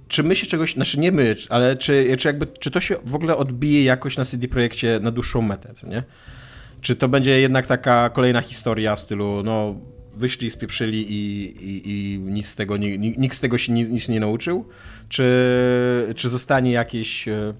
[0.08, 3.14] czy my się czegoś, znaczy nie my, ale czy, czy, jakby, czy to się w
[3.14, 6.02] ogóle odbije jakoś na CD Projekcie na dłuższą metę, nie?
[6.80, 9.74] Czy to będzie jednak taka kolejna historia w stylu, no
[10.16, 11.82] wyszli, spieprzyli i, i,
[12.14, 14.68] i nic z tego, nikt z tego się ni- nic nie nauczył?
[15.08, 15.24] Czy,
[16.16, 17.28] czy zostanie jakieś...
[17.28, 17.54] e,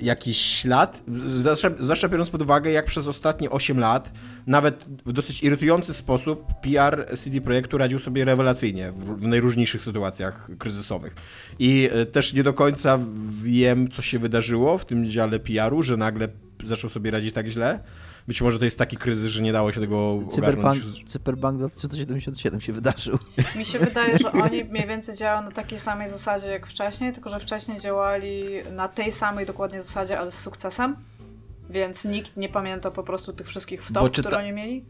[0.00, 1.02] jakiś ślad,
[1.36, 4.12] zwłaszcza, zwłaszcza biorąc pod uwagę, jak przez ostatnie 8 lat,
[4.46, 10.50] nawet w dosyć irytujący sposób, PR CD Projektu radził sobie rewelacyjnie w, w najróżniejszych sytuacjach
[10.58, 11.14] kryzysowych.
[11.58, 12.98] I e, też nie do końca
[13.42, 16.28] wiem, co się wydarzyło w tym dziale PR-u, że nagle
[16.64, 17.80] zaczął sobie radzić tak źle.
[18.28, 21.04] Być może to jest taki kryzys, że nie dało się tego Cyberpunk, ogarnąć.
[21.12, 23.18] Cyberpunk 2077 się wydarzył.
[23.58, 27.30] Mi się wydaje, że oni mniej więcej działają na takiej samej zasadzie jak wcześniej, tylko
[27.30, 30.96] że wcześniej działali na tej samej dokładnie zasadzie, ale z sukcesem.
[31.70, 34.84] Więc nikt nie pamięta po prostu tych wszystkich Bo wtop, czyta- które oni mieli.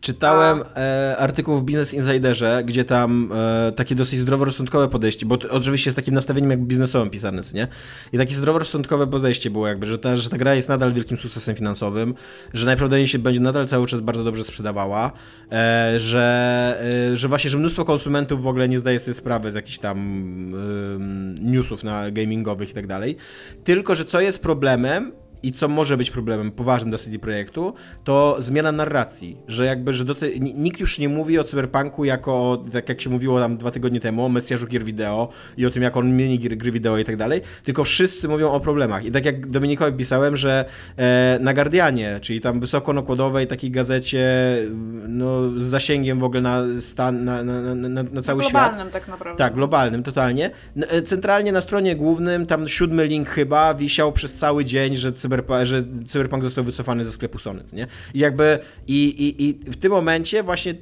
[0.00, 5.92] Czytałem e, artykuł w Business Insiderze, gdzie tam e, takie dosyć zdroworozsądkowe podejście, bo oczywiście
[5.92, 7.68] z takim nastawieniem jakby biznesowym pisane, nie?
[8.12, 11.54] I takie zdroworozsądkowe podejście było jakby, że ta, że ta gra jest nadal wielkim sukcesem
[11.54, 12.14] finansowym,
[12.54, 15.12] że najprawdopodobniej się będzie nadal cały czas bardzo dobrze sprzedawała,
[15.52, 16.78] e, że,
[17.12, 19.96] e, że właśnie, że mnóstwo konsumentów w ogóle nie zdaje sobie sprawy z jakichś tam
[21.40, 23.16] newsów na gamingowych i tak dalej.
[23.64, 27.74] Tylko, że co jest problemem, i co może być problemem poważnym dla CD Projektu,
[28.04, 32.04] to zmiana narracji, że jakby, że do te, ni- nikt już nie mówi o Cyberpunku
[32.04, 35.70] jako, tak jak się mówiło tam dwa tygodnie temu, o Mesjaszu gier wideo i o
[35.70, 39.04] tym, jak on mieni gry, gry wideo i tak dalej, tylko wszyscy mówią o problemach.
[39.04, 40.64] I tak jak Dominikowi pisałem, że
[40.96, 44.26] e, na Guardianie, czyli tam wysokonokładowej takiej gazecie,
[45.08, 49.08] no, z zasięgiem w ogóle na stan, na, na, na, na, cały świat, globalnym tak
[49.08, 49.38] naprawdę.
[49.38, 50.50] tak, globalnym, totalnie.
[50.76, 55.64] E, Centralnie na stronie głównym, tam siódmy link chyba, wisiał przez cały dzień, że, cyberpa-
[55.64, 57.86] że Cyberpunk został wycofany ze sklepu Sony, nie?
[58.14, 60.74] I jakby, i, i, i w tym momencie właśnie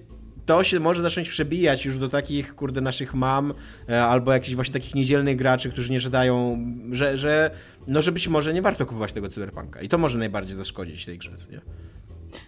[0.46, 3.54] to się może zacząć przebijać już do takich, kurde, naszych mam,
[3.88, 6.58] e, albo jakichś właśnie takich niedzielnych graczy, którzy nie czytają,
[6.92, 7.50] że, że,
[7.86, 9.82] no, że być może nie warto kupować tego Cyberpunka.
[9.82, 11.60] I to może najbardziej zaszkodzić tej grze, nie?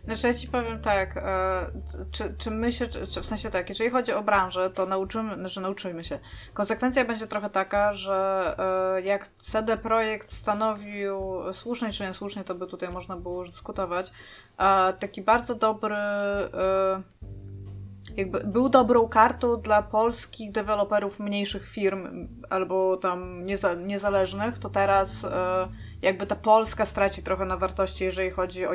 [0.05, 1.67] Znaczy ja ci powiem tak, e,
[2.11, 5.35] czy, czy my się, czy, czy w sensie tak, jeżeli chodzi o branżę, to nauczymy,
[5.35, 6.19] znaczy nauczymy się.
[6.55, 8.55] Konsekwencja będzie trochę taka, że
[8.97, 11.21] e, jak CD Projekt stanowił
[11.53, 14.13] słusznie czy niesłusznie, to by tutaj można było już dyskutować,
[14.57, 17.03] a taki bardzo dobry e,
[18.17, 25.25] jakby był dobrą kartą dla polskich deweloperów mniejszych firm albo tam nieza, niezależnych, to teraz
[25.25, 25.69] e,
[26.03, 28.71] jakby ta Polska straci trochę na wartości, jeżeli chodzi o,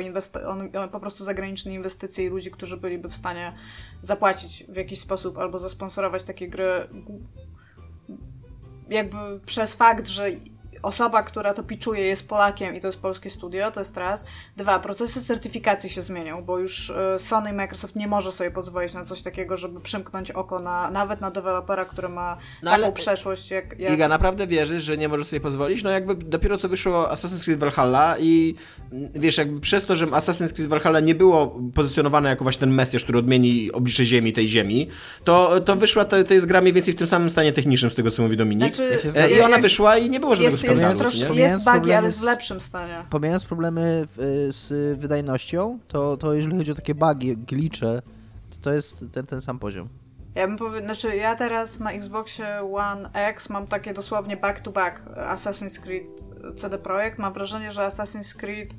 [0.84, 3.52] o po prostu zagraniczne inwestycje i ludzi, którzy byliby w stanie
[4.00, 6.88] zapłacić w jakiś sposób albo zasponsorować takie gry
[8.88, 10.30] jakby przez fakt, że
[10.82, 14.24] osoba, która to piczuje jest Polakiem i to jest polskie studio, to jest raz.
[14.56, 18.94] Dwa, procesy certyfikacji się zmienią, bo już e, Sony i Microsoft nie może sobie pozwolić
[18.94, 22.92] na coś takiego, żeby przymknąć oko na, nawet na dewelopera, który ma no, taką ale...
[22.92, 23.92] przeszłość jak, jak...
[23.92, 25.82] Iga, naprawdę wierzysz, że nie może sobie pozwolić?
[25.82, 28.54] No jakby dopiero co wyszło Assassin's Creed Valhalla i
[28.92, 32.70] mm, wiesz, jakby przez to, że Assassin's Creed Valhalla nie było pozycjonowane jako właśnie ten
[32.70, 34.88] mesjasz, który odmieni oblicze ziemi, tej ziemi,
[35.24, 37.94] to, to wyszła, to, to jest gra mniej więcej w tym samym stanie technicznym, z
[37.94, 38.76] tego co mówi Dominik.
[38.76, 42.10] Znaczy, e, I ona wyszła i nie było żadnego jest, jest, troszkę, jest bugi, ale
[42.10, 43.04] w lepszym stanie.
[43.10, 44.08] Pomijając problemy
[44.48, 48.02] z wydajnością, to, to jeżeli chodzi o takie bugi, glitche,
[48.50, 49.88] to, to jest ten, ten sam poziom.
[50.34, 54.72] Ja bym powiedział, znaczy ja teraz na Xboxie One X mam takie dosłownie back to
[54.72, 56.04] back Assassin's Creed
[56.56, 57.18] CD Projekt.
[57.18, 58.74] Mam wrażenie, że Assassin's Creed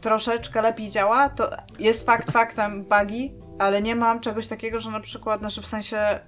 [0.00, 1.28] troszeczkę lepiej działa.
[1.28, 5.66] To jest fakt faktem bugi, ale nie mam czegoś takiego, że na przykład, znaczy w
[5.66, 6.20] sensie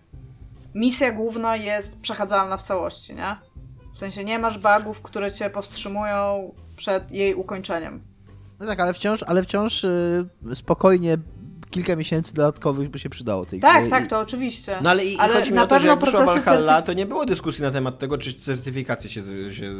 [0.75, 3.37] misja główna jest przechadzalna w całości, nie?
[3.97, 8.03] W sensie nie masz bugów, które cię powstrzymują przed jej ukończeniem.
[8.61, 11.19] No tak, ale wciąż, ale wciąż yy, spokojnie
[11.71, 13.91] kilka miesięcy dodatkowych by się przydało tej Tak, grze.
[13.91, 14.79] tak, to oczywiście.
[14.83, 17.27] No ale, i, ale chodzi mi o to, że jak wyszła Valhalla, to nie było
[17.27, 19.75] dyskusji na temat tego, czy certyfikacja się, się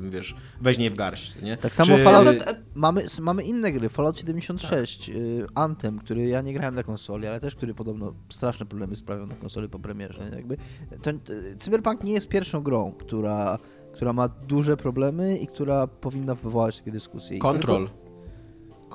[0.00, 1.56] wiesz, weźmie w garść, nie?
[1.56, 2.04] Tak samo czy...
[2.04, 5.16] Fallout, no mamy, mamy inne gry, Fallout 76, tak.
[5.16, 9.26] Y, Anthem, który ja nie grałem na konsoli, ale też który podobno straszne problemy sprawiał
[9.26, 10.56] na konsoli po premierze, jakby.
[11.02, 11.20] Ten,
[11.58, 13.58] Cyberpunk nie jest pierwszą grą, która
[13.92, 17.38] która ma duże problemy i która powinna wywołać takie dyskusje.
[17.38, 17.88] Kontrol.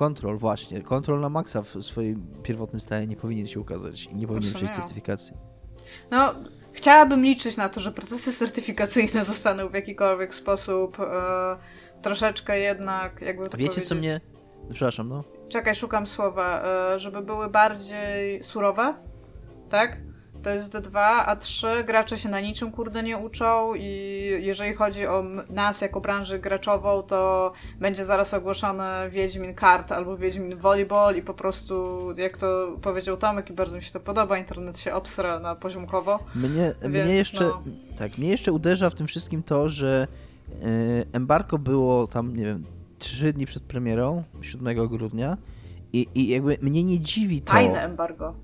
[0.00, 0.80] Kontrol, właśnie.
[0.80, 4.74] Kontrol na maksa w swoim pierwotnym stanie nie powinien się ukazać i nie powinien przejść
[4.74, 5.36] certyfikacji.
[6.10, 6.34] No,
[6.72, 11.56] chciałabym liczyć na to, że procesy certyfikacyjne zostaną w jakikolwiek sposób e,
[12.02, 13.88] troszeczkę jednak, jakby to Wiecie, powiedzieć...
[13.88, 14.20] co mnie...
[14.72, 15.24] Przepraszam, no.
[15.48, 16.62] Czekaj, szukam słowa.
[16.64, 18.94] E, żeby były bardziej surowe,
[19.70, 19.96] tak?
[20.42, 23.86] To jest D2, a 3 gracze się na niczym kurde nie uczą i
[24.40, 30.56] jeżeli chodzi o nas jako branżę graczową, to będzie zaraz ogłoszony Wiedźmin Kart albo Wiedźmin
[30.56, 34.78] Volleyball i po prostu, jak to powiedział Tomek i bardzo mi się to podoba, internet
[34.78, 36.18] się obsra na poziomkowo.
[36.34, 37.62] Mnie, Więc, mnie jeszcze, no...
[37.98, 40.06] tak, mnie jeszcze uderza w tym wszystkim to, że
[40.48, 42.64] yy, embargo było tam, nie wiem,
[42.98, 45.36] 3 dni przed premierą, 7 grudnia
[45.92, 47.52] i, i jakby mnie nie dziwi to...
[47.52, 48.34] Tajne embargo.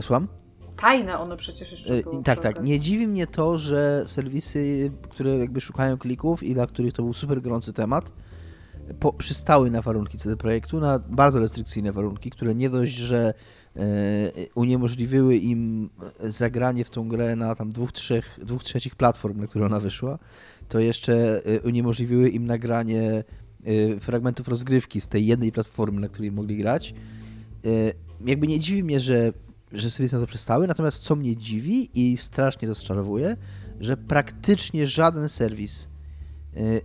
[0.00, 0.28] Słucham?
[0.76, 2.02] Tajne one przecież jeszcze e.
[2.24, 2.64] Tak, tak.
[2.64, 7.12] Nie dziwi mnie to, że serwisy, które jakby szukają klików i dla których to był
[7.12, 8.12] super gorący temat,
[9.00, 13.34] po, przystały na warunki CD Projektu, na bardzo restrykcyjne warunki, które nie dość, że
[13.76, 13.80] e,
[14.54, 15.90] uniemożliwiły im
[16.20, 20.18] zagranie w tą grę na tam dwóch, trzech, dwóch trzecich platform, na które ona wyszła,
[20.68, 23.24] to jeszcze e, uniemożliwiły im nagranie
[23.64, 26.94] e, fragmentów rozgrywki z tej jednej platformy, na której mogli grać.
[27.64, 27.68] E,
[28.26, 29.32] jakby nie dziwi mnie, że
[29.72, 33.36] że serwisy na to przestały, natomiast co mnie dziwi i strasznie rozczarowuje,
[33.80, 35.88] że praktycznie żaden serwis
[36.56, 36.82] y,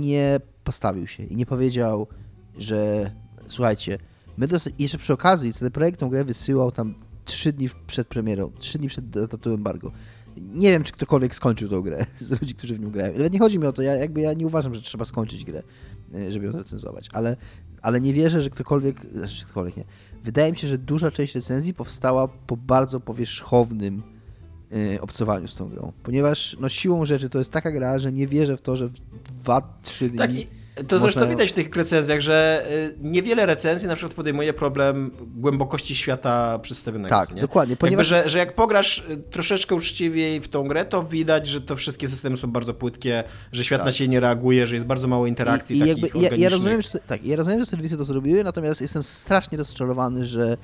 [0.00, 2.06] nie postawił się i nie powiedział,
[2.58, 3.10] że
[3.48, 3.98] słuchajcie,
[4.36, 4.48] my
[4.78, 6.94] jeszcze przy okazji CD Projekt tą grę wysyłał tam
[7.24, 9.92] 3 dni przed premierą, 3 dni przed datą embargo.
[10.36, 13.12] Nie wiem, czy ktokolwiek skończył tą grę z ludzi, którzy w nią grają.
[13.12, 15.62] Nawet nie chodzi mi o to, ja jakby ja nie uważam, że trzeba skończyć grę,
[16.28, 17.36] żeby ją recenzować, ale,
[17.82, 19.84] ale nie wierzę, że ktokolwiek, znaczy ktokolwiek nie,
[20.24, 24.02] wydaje mi się, że duża część recenzji powstała po bardzo powierzchownym
[24.70, 25.92] yy, obcowaniu z tą grą.
[26.02, 29.44] Ponieważ no, siłą rzeczy to jest taka gra, że nie wierzę w to, że w
[29.44, 30.18] 2-3 dni.
[30.18, 30.30] Tak,
[30.88, 35.94] to zresztą widać w tych recenzjach, że y, niewiele recenzji na przykład podejmuje problem głębokości
[35.94, 37.14] świata przedstawionego.
[37.14, 37.40] Tak, nie?
[37.40, 37.76] dokładnie.
[37.76, 38.10] Ponieważ...
[38.10, 41.76] Jakby, że, że jak pograsz y, troszeczkę uczciwiej w tą grę, to widać, że to
[41.76, 43.86] wszystkie systemy są bardzo płytkie, że świat tak.
[43.86, 46.82] na ciebie nie reaguje, że jest bardzo mało interakcji I, i jakby, ja, ja, rozumiem,
[46.82, 50.56] że, tak, ja rozumiem, że serwisy to zrobiły, natomiast jestem strasznie rozczarowany, że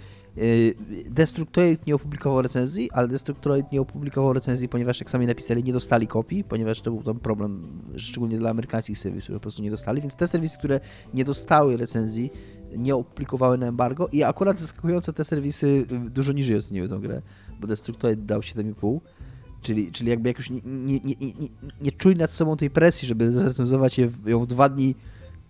[1.11, 6.07] Destructoid nie opublikował recenzji, ale Destructoid nie opublikował recenzji, ponieważ jak sami napisali, nie dostali
[6.07, 10.01] kopii, ponieważ to był tam problem, szczególnie dla amerykańskich serwisów, że po prostu nie dostali,
[10.01, 10.81] więc te serwisy, które
[11.15, 12.31] nie dostały recenzji,
[12.77, 17.23] nie opublikowały na embargo i akurat zaskakująco te serwisy y, dużo niżej oceniły tę grę,
[17.61, 19.01] bo Destructoid dał 7,5,
[19.63, 21.49] czyli, czyli jakby jakoś nie, nie, nie, nie,
[21.81, 24.95] nie czuli nad sobą tej presji, żeby zrecenzować ją w dwa dni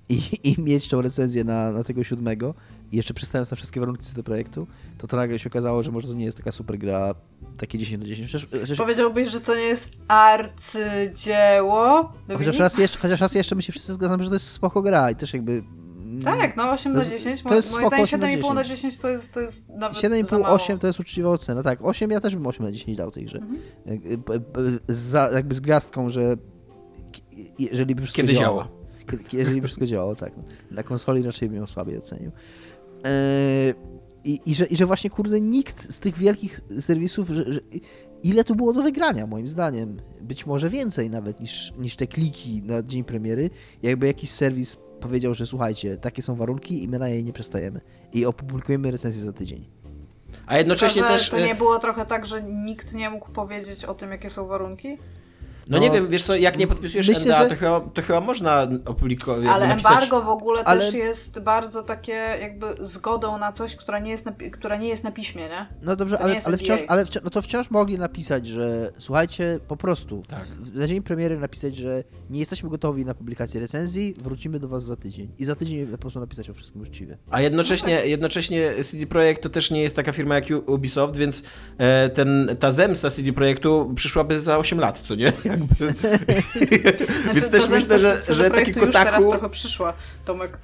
[0.08, 2.54] i, i mieć tą recenzję na, na tego siódmego
[2.92, 4.66] i jeszcze przystając na wszystkie warunki CD Projektu,
[4.98, 7.14] to to nagle się okazało, że może to nie jest taka super gra,
[7.56, 8.28] takie 10 na 10.
[8.28, 12.12] Przecież, przecież, Powiedziałbyś, że to nie jest arcydzieło?
[12.38, 15.10] chociaż, raz jeszcze, chociaż raz jeszcze my się wszyscy zgadzamy, że to jest spoko gra
[15.10, 15.52] i też jakby...
[15.52, 17.42] mm, Tak, no 8 To na jest- 10.
[17.42, 18.78] to jest Moim zdaniem 8 na 7,5 na 10.
[18.80, 20.54] 10 to jest, to jest nawet za 7,5, mało.
[20.54, 21.62] 8 to jest uczciwa ocena.
[21.62, 23.38] Tak, 8 ja też bym 8 na 10 dał tej grze.
[23.38, 23.58] Mhm.
[23.86, 26.36] Jak- p- p- Za, jakby z gwiazdką, że
[27.58, 28.62] jeżeli by wszystko Kiedy działało.
[28.62, 28.75] działa.
[29.32, 30.32] Jeżeli wszystko działało, tak.
[30.36, 30.42] No.
[30.70, 32.30] Na konsoli raczej bym ją słabiej ocenił.
[33.04, 33.74] Eee,
[34.24, 37.60] i, i, że, I że właśnie, kurde, nikt z tych wielkich serwisów, że, że
[38.22, 40.00] ile tu było do wygrania, moim zdaniem.
[40.20, 43.50] Być może więcej nawet niż, niż te kliki na dzień premiery.
[43.82, 47.80] Jakby jakiś serwis powiedział, że słuchajcie, takie są warunki i my na jej nie przestajemy.
[48.12, 49.68] I opublikujemy recenzję za tydzień.
[50.46, 51.30] A jednocześnie Tylko, że też...
[51.30, 54.46] To e, nie było trochę tak, że nikt nie mógł powiedzieć o tym, jakie są
[54.46, 54.98] warunki?
[55.68, 58.02] No nie No, wiem, wiesz co, jak nie podpisujesz myślę, NDA, że- to, chyba, to
[58.02, 59.46] chyba można opublikować.
[59.46, 59.92] Ale napisać...
[59.92, 64.26] embargo w ogóle Ale- też jest bardzo takie jakby zgodą na coś, która nie jest
[64.26, 65.66] na, która nie jest na piśmie, nie?
[65.82, 68.92] No dobrze, To nie ale, ale, wciąż, ale wciąż, no to wciąż mogli napisać, że
[68.98, 70.44] słuchajcie, po prostu Tak.
[70.44, 74.84] w- na dzień premiery napisać, że nie jesteśmy gotowi na publikację recenzji, wrócimy do was
[74.84, 75.28] za tydzień.
[75.38, 77.18] I za tydzień po prostu napisać o wszystkim uczciwie.
[77.30, 81.42] A jednocześnie, jednocześnie CD Projekt to też nie jest taka firma jak Ubisoft, więc
[81.78, 85.32] e, ten, ta zemsta CD Projektu przyszłaby za 8 lat, co nie?
[85.56, 85.94] Jakby,
[87.34, 89.92] więc też ta myślę, że, CD że taki Projektu już teraz Kotaku, trochę przyszła,
[90.24, 90.58] Tomek.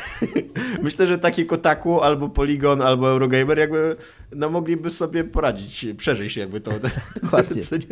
[0.82, 3.96] myślę, że taki Kotaku albo Polygon albo Eurogamer jakby
[4.32, 6.70] no mogliby sobie poradzić, przeżyć jakby to.
[7.22, 7.62] Dokładnie.
[7.62, 7.84] Co nie?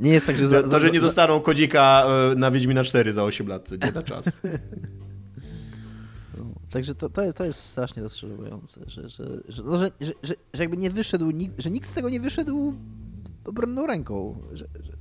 [0.00, 0.48] Nie jest tak, że...
[0.48, 3.76] Za, to, że nie za- dostaną kodzika e, na Wiedźmina 4 za 8 lat, co
[3.76, 3.92] nie?
[3.92, 4.40] Na czas.
[6.38, 10.12] No, Także to, to, jest, to jest strasznie rozczarowujące, że, że, że, no, że, że,
[10.22, 12.74] że, że jakby nie wyszedł, nikt, że nikt z tego nie wyszedł
[13.44, 14.92] obronną ręką, że, że,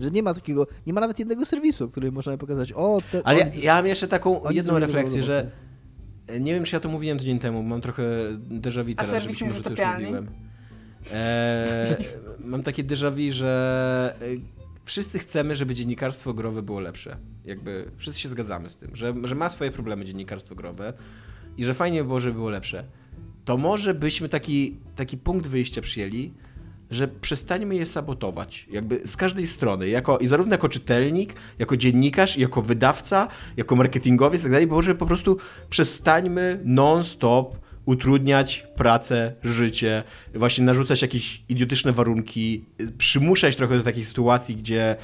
[0.00, 3.38] że nie ma takiego, nie ma nawet jednego serwisu, który możemy pokazać, o, te, Ale
[3.38, 5.50] ja, oni- ja mam jeszcze taką jedną refleksję, że
[6.40, 8.02] nie wiem, czy ja to mówiłem tydzień temu, mam trochę
[8.48, 10.28] déjà vu teraz, serwis że może to już mówiłem.
[11.12, 11.96] E,
[12.40, 14.24] mam takie déjà vu, że e,
[14.84, 17.16] wszyscy chcemy, żeby dziennikarstwo growe było lepsze.
[17.44, 20.92] Jakby wszyscy się zgadzamy z tym, że, że ma swoje problemy dziennikarstwo growe
[21.56, 22.84] i że fajnie by było, żeby było lepsze.
[23.44, 26.32] To może byśmy taki, taki punkt wyjścia przyjęli,
[26.90, 28.66] że przestańmy je sabotować.
[28.70, 29.88] Jakby z każdej strony.
[29.88, 34.94] Jako, I zarówno jako czytelnik, jako dziennikarz, jako wydawca, jako marketingowiec tak dalej, bo może
[34.94, 35.36] po prostu
[35.70, 37.56] przestańmy non-stop
[37.90, 40.02] utrudniać pracę, życie,
[40.34, 42.64] właśnie narzucać jakieś idiotyczne warunki,
[42.98, 44.96] przymuszać trochę do takich sytuacji, gdzie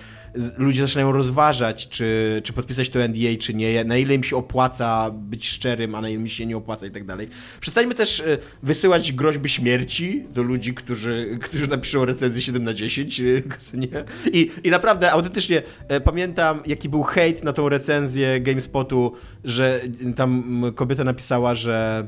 [0.57, 5.11] ludzie zaczynają rozważać, czy, czy podpisać to NDA, czy nie, na ile im się opłaca
[5.11, 7.29] być szczerym, a na ile im się nie opłaca i tak dalej.
[7.61, 13.21] Przestańmy też y, wysyłać groźby śmierci do ludzi, którzy, którzy napiszą recenzję 7 na 10,
[13.21, 13.43] y,
[13.75, 13.89] nie?
[14.33, 19.13] I, I naprawdę, autentycznie e, pamiętam, jaki był hejt na tą recenzję GameSpotu,
[19.45, 19.81] że
[20.17, 22.07] tam kobieta napisała, że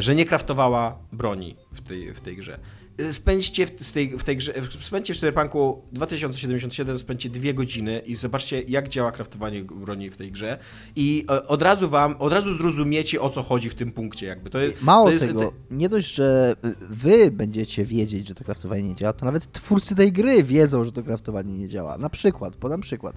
[0.00, 2.58] że nie kraftowała broni w tej, w tej grze.
[2.98, 8.14] E, Spędźcie w, tej, w tej grze, spędźcie w Cyberpunku 2077, spędźcie dwie godziny i
[8.14, 10.58] zobaczcie, jak działa kraftowanie broni w tej grze.
[10.96, 14.26] I e, od razu wam, od razu zrozumiecie, o co chodzi w tym punkcie.
[14.26, 14.50] Jakby.
[14.50, 16.56] To, jest- Mało to jest, tego, nie dość, że
[16.90, 20.92] wy będziecie wiedzieć, że to kraftowanie nie działa, to nawet twórcy tej gry wiedzą, że
[20.92, 21.98] to kraftowanie nie działa.
[21.98, 23.16] Na przykład, podam przykład.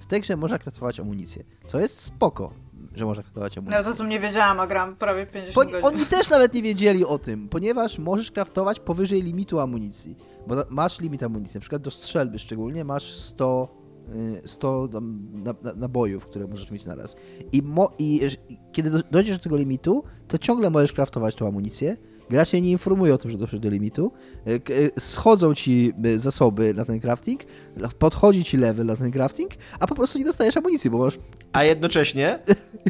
[0.00, 2.52] W tej grze można kraftować amunicję, co jest spoko,
[2.94, 3.84] że można kraftować No amunicję.
[3.92, 5.98] to tu nie wiedziałam, a gram prawie 50 Bo godzin.
[5.98, 10.16] oni też nawet nie wiedzieli o tym, ponieważ możesz kraftować powyżej limitu amunicji.
[10.46, 13.68] Bo masz limit amunicji, na przykład do strzelby szczególnie masz 100,
[14.44, 17.16] y, 100 tam na- na- nabojów, które możesz mieć na raz.
[17.52, 21.48] I, mo, i i kiedy do, dojdziesz do tego limitu, to ciągle możesz kraftować tą
[21.48, 21.96] amunicję.
[22.30, 24.12] Gra cię nie informuje o tym, że doszedł do limitu.
[24.64, 27.40] K- y, Schodzą ci y, zasoby na ten crafting,
[27.98, 29.50] podchodzi ci level na ten crafting,
[29.80, 31.18] a po prostu nie dostajesz amunicji, bo masz
[31.52, 32.38] A jednocześnie,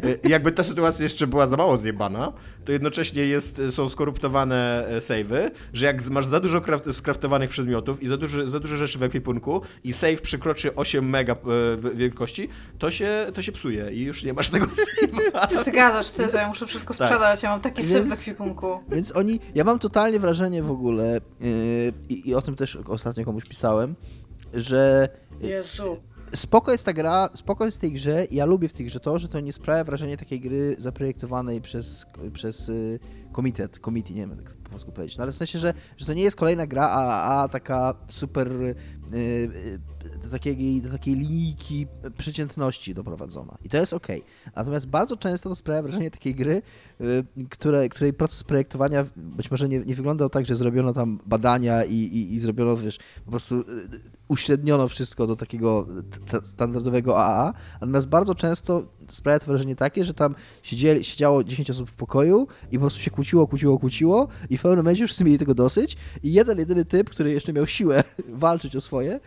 [0.03, 2.33] e, jakby ta sytuacja jeszcze była za mało zjebana,
[2.65, 8.03] to jednocześnie jest, są skoruptowane e, savey, że jak masz za dużo kraft, skraftowanych przedmiotów
[8.03, 11.37] i za dużo, za dużo rzeczy w ekwipunku i save przekroczy 8 mega e,
[11.95, 12.49] wielkości,
[12.79, 14.65] to się, to się psuje i już nie masz tego
[15.01, 15.47] save'a.
[15.47, 17.07] Co ty gadasz, ty, to ja muszę wszystko Tak.
[17.07, 18.79] sprzedać, ja mam taki syf w ekwipunku.
[18.89, 21.49] Więc oni, ja mam totalnie wrażenie w ogóle, yy,
[22.09, 23.95] i, i o tym też ostatnio komuś pisałem,
[24.53, 25.09] że
[25.41, 25.97] Jezu.
[26.35, 29.19] Spoko jest ta gra, spoko jest w tej grze, ja lubię w tej grze to,
[29.19, 32.99] że to nie sprawia wrażenia takiej gry zaprojektowanej przez, przez y,
[33.31, 35.17] komitet, committee, nie wiem jak po polsku powiedzieć.
[35.17, 38.75] No ale w sensie, że, że to nie jest kolejna gra AAA taka super y,
[39.13, 39.79] y,
[40.23, 41.87] do, takiej, do takiej linijki
[42.17, 43.57] przeciętności doprowadzona.
[43.63, 44.07] I to jest ok.
[44.55, 46.61] Natomiast bardzo często to sprawia wrażenie takiej gry,
[47.01, 51.83] y, które, której proces projektowania być może nie, nie wyglądał tak, że zrobiono tam badania
[51.83, 53.65] i, i, i zrobiono, wiesz, po prostu y,
[54.27, 55.87] uśredniono wszystko do takiego
[56.43, 61.89] standardowego AAA, natomiast bardzo często sprawia to wrażenie takie, że tam siedzieli, siedziało 10 osób
[61.89, 65.37] w pokoju i po prostu się kłóciło, kłóciło, kłóciło i w pewnym momencie już mieli
[65.37, 68.03] tego dosyć i jeden, jedyny typ, który jeszcze miał siłę
[68.43, 69.19] walczyć o swoje,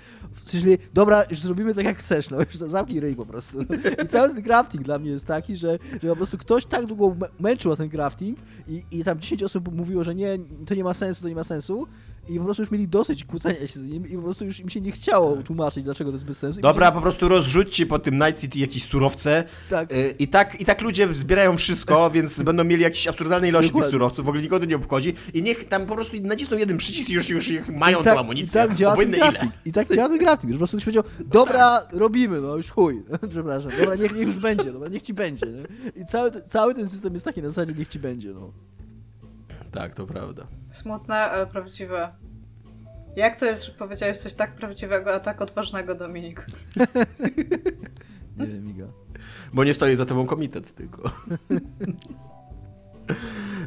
[0.46, 3.58] czyli dobra, już zrobimy tak jak chcesz, no już zamknij ryj po prostu.
[4.04, 7.16] I cały ten crafting dla mnie jest taki, że, że po prostu ktoś tak długo
[7.40, 8.38] męczył o ten crafting
[8.68, 11.44] i, i tam 10 osób mówiło, że nie, to nie ma sensu, to nie ma
[11.44, 11.86] sensu,
[12.28, 14.68] i po prostu już mieli dosyć kłócenia się z nim i po prostu już im
[14.68, 15.46] się nie chciało tak.
[15.46, 16.60] tłumaczyć, dlaczego to jest bez sensu.
[16.60, 19.92] I Dobra, po prostu rozrzućcie po tym Night City jakieś surowce tak.
[19.92, 23.90] Y, I, tak, i tak ludzie zbierają wszystko, więc będą mieli jakieś absurdalne ilości Dokładnie.
[23.90, 27.08] tych surowców, w ogóle nikogo nie obchodzi i niech tam po prostu nacisną jeden przycisk
[27.08, 28.46] i już, już mają I tak, tą amunicję.
[28.46, 29.50] I tak działa ten grafik.
[29.64, 33.02] I tak działa ten grafik, że po prostu ktoś powiedział, dobra, robimy, no już chuj,
[33.30, 35.62] przepraszam, dobra, niech, niech już będzie, dobra, niech ci będzie, nie?
[36.02, 38.52] I cały, cały ten system jest taki na zasadzie, niech ci będzie, no.
[39.72, 40.46] Tak, to prawda.
[40.70, 42.12] Smutne, ale prawdziwe.
[43.16, 46.46] Jak to jest, że powiedziałeś coś tak prawdziwego, a tak odważnego, Dominik?
[48.36, 48.86] nie wiem, Miga.
[49.52, 51.02] Bo nie stoi za tobą komitet tylko.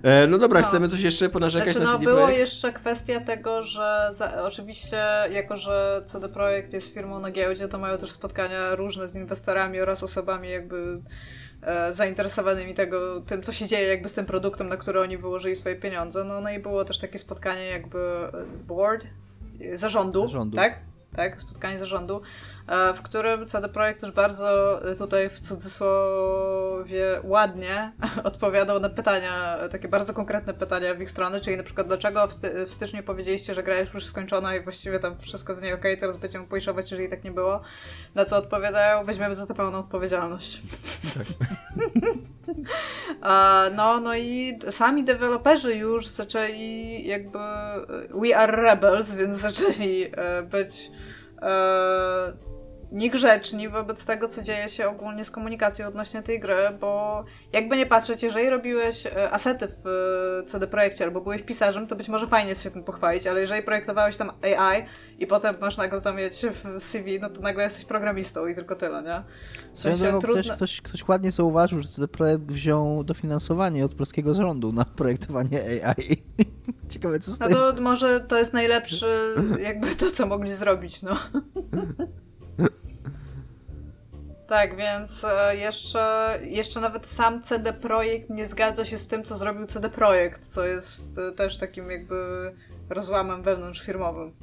[0.04, 0.68] E, no dobra, no.
[0.68, 2.40] chcemy coś jeszcze ponarzekać znaczy, na no, było Projekt?
[2.40, 4.98] jeszcze kwestia tego, że za, oczywiście
[5.32, 9.80] jako, że CD Projekt jest firmą na giełdzie, to mają też spotkania różne z inwestorami
[9.80, 11.02] oraz osobami jakby
[11.92, 15.76] zainteresowanymi tego, tym, co się dzieje jakby z tym produktem, na który oni wyłożyli swoje
[15.76, 16.24] pieniądze.
[16.24, 18.00] No, no i było też takie spotkanie jakby
[18.68, 19.06] board,
[19.74, 20.56] zarządu, zarządu.
[20.56, 20.80] tak?
[21.16, 22.22] Tak, spotkanie zarządu, e,
[22.96, 27.92] w którym CD Projekt też bardzo e, tutaj w cudzysłowie ładnie
[28.24, 32.34] odpowiadał na pytania, takie bardzo konkretne pytania w ich stronę, czyli na przykład dlaczego w,
[32.34, 35.74] sty w styczniu powiedzieliście, że gra jest już skończona i właściwie tam wszystko z niej
[35.74, 37.62] ok, teraz będziemy pojszować, jeżeli tak nie było.
[38.16, 40.62] Na co odpowiadają, weźmiemy za to pełną odpowiedzialność.
[41.14, 41.28] Tak.
[43.78, 47.40] no, no i sami deweloperzy już zaczęli jakby
[48.14, 50.92] we are rebels, więc zaczęli e, być
[52.96, 57.24] niegrzeczni wobec tego, co dzieje się ogólnie z komunikacją odnośnie tej gry, bo
[57.54, 59.88] jakby nie patrzeć, jeżeli robiłeś e, asety w
[60.44, 63.42] e, CD Projekcie albo byłeś pisarzem, to być może fajnie jest się tym pochwalić, ale
[63.42, 64.86] jeżeli projektowałeś tam AI
[65.20, 68.76] i potem masz nagle to mieć w CV, no to nagle jesteś programistą i tylko
[68.76, 69.24] tyle, nie?
[69.74, 70.44] W sensie trudno...
[70.44, 75.62] ktoś, ktoś, ktoś ładnie zauważył, że CD Projekt wziął dofinansowanie od polskiego rządu na projektowanie
[75.84, 76.24] AI.
[76.90, 77.52] Ciekawe, co z tym.
[77.52, 79.08] No to może to jest najlepszy
[79.60, 81.16] jakby to, co mogli zrobić, no.
[84.48, 89.36] Tak, więc e, jeszcze, jeszcze nawet sam CD Projekt nie zgadza się z tym, co
[89.36, 92.52] zrobił CD Projekt, co jest e, też takim jakby
[92.90, 94.34] rozłamem wewnątrzfirmowym.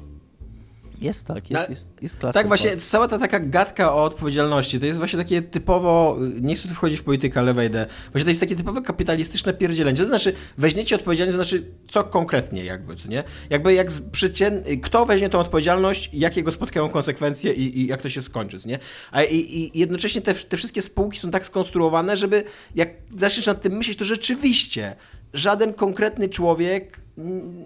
[1.02, 2.32] Jest tak, jest, jest, jest klasa.
[2.32, 6.68] Tak, właśnie cała ta taka gadka o odpowiedzialności, to jest właśnie takie typowo, nie chcę
[6.68, 9.98] tu wchodzić w politykę, ale wejdę, właśnie to jest takie typowe kapitalistyczne pierdzielenie.
[9.98, 13.24] To znaczy, weźmiecie odpowiedzialność, to znaczy, co konkretnie jakby, co nie?
[13.50, 14.62] Jakby jak przecię...
[14.82, 18.68] kto weźmie tą odpowiedzialność, jakie go spotkają konsekwencje i, i jak to się skończy, co
[18.68, 18.78] nie?
[19.10, 23.62] A i, i jednocześnie te, te wszystkie spółki są tak skonstruowane, żeby jak zaczniesz nad
[23.62, 24.96] tym myśleć, to rzeczywiście
[25.34, 27.01] żaden konkretny człowiek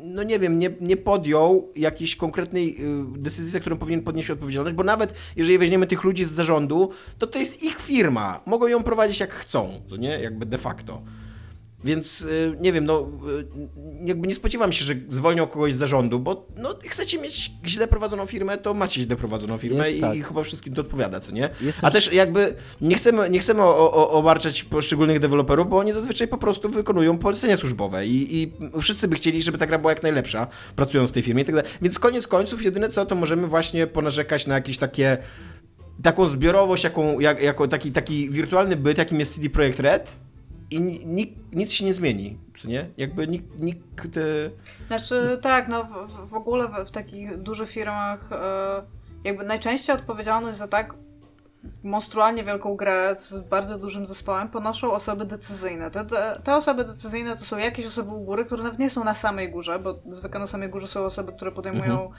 [0.04, 4.76] no nie wiem, nie, nie podjął jakiejś konkretnej y, decyzji, za którą powinien podnieść odpowiedzialność,
[4.76, 8.40] bo nawet jeżeli weźmiemy tych ludzi z zarządu, to to jest ich firma.
[8.46, 10.08] Mogą ją prowadzić jak chcą, to nie?
[10.08, 11.02] Jakby de facto.
[11.86, 13.08] Więc y, nie wiem, no
[14.02, 17.88] y, jakby nie spodziewam się, że zwolnią kogoś z zarządu, bo no, chcecie mieć źle
[17.88, 20.16] prowadzoną firmę, to macie źle prowadzoną firmę i, tak.
[20.16, 21.50] i, chyba wszystkim to odpowiada, co nie?
[21.60, 22.12] Jest A też...
[22.12, 26.68] jakby nie chcemy, nie chcemy o, o, obarczać poszczególnych deweloperów, bo oni zazwyczaj po prostu
[26.68, 30.46] wykonują polecenia służbowe i, i wszyscy by chcieli, żeby ta gra była jak najlepsza,
[30.76, 31.70] pracując w tej firmie i tak dalej.
[31.82, 35.18] Więc koniec końców jedyne co, to możemy właśnie ponarzekać na jakieś takie
[36.02, 40.12] taką zbiorowość, jaką, jak, jako taki, taki wirtualny byt, jakim jest CD Projekt Red,
[40.70, 40.80] i
[41.52, 42.90] nic się nie zmieni, czy nie?
[42.96, 43.58] Jakby nikt...
[43.58, 43.82] nikt
[44.86, 48.82] Znaczy tak, no w, w ogóle w, w, takich dużych firmach e,
[49.24, 50.94] jakby najczęściej odpowiedzialność za tak
[51.82, 55.90] monstrualnie wielką grę z bardzo dużym zespołem ponoszą osoby decyzyjne.
[55.90, 59.04] Te, te, te, osoby decyzyjne to są jakieś osoby u góry, które nawet nie są
[59.04, 62.10] na samej górze, bo zwykle na samej górze są osoby, które podejmują mhm.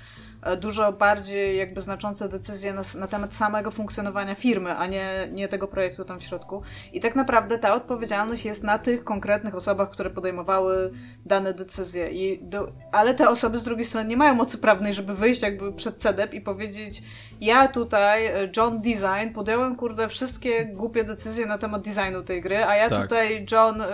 [0.42, 5.48] E, dużo bardziej jakby znaczące decyzje na, na, temat samego funkcjonowania firmy, a nie, nie
[5.48, 6.62] tego projektu tam w środku.
[6.94, 10.92] I tak naprawdę ta odpowiedzialność jest na tych konkretnych osobach, które podejmowały
[11.26, 12.12] dane decyzje.
[12.12, 15.74] I do, ale te osoby z drugiej strony nie mają mocy prawnej, żeby wyjść jakby
[15.74, 17.04] przed CEDEP i powiedzieć
[17.42, 22.66] ja tutaj, e, John Design, podjąłem, kurde, wszystkie głupie decyzje na temat designu tej gry,
[22.66, 23.02] a ja Tak.
[23.02, 23.86] tutaj, John, e,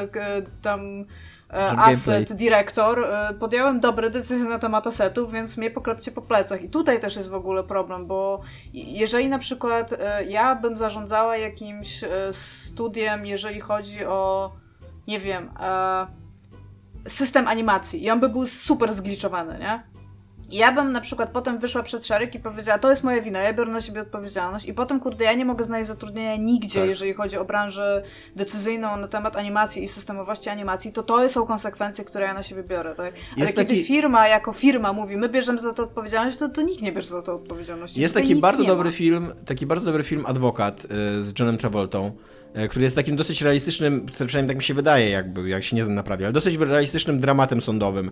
[0.61, 1.05] tam
[1.53, 2.37] asset, Gameplay.
[2.37, 6.63] dyrektor, e, podjąłem dobre decyzje na temat asetów, więc mnie poklepcie po plecach.
[6.63, 8.41] I tutaj też jest w ogóle problem, bo
[8.73, 14.51] jeżeli na przykład e, ja bym zarządzała jakimś e, studiem, jeżeli chodzi o,
[15.07, 16.07] nie wiem, e,
[17.07, 19.92] system animacji i on by był super zgliczowany, nie?
[20.53, 23.53] Ja bym na przykład potem wyszła przed szereg i powiedziała, to jest moja wina, ja
[23.53, 26.89] biorę na siebie odpowiedzialność i potem, kurde, ja nie mogę znaleźć zatrudnienia nigdzie, Tak.
[26.89, 28.03] jeżeli chodzi o branżę
[28.35, 32.63] decyzyjną na temat animacji i systemowości animacji, to to są konsekwencje, które ja na siebie
[32.63, 33.13] biorę, tak?
[33.31, 36.61] Ale Jest kiedy taki- firma jako firma mówi, my bierzemy za to odpowiedzialność, to, to
[36.61, 38.01] nikt nie bierze za to odpowiedzialności.
[38.01, 40.87] Jest Tutaj taki bardzo dobry film, taki bardzo dobry film Adwokat y,
[41.23, 42.11] z Johnem Travoltą,
[42.69, 45.95] który jest takim dosyć realistycznym, przynajmniej tak mi się wydaje, jakby, jak się nie znam
[45.95, 48.11] naprawdę, ale dosyć realistycznym dramatem sądowym.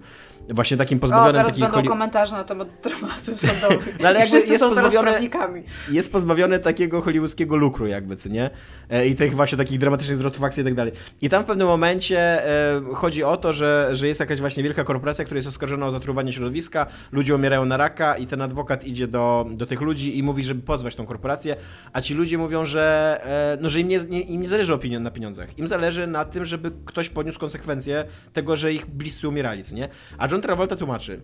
[0.50, 3.96] Właśnie takim O, pozbawionym teraz takich będą holi- komentarze na temat dramatów sądowych.
[4.02, 5.64] No ale jakby Wszyscy jest są teraz prawnikami.
[5.92, 8.50] jest pozbawiony takiego hollywoodzkiego lukru jakby, co nie?
[8.90, 10.94] E, I tych właśnie takich dramatycznych zwrotów akcji i tak dalej.
[11.22, 14.84] I tam w pewnym momencie e, chodzi o to, że, że jest jakaś właśnie wielka
[14.84, 19.08] korporacja, która jest oskarżona o zatruwanie środowiska, ludzie umierają na raka i ten adwokat idzie
[19.08, 21.56] do, do tych ludzi i mówi, żeby pozwać tą korporację,
[21.94, 24.78] a ci ludzie mówią, że, e, no, że im, nie, nie, im nie zależy o
[24.78, 25.58] pieniądze, na pieniądzach.
[25.58, 29.90] Im zależy na tym, żeby ktoś poniósł konsekwencje tego, że ich bliscy umierali, co nie?
[30.18, 31.22] A John Travolta tłumaczy,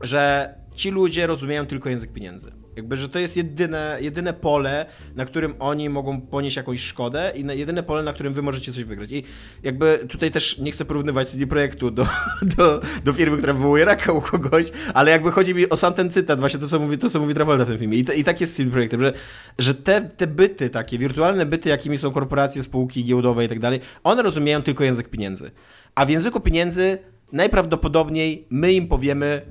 [0.00, 2.63] że ci ludzie rozumieją tylko język pieniędzy.
[2.76, 4.86] Jakby, że to jest jedyne, jedyne pole,
[5.16, 8.84] na którym oni mogą ponieść jakąś szkodę i jedyne pole, na którym wy możecie coś
[8.84, 9.10] wygrać.
[9.12, 9.24] I
[9.62, 12.06] jakby tutaj też nie chcę porównywać CD Projektu do,
[12.56, 16.10] do, do firmy, która wywołuje raka u kogoś, ale jakby chodzi mi o sam ten
[16.10, 17.98] cytat, właśnie to, co mówi, to, co mówi Travolta w tym filmie.
[17.98, 19.12] I, i tak jest z CD Projektem, że,
[19.58, 23.80] że te, te byty, takie wirtualne byty, jakimi są korporacje, spółki giełdowe i tak dalej,
[24.04, 25.50] one rozumieją tylko język pieniędzy.
[25.94, 26.98] A w języku pieniędzy
[27.32, 29.42] najprawdopodobniej my im powiemy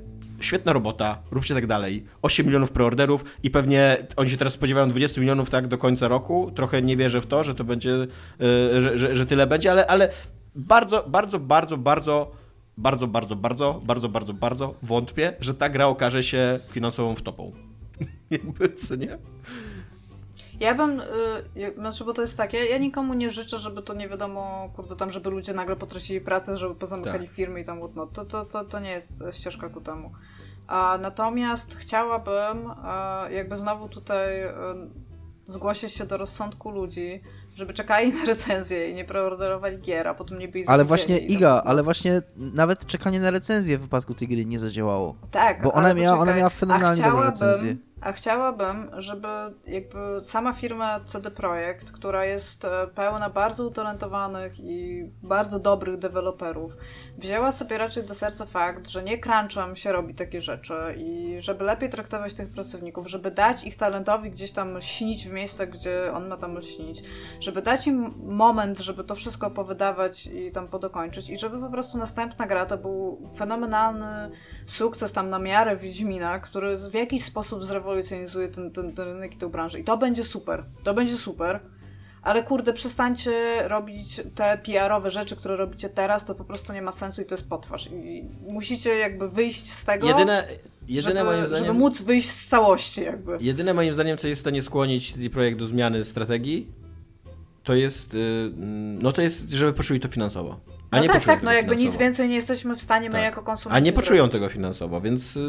[0.43, 2.05] świetna robota, róbcie tak dalej.
[2.21, 6.51] 8 milionów preorderów i pewnie oni się teraz spodziewają 20 milionów tak do końca roku.
[6.55, 9.87] Trochę nie wierzę w to, że to będzie, e, że, że, że tyle będzie, ale,
[9.87, 10.09] ale
[10.55, 12.43] bardzo, bardzo, bardzo, bardzo
[12.77, 17.51] bardzo, bardzo, bardzo, bardzo, bardzo, bardzo wątpię, że ta gra okaże się finansową wtopą.
[18.29, 19.17] Jakby, co nie?
[20.63, 21.03] Ja bym, y,
[21.55, 24.95] ja- znaczy, bo to jest takie, ja nikomu nie życzę, żeby to nie wiadomo, kurde,
[24.95, 27.35] tam, żeby ludzie nagle potracili pracę, żeby pozamykali Tak.
[27.35, 28.13] firmy i tam whatnot.
[28.13, 30.11] To, to, to, to nie jest ścieżka ku temu.
[30.67, 34.53] A natomiast chciałabym e, jakby znowu tutaj e,
[35.45, 37.21] zgłosić się do rozsądku ludzi,
[37.55, 41.61] żeby czekali na recenzję i nie preorderowali gier, a potem nie byli Ale właśnie, Iga,
[41.65, 45.15] ale właśnie nawet czekanie na recenzję w wypadku tej gry nie zadziałało.
[45.31, 47.75] Tak, Bo ona miała- ona miała fenomenalnie chciałabym- recenzje.
[48.03, 49.27] A chciałabym, żeby
[49.67, 56.77] jakby sama firma CD Projekt, która jest e, pełna bardzo utalentowanych i bardzo dobrych deweloperów,
[57.17, 61.63] wzięła sobie raczej do serca fakt, że nie crunchem się robi takie rzeczy i żeby
[61.63, 66.27] lepiej traktować tych pracowników, żeby dać ich talentowi gdzieś tam śnić w miejscach, gdzie on
[66.27, 67.03] ma tam śnić,
[67.39, 71.97] żeby dać im moment, żeby to wszystko powydawać i tam podokończyć i żeby po prostu
[71.97, 74.31] następna gra to był fenomenalny
[74.65, 77.63] sukces tam na miarę Wiedźmina, który w jakiś sposób
[78.01, 79.79] zrewolucjonizuje ten, ten, ten rynek i tę branżę.
[79.79, 80.63] I to będzie super.
[80.83, 81.59] To będzie super.
[82.21, 83.31] Ale kurde, przestańcie
[83.67, 87.35] robić te PR-owe rzeczy, które robicie teraz, to po prostu nie ma sensu i to
[87.35, 87.89] jest potwarz.
[87.91, 90.47] I musicie jakby wyjść z tego, Jedyne,
[90.87, 91.65] jedyne żeby, moim zdaniem...
[91.65, 93.37] żeby móc wyjść z całości jakby.
[93.41, 96.71] Jedyne moim zdaniem, co jest w stanie skłonić CD Projekt do zmiany strategii,
[97.63, 98.51] to jest, yy,
[99.01, 100.59] no to jest, żeby poczuli to finansowo.
[100.91, 103.23] A No nie tak, tak, no jakby nic więcej nie jesteśmy w stanie my Tak.
[103.23, 104.31] jako konsumenci A nie poczują zrobić.
[104.31, 105.43] tego finansowo, więc yy,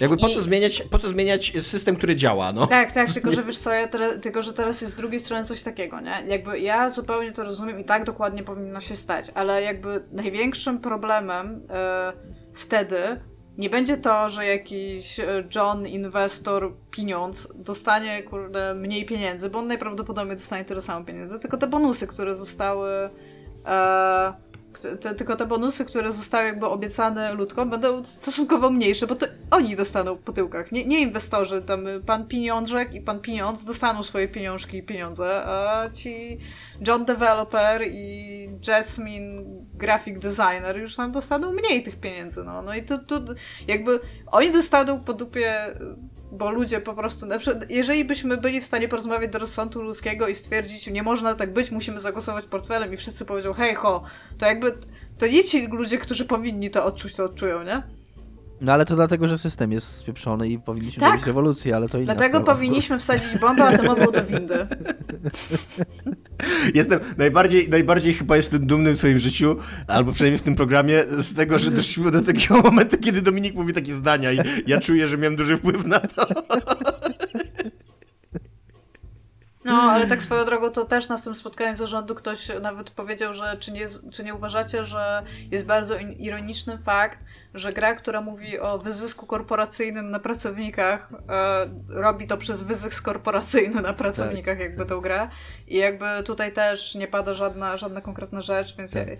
[0.00, 2.66] jakby po I- co, zmieniać, po co zmieniać system, który działa, no?
[2.66, 5.44] Tak, tak, tylko że wiesz co, ja teraz, tylko że teraz jest z drugiej strony
[5.44, 6.22] coś takiego, nie?
[6.28, 11.62] Jakby ja zupełnie to rozumiem i tak dokładnie powinno się stać, ale jakby największym problemem
[11.70, 12.12] e,
[12.54, 12.96] wtedy
[13.58, 19.66] nie będzie to, że jakiś e, John, inwestor, pieniądz dostanie, kurde, mniej pieniędzy, bo on
[19.66, 22.90] najprawdopodobniej dostanie tyle samo pieniędzy, tylko te bonusy, które zostały
[23.66, 24.32] e,
[25.00, 29.76] te, tylko te bonusy, które zostały jakby obiecane ludkom, będą stosunkowo mniejsze, bo to oni
[29.76, 31.62] dostaną po tyłkach, nie, nie inwestorzy.
[31.62, 36.38] Tam pan Pieniążek i pan Pieniądz dostaną swoje pieniążki i pieniądze, a ci
[36.86, 39.42] John Developer i Jasmine
[39.74, 42.44] Graphic Designer już tam dostaną mniej tych pieniędzy.
[42.44, 43.20] No, no i to, to
[43.68, 45.54] jakby oni dostaną po dupie
[46.34, 50.28] bo ludzie po prostu, na przykład, jeżeli byśmy byli w stanie porozmawiać do rozsądku ludzkiego
[50.28, 54.04] i stwierdzić, nie można tak być, musimy zagłosować portfelem i wszyscy powiedzą, hej ho,
[54.38, 54.78] to jakby,
[55.18, 57.82] to nie ci ludzie, którzy powinni to odczuć, to odczują, nie?
[58.64, 61.08] No ale to dlatego, że system jest spieprzony i powinniśmy Tak.
[61.10, 62.54] zrobić rewolucję, ale to inna Dlatego sprawa.
[62.54, 64.66] powinniśmy wsadzić bombę atomową do windy.
[66.74, 71.34] Jestem, najbardziej, najbardziej chyba jestem dumny w swoim życiu, albo przynajmniej w tym programie, z
[71.34, 75.18] tego, że doszliśmy do takiego momentu, kiedy Dominik mówi takie zdania i ja czuję, że
[75.18, 76.26] miałem duży wpływ na to.
[79.64, 83.56] No, ale tak swoją drogą to też na tym spotkaniu zarządu ktoś nawet powiedział, że
[83.60, 87.18] czy nie, czy nie uważacie, że jest bardzo ironiczny fakt,
[87.54, 93.82] że gra, która mówi o wyzysku korporacyjnym na pracownikach, e, robi to przez wyzysk korporacyjny
[93.82, 94.64] na pracownikach, tak.
[94.64, 95.28] jakby tą grę.
[95.68, 99.08] I jakby tutaj też nie pada żadna, żadna konkretna rzecz, więc tak.
[99.08, 99.14] ja,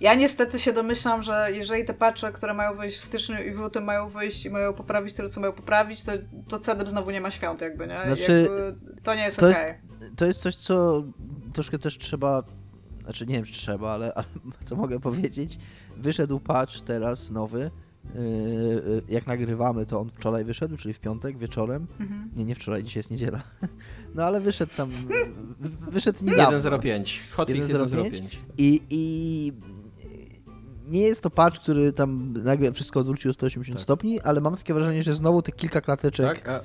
[0.00, 3.58] ja niestety się domyślam, że jeżeli te patche, które mają wyjść w styczniu i w
[3.58, 6.12] lutym mają wyjść i mają poprawić tyle, co mają poprawić, to,
[6.48, 7.98] to CDEP znowu nie ma świąt jakby, nie?
[8.06, 9.52] Znaczy, jakby to nie jest okej.
[9.52, 10.10] Okay.
[10.16, 11.04] To jest coś, co
[11.52, 12.42] troszkę też trzeba,
[13.04, 14.26] znaczy nie wiem, czy trzeba, ale, ale
[14.66, 15.58] co mogę powiedzieć,
[15.96, 17.70] wyszedł patch teraz nowy,
[18.14, 21.86] Yy, jak nagrywamy, to on wczoraj wyszedł, czyli w piątek wieczorem.
[22.00, 22.30] Mhm.
[22.36, 23.42] Nie, nie wczoraj, dzisiaj jest niedziela.
[24.14, 24.90] No ale wyszedł tam,
[25.90, 26.58] wyszedł niedawno.
[26.58, 28.22] 1.05, Hotfix 1.05.
[28.58, 29.52] I, I
[30.90, 33.82] nie jest to patch, który tam nagle wszystko odwrócił o 180 tak.
[33.82, 36.42] stopni, ale mam takie wrażenie, że znowu te kilka klateczek...
[36.42, 36.64] Tak?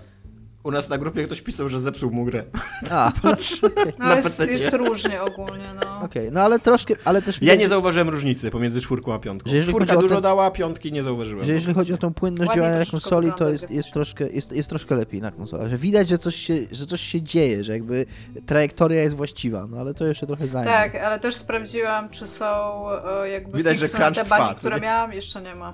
[0.66, 2.44] U nas na grupie ktoś pisał, że zepsuł mu grę.
[2.92, 3.62] A, patrz.
[3.62, 5.98] No na jest, jest różnie ogólnie, no.
[5.98, 7.42] Okej, okay, no ale troszkę, ale też...
[7.42, 9.50] Ja nie zauważyłem różnicy pomiędzy czwórką a piątką.
[9.50, 10.24] Że Czwórka dużo ten...
[10.24, 11.46] dała, piątki nie zauważyłem.
[11.46, 14.52] Że jeżeli chodzi o tą płynność Ładnie działania na konsoli, to jest, jest, troszkę, jest,
[14.52, 15.70] jest troszkę lepiej na konsolach.
[15.70, 18.06] Że widać, że coś, się, że coś się dzieje, że jakby
[18.46, 20.72] trajektoria jest właściwa, no ale to jeszcze trochę zajmie.
[20.72, 22.46] Tak, ale też sprawdziłam, czy są
[23.24, 25.74] e, jakby Widać, że na te bagi, które miałam, jeszcze nie ma.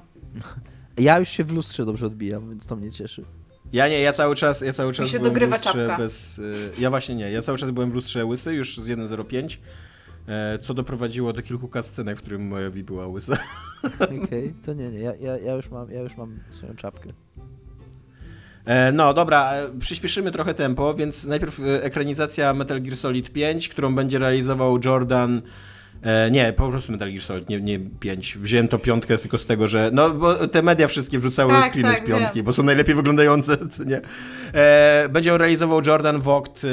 [0.97, 3.23] Ja już się w lustrze dobrze odbijam, więc to mnie cieszy.
[3.73, 5.97] Ja nie, ja cały czas, ja cały czas się byłem dogrywa w lustrze czapka.
[5.97, 6.39] bez...
[6.39, 9.57] Y, ja właśnie nie, ja cały czas byłem w lustrze łysy, już z 1.05,
[10.27, 13.37] e, co doprowadziło do kilku kascenek, w którym moja Wii była łysa.
[13.99, 17.09] Okej, okay, to nie, nie, ja, ja, ja, już mam, ja już mam swoją czapkę.
[18.65, 23.95] E, no dobra, e, przyspieszymy trochę tempo, więc najpierw ekranizacja Metal Gear Solid 5, którą
[23.95, 25.41] będzie realizował Jordan
[26.03, 28.37] E, nie, po prostu Metal Gear Solid, nie, nie 5.
[28.37, 29.89] Wziąłem to piątkę tylko z tego, że.
[29.93, 32.45] No, bo te media wszystkie wrzucały tak, screeny tak, z piątki, wiem.
[32.45, 34.01] bo są najlepiej wyglądające, nie.
[34.53, 36.67] E, będzie realizował Jordan Vogt y,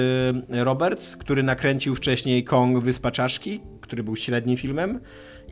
[0.65, 5.01] Roberts, który nakręcił wcześniej Kong Wyspa Czaszki, który był średnim filmem.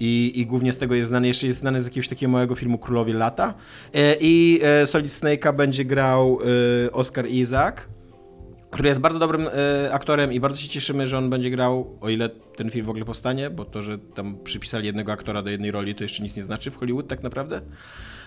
[0.00, 2.78] I, I głównie z tego jest znany, jeszcze jest znany z jakiegoś takiego małego filmu
[2.78, 3.54] Królowie Lata.
[3.94, 6.38] E, I e, Solid Snake'a będzie grał
[6.86, 7.76] e, Oscar Isaac
[8.76, 12.08] który jest bardzo dobrym y, aktorem i bardzo się cieszymy, że on będzie grał, o
[12.08, 15.70] ile ten film w ogóle powstanie, bo to, że tam przypisali jednego aktora do jednej
[15.70, 17.60] roli, to jeszcze nic nie znaczy w Hollywood tak naprawdę.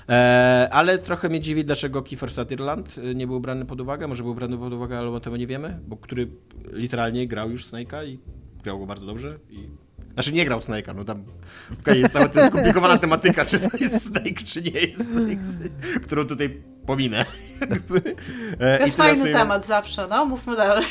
[0.10, 4.08] E, ale trochę mnie dziwi, dlaczego Kiefer Sutherland e, nie był brany pod uwagę.
[4.08, 6.28] Może był brany pod uwagę, ale o tym nie wiemy, bo który
[6.72, 8.20] literalnie grał już Snake'a i
[8.64, 9.68] grał go bardzo dobrze i
[10.14, 11.24] znaczy nie grał Snake'a, no tam
[11.82, 15.70] okay, jest cała ta skomplikowana tematyka, czy to jest Snake, czy nie jest Snake,
[16.04, 17.26] którą tutaj pominę.
[18.60, 19.64] E, to jest fajny temat mam...
[19.64, 20.86] zawsze, no, mówmy dalej.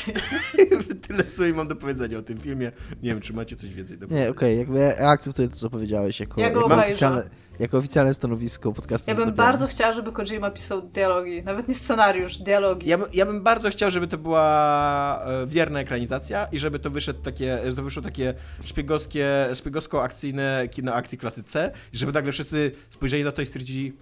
[1.07, 2.71] tyle sobie mam do powiedzenia o tym filmie.
[3.03, 4.25] Nie wiem, czy macie coś więcej do powiedzenia.
[4.25, 7.29] Nie, okej, okay, jakby ja akceptuję to, co powiedziałeś, jako, ja jako, oficjalne,
[7.59, 9.11] jako oficjalne stanowisko podcastu.
[9.11, 12.89] Ja bym bardzo chciała, żeby Kojima pisał dialogi, nawet nie scenariusz, dialogi.
[12.89, 17.21] Ja, ja bym bardzo chciał, żeby to była e, wierna ekranizacja i żeby to wyszedł
[17.21, 18.33] takie, to wyszło takie
[18.65, 23.93] szpiegowskie, szpiegowsko-akcyjne kino akcji klasy C i żeby nagle wszyscy spojrzeli na to i stwierdzili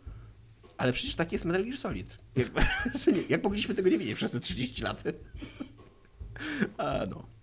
[0.77, 2.17] ale przecież tak jest Metal Gear Solid.
[2.35, 2.47] Jak,
[3.29, 5.03] jak mogliśmy tego nie wiedzieć przez te 30 lat?
[6.77, 7.36] A, no.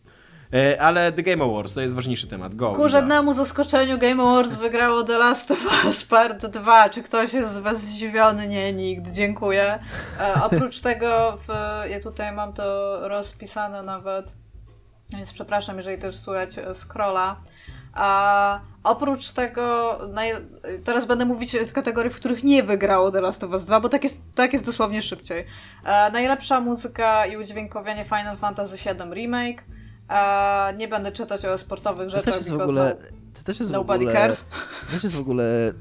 [0.54, 2.54] E, ale The Game Awards to jest ważniejszy temat.
[2.54, 2.72] Go.
[2.72, 6.90] Ku żadnemu zaskoczeniu Game Awards wygrało The Last of Us Part 2.
[6.90, 8.48] Czy ktoś jest z Was zdziwiony?
[8.48, 9.10] Nie, nikt.
[9.10, 9.78] Dziękuję.
[10.20, 11.48] E, oprócz tego, w,
[11.90, 14.32] ja tutaj mam to rozpisane nawet,
[15.10, 17.36] więc przepraszam, jeżeli też słychać scrolla.
[17.94, 19.98] A oprócz tego,
[20.84, 23.88] teraz będę mówić w kategorii, w których nie wygrało The Last of Us 2, bo
[23.88, 25.46] tak jest, tak jest dosłownie szybciej.
[25.84, 29.64] E, najlepsza muzyka i udźwiękowienie Final Fantasy VII Remake.
[30.08, 32.24] E, nie będę czytać o sportowych rzeczach.
[32.24, 32.96] To też jest w ogóle.
[33.34, 34.46] To też jest nobody w ogóle, cares.
[34.86, 35.72] To też jest w ogóle.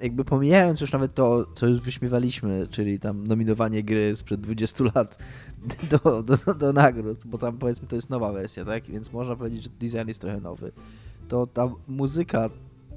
[0.00, 5.18] Jakby pomijając już nawet to, co już wyśmiewaliśmy, czyli tam nominowanie gry sprzed 20 lat
[5.90, 8.84] do, do, do, do nagród, bo tam powiedzmy to jest nowa wersja, tak?
[8.84, 10.72] Więc można powiedzieć, że design jest trochę nowy
[11.28, 12.50] to ta muzyka,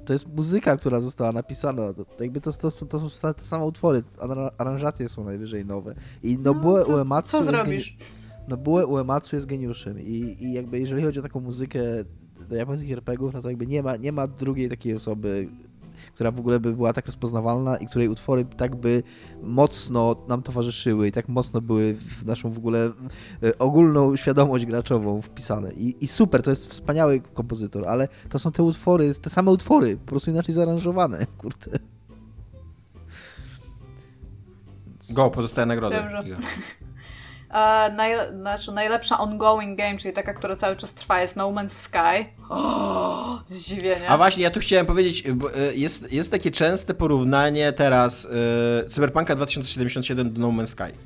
[0.04, 1.92] to jest muzyka, która została napisana.
[1.92, 4.02] To, to jakby to, to, to, są te same utwory,
[4.58, 5.94] aranżacje są najwyżej nowe.
[6.22, 7.96] I Nobuo no, Uematsu co zrobisz?
[8.50, 11.80] Nobuo Uematsu jest geniuszem i, i jakby jeżeli chodzi o taką muzykę
[12.48, 15.48] do japońskich RPGów, no to jakby nie ma, nie ma drugiej takiej osoby,
[16.14, 19.02] która w ogóle by była tak rozpoznawalna i której utwory tak by
[19.42, 22.90] mocno nam towarzyszyły i tak mocno były w naszą w ogóle
[23.42, 25.72] e, ogólną świadomość graczową wpisane.
[25.72, 29.96] I, i super, to jest wspaniały kompozytor, ale to są te utwory, te same utwory,
[29.96, 31.78] po prostu inaczej zaaranżowane, kurde.
[35.10, 36.22] Go, pozostaje nagroda.
[36.22, 36.36] Dobrze.
[37.50, 41.68] E, naj, znaczy najlepsza ongoing game, czyli taka, która cały czas trwa, jest No Man's
[41.68, 42.26] Sky.
[42.48, 44.08] Oh, zdziwienie.
[44.08, 48.26] A właśnie, ja tu chciałem powiedzieć, e, jest, jest takie częste porównanie teraz
[48.84, 50.96] e, Cyberpunka 2077 do No Man's Sky.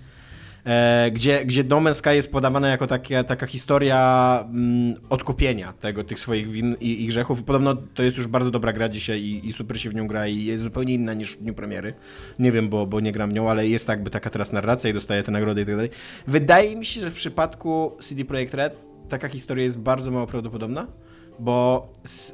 [0.65, 6.05] E, gdzie, gdzie No Man's Sky jest podawana jako taka, taka historia mm, odkupienia tego,
[6.05, 7.43] tych swoich win i, i grzechów.
[7.43, 10.27] Podobno to jest już bardzo dobra gra dzisiaj i, i, super się w nią gra
[10.27, 11.95] i jest zupełnie inna niż w dniu premiery.
[12.39, 15.23] Nie wiem, bo, bo nie gram nią, ale jest jakby taka teraz narracja i dostaje
[15.23, 15.91] te nagrody i tak dalej.
[16.27, 20.87] Wydaje mi się, że w przypadku CD Projekt Red taka historia jest bardzo mało prawdopodobna
[21.39, 21.89] bo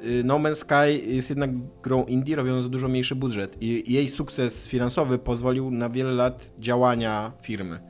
[0.05, 1.51] y, No Man's Sky jest jednak
[1.83, 6.51] grą indie robioną za dużo mniejszy budżet i jej sukces finansowy pozwolił na wiele lat
[6.59, 7.81] działania firmy.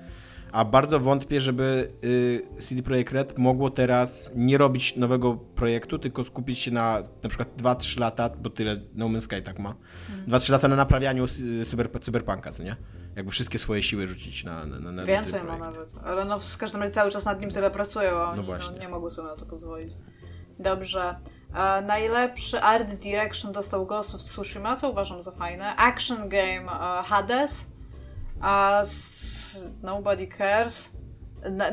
[0.52, 6.24] A bardzo wątpię, żeby y, CD Projekt Red mogło teraz nie robić nowego projektu, tylko
[6.24, 10.35] skupić się na na przykład 2-3 lata, bo tyle No Man's Sky tak ma, 2-3
[10.35, 10.52] mhm.
[10.52, 11.27] lata na naprawianiu
[11.64, 12.77] cyber, cyberpunka, co nie?
[13.16, 16.81] Jakby wszystkie swoje siły rzucić na, na, na Więcej ma nawet, ale no w każdym
[16.81, 19.36] razie cały czas nad nim tyle pracują, a no oni no, nie mogły sobie na
[19.36, 19.93] to pozwolić.
[20.59, 21.14] Dobrze.
[21.55, 25.77] E, najlepszy art direction dostał Ghost of Tsushima, co uważam za fajne.
[25.77, 27.66] Action game e, Hades.
[28.43, 28.85] E,
[29.82, 30.90] Nobody Cares.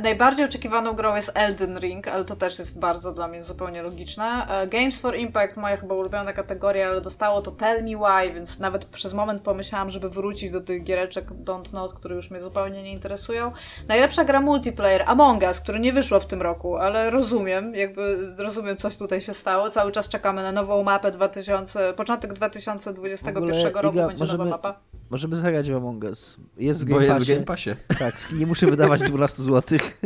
[0.03, 4.47] Najbardziej oczekiwaną grą jest Elden Ring, ale to też jest bardzo dla mnie zupełnie logiczne.
[4.49, 8.59] E, Games for Impact, moja chyba ulubiona kategoria, ale dostało to Tell Me Why, więc
[8.59, 12.83] nawet przez moment pomyślałam, żeby wrócić do tych giereczek Don't Not, które już mnie zupełnie
[12.83, 13.51] nie interesują.
[13.87, 18.77] Najlepsza gra multiplayer Among Us, które nie wyszło w tym roku, ale rozumiem, jakby rozumiem,
[18.77, 19.69] coś tutaj się stało.
[19.69, 24.51] Cały czas czekamy na nową mapę 2000, początek 2021 ogóle, roku Iga, będzie możemy, nowa
[24.51, 24.79] mapa.
[25.09, 26.37] Możemy zagrać w Among Us.
[26.57, 27.69] Jest w Game Bo jest w Game Passie.
[27.99, 30.01] Tak, nie muszę wydawać 12 zł złotych.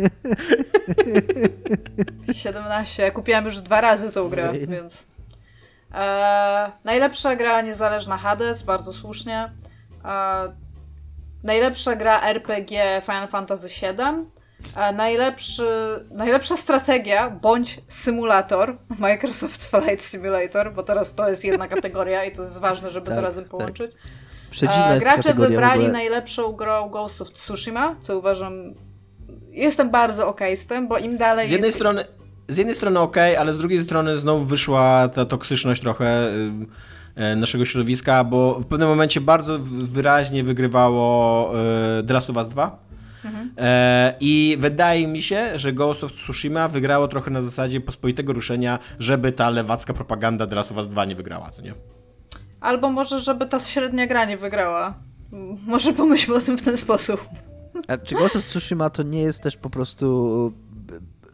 [2.34, 3.04] 17.
[3.04, 5.08] Ja kupiłam już dwa razy tą grę, więc...
[5.94, 9.52] E, najlepsza gra niezależna Hades, bardzo słusznie.
[10.06, 10.54] E,
[11.44, 14.26] najlepsza gra RPG Final Fantasy VII.
[14.76, 15.70] E, najlepszy,
[16.12, 22.42] najlepsza strategia bądź symulator Microsoft Flight Simulator, bo teraz to jest jedna kategoria i to
[22.42, 23.52] jest ważne, żeby tak, to razem tak.
[23.52, 23.92] połączyć.
[23.92, 24.02] Tak.
[25.00, 28.74] Gracze wybrali najlepszą grą Ghost of Tsushima, co uważam
[29.52, 31.48] jestem bardzo okej okay z tym, bo im dalej.
[31.48, 31.78] Z jednej jest...
[31.78, 32.04] strony.
[32.48, 36.30] Z jednej strony ok, ale z drugiej strony znowu wyszła ta toksyczność trochę
[37.34, 41.52] y, naszego środowiska, bo w pewnym momencie bardzo wyraźnie wygrywało
[42.00, 42.80] y, The Last of Us 2.
[43.26, 43.52] Mhm.
[43.58, 48.80] E, I wydaje mi się, że Ghost of Tsushima wygrało trochę na zasadzie pospolitego ruszenia,
[49.00, 51.74] żeby ta lewacka propaganda The Last of Us 2 nie wygrała, co nie?
[52.62, 54.94] Albo może, żeby ta średnia gra nie wygrała.
[55.68, 57.30] Może pomyślmy o tym w ten sposób.
[57.88, 60.54] A czy Ghost of Tsushima to nie jest też po prostu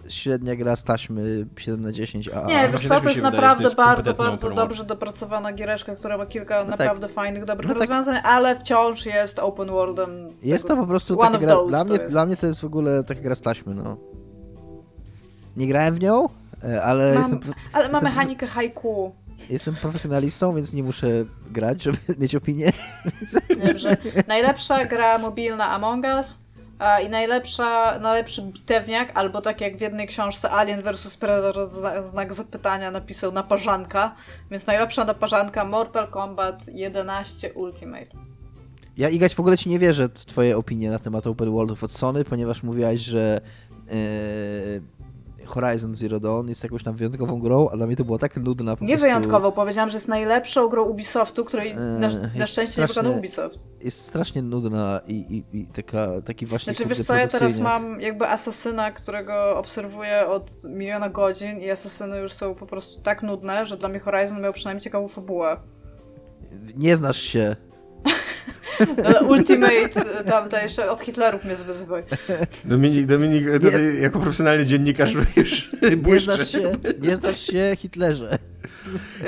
[0.06, 3.64] e, średnia gra z taśmy 7 na 10 a Nie, wiesz co, to jest naprawdę
[3.64, 7.16] to jest bardzo, bardzo dobrze dopracowana giereszka, która ma kilka no naprawdę tak.
[7.16, 7.80] fajnych, dobrych no tak.
[7.80, 10.10] rozwiązań, ale wciąż jest open worldem.
[10.44, 13.22] Jest to po prostu taka gra, dla mnie, dla mnie to jest w ogóle taka
[13.22, 13.98] gra z taśmy, no.
[15.58, 16.30] Nie grałem w nią,
[16.64, 17.54] e, ale mam, jestem...
[17.74, 19.16] Ale ma jestem, mechanikę haiku.
[19.50, 21.08] Jestem profesjonalistą, więc nie muszę
[21.52, 22.72] grać, żeby mieć opinię.
[23.68, 23.98] Dobrze.
[24.28, 26.40] Najlepsza gra mobilna Among Us
[27.06, 31.66] i najlepsza, najlepszy bitewniak, albo tak jak w jednej książce Alien vs Predator
[32.04, 34.16] znak zapytania napisał naparzanka,
[34.52, 38.18] więc najlepsza naparzanka Mortal Kombat 11 Ultimate.
[38.98, 41.92] Ja Igać w ogóle ci nie wierzę w twoje opinie na temat Open Worldów od
[41.92, 43.42] Sony, ponieważ mówiłaś, że
[43.88, 44.97] yy,
[45.48, 48.76] Horizon Zero Dawn jest jakąś tam wyjątkową grą, a dla mnie to było tak nudna
[48.76, 49.06] po Nie prostu...
[49.06, 53.60] wyjątkową, powiedziałam, że jest najlepszą grą Ubisoftu, której na, na szczęście nie wykonał Ubisoft.
[53.82, 58.02] Jest strasznie nudna i, i, i taka, taki właśnie Znaczy wiesz co, ja teraz mam
[58.02, 63.66] jakby asasyna, którego obserwuję od miliona godzin i asasyny już są po prostu tak nudne,
[63.66, 65.58] że dla mnie Horizon miał przynajmniej ciekawą fabułę.
[66.76, 67.56] Nie znasz się.
[69.30, 72.04] Ultimate, tam to jeszcze od Hitlerów mnie zwyzywaj.
[72.66, 75.70] Dominik, Dominik nie, jako profesjonalny dziennikarz już
[76.06, 76.72] nie znasz, się,
[77.02, 78.40] nie znasz się Hitlerze.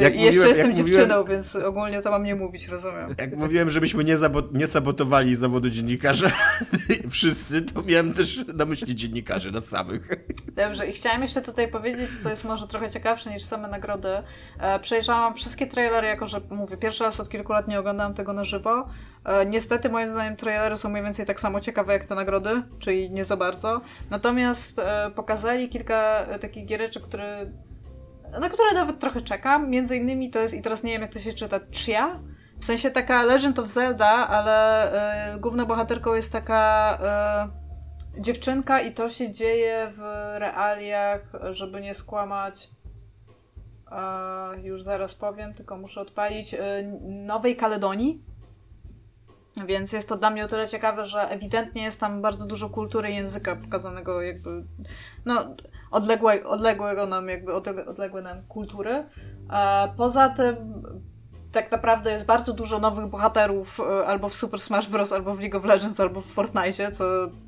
[0.01, 3.15] Jak I jeszcze jestem dziewczyną, mówiłem, więc ogólnie to mam nie mówić, rozumiem.
[3.17, 4.17] Jak mówiłem, żebyśmy nie,
[4.53, 6.31] nie sabotowali zawodu dziennikarza
[7.09, 10.09] wszyscy, to miałem też na myśli dziennikarzy nas samych.
[10.55, 14.09] Dobrze, i chciałam jeszcze tutaj powiedzieć, co jest może trochę ciekawsze niż same nagrody.
[14.59, 18.33] E, przejrzałam wszystkie trailery, jako że mówię, pierwszy raz od kilku lat nie oglądałam tego
[18.33, 18.87] na żywo.
[19.25, 23.11] E, niestety, moim zdaniem, trailery są mniej więcej tak samo ciekawe jak te nagrody, czyli
[23.11, 23.81] nie za bardzo.
[24.09, 27.51] Natomiast e, pokazali kilka takich giereczek, które
[28.41, 29.69] na które nawet trochę czekam.
[29.69, 32.19] Między innymi to jest, i teraz nie wiem jak to się czyta, Chia.
[32.59, 34.87] W sensie taka Legend of Zelda, ale
[35.35, 36.97] y, główną bohaterką jest taka
[38.17, 40.01] y, dziewczynka i to się dzieje w
[40.39, 42.69] realiach, żeby nie skłamać.
[44.57, 46.55] Y, już zaraz powiem, tylko muszę odpalić.
[47.01, 48.28] Nowej Kaledonii.
[49.65, 53.11] Więc jest to dla mnie o tyle ciekawe, że ewidentnie jest tam bardzo dużo kultury
[53.11, 54.63] języka pokazanego jakby,
[55.25, 55.55] no,
[55.91, 57.53] odległe, odległego nam jakby,
[57.87, 59.05] odległe nam kultury.
[59.53, 60.55] E, poza tym
[61.51, 65.39] tak naprawdę jest bardzo dużo nowych bohaterów e, albo w Super Smash Bros., albo w
[65.39, 67.03] League of Legends, albo w Fortnite, co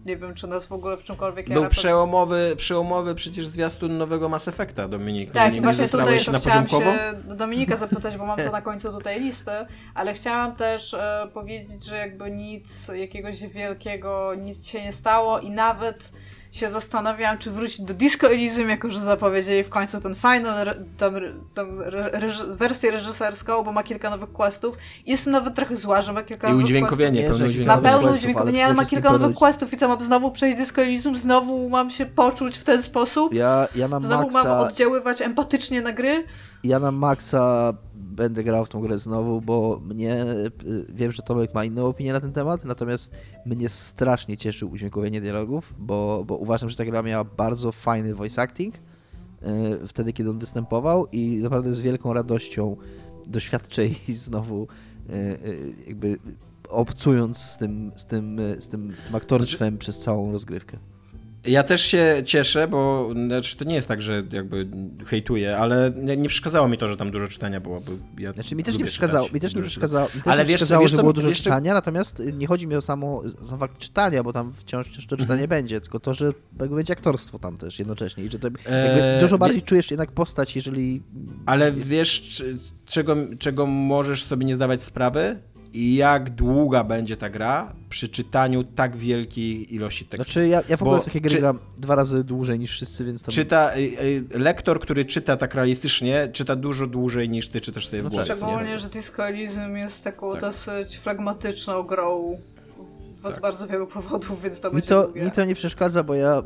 [0.06, 4.48] nie wiem, czy nas w ogóle w czymkolwiek Był przełomowy, przełomowy przecież zwiastun nowego Mass
[4.48, 5.32] Effecta, Dominik.
[5.32, 6.92] Tak, i właśnie tutaj to chciałam poziomkowo?
[6.92, 9.52] się Dominika zapytać, bo mam to na końcu tutaj listy,
[9.94, 15.50] ale chciałam też e, powiedzieć, że jakby nic jakiegoś wielkiego, nic się nie stało i
[15.50, 16.12] nawet
[16.52, 21.16] się zastanawiałam, czy wrócić do Disco Elysium, jako że zapowiedzieli w końcu ten final, tam,
[21.54, 21.84] tam
[22.48, 24.78] wersję reżyserską, bo ma kilka nowych questów.
[25.06, 27.48] Jestem nawet trochę zła, że ma kilka I nowych udźwiękowienie, questów.
[27.48, 27.82] udźwiękowienie.
[27.84, 31.18] Ma pełne udźwiękowienie, ale ma kilka nowych questów i co, mam znowu przejść Disco Elysium,
[31.18, 33.34] znowu mam się poczuć w ten sposób.
[33.34, 34.50] Ja, ja na znowu Maxa...
[34.50, 36.24] mam oddziaływać empatycznie na gry.
[36.64, 41.54] Ja na Maxa będę grał w tą grę znowu, bo mnie, y, wiem, że Tomek
[41.54, 43.12] ma inną opinię na ten temat, natomiast
[43.46, 48.42] mnie strasznie cieszy udźwiękowienie dialogów, bo, bo uważam, że ta gra miała bardzo fajny voice
[48.42, 52.78] acting y, wtedy, kiedy on występował i naprawdę z wielką radością
[53.28, 54.68] doświadczę jej znowu
[55.10, 56.20] y, jakby
[56.70, 59.78] obcując z tym, z tym, z tym, z tym aktorstwem znaczy...
[59.78, 60.78] przez całą rozgrywkę.
[61.46, 64.68] Ja też się cieszę, bo znaczy, to nie jest tak, że jakby
[65.06, 67.82] hejtuję, ale nie przeszkadzało mi to, że tam dużo czytania było.
[67.82, 70.48] Bo ja znaczy mi też nie przeszkadzało, mi też nie przeszkadzało, mi też ale nie
[70.48, 71.44] wiesz, przeszkadzało, wiesz, że było dużo jeszcze...
[71.44, 75.18] czytania, natomiast nie chodzi mi o samo, sam fakt czytania, bo tam wciąż, wciąż to
[75.18, 75.50] czytanie mhm.
[75.50, 76.26] będzie, tylko to, że
[76.60, 79.66] jakby będzie aktorstwo tam też jednocześnie i że to eee, dużo bardziej wie...
[79.66, 81.02] czujesz jednak postać, jeżeli...
[81.46, 82.44] Ale wiesz,
[82.86, 85.40] czego, czego możesz sobie nie zdawać sprawy?
[85.74, 90.24] I jak długa będzie ta gra przy czytaniu tak wielkiej ilości tekstu.
[90.24, 92.72] Znaczy ja, ja w ogóle Bo w takie gry czy, gram dwa razy dłużej niż
[92.72, 93.34] wszyscy, więc tam...
[93.34, 98.04] Czyta, y, y, lektor, który czyta tak realistycznie, czyta dużo dłużej niż ty czytasz sobie
[98.04, 98.26] no w głowie.
[98.26, 100.42] Szczególnie, że Disco Elysium jest taką tak.
[100.42, 102.38] dosyć flegmatyczną grą
[103.30, 103.42] z tak.
[103.42, 105.24] bardzo wielu powodów, więc to mi będzie to, długie.
[105.24, 106.44] Mi to nie przeszkadza, bo ja,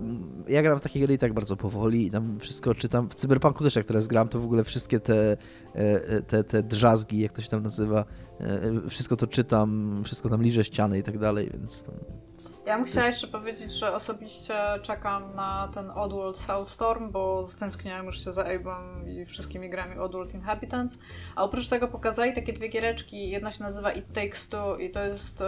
[0.48, 3.10] ja gram w takie gry i tak bardzo powoli i tam wszystko czytam.
[3.10, 5.38] W Cyberpunku też jak teraz gram, to w ogóle wszystkie te, e,
[5.76, 8.06] e, te, te drzazgi, jak to się tam nazywa,
[8.90, 11.95] wszystko to czytam, wszystko tam liżę ściany i tak dalej, więc tam...
[12.66, 18.24] Ja bym chciała jeszcze powiedzieć, że osobiście czekam na ten Oddworld Soulstorm, bo stęskniłam już
[18.24, 20.99] się za Abe'em i wszystkimi grami Oddworld Inhabitants.
[21.36, 23.30] A oprócz tego pokazali takie dwie giereczki.
[23.30, 25.44] Jedna się nazywa It Takes Two i to jest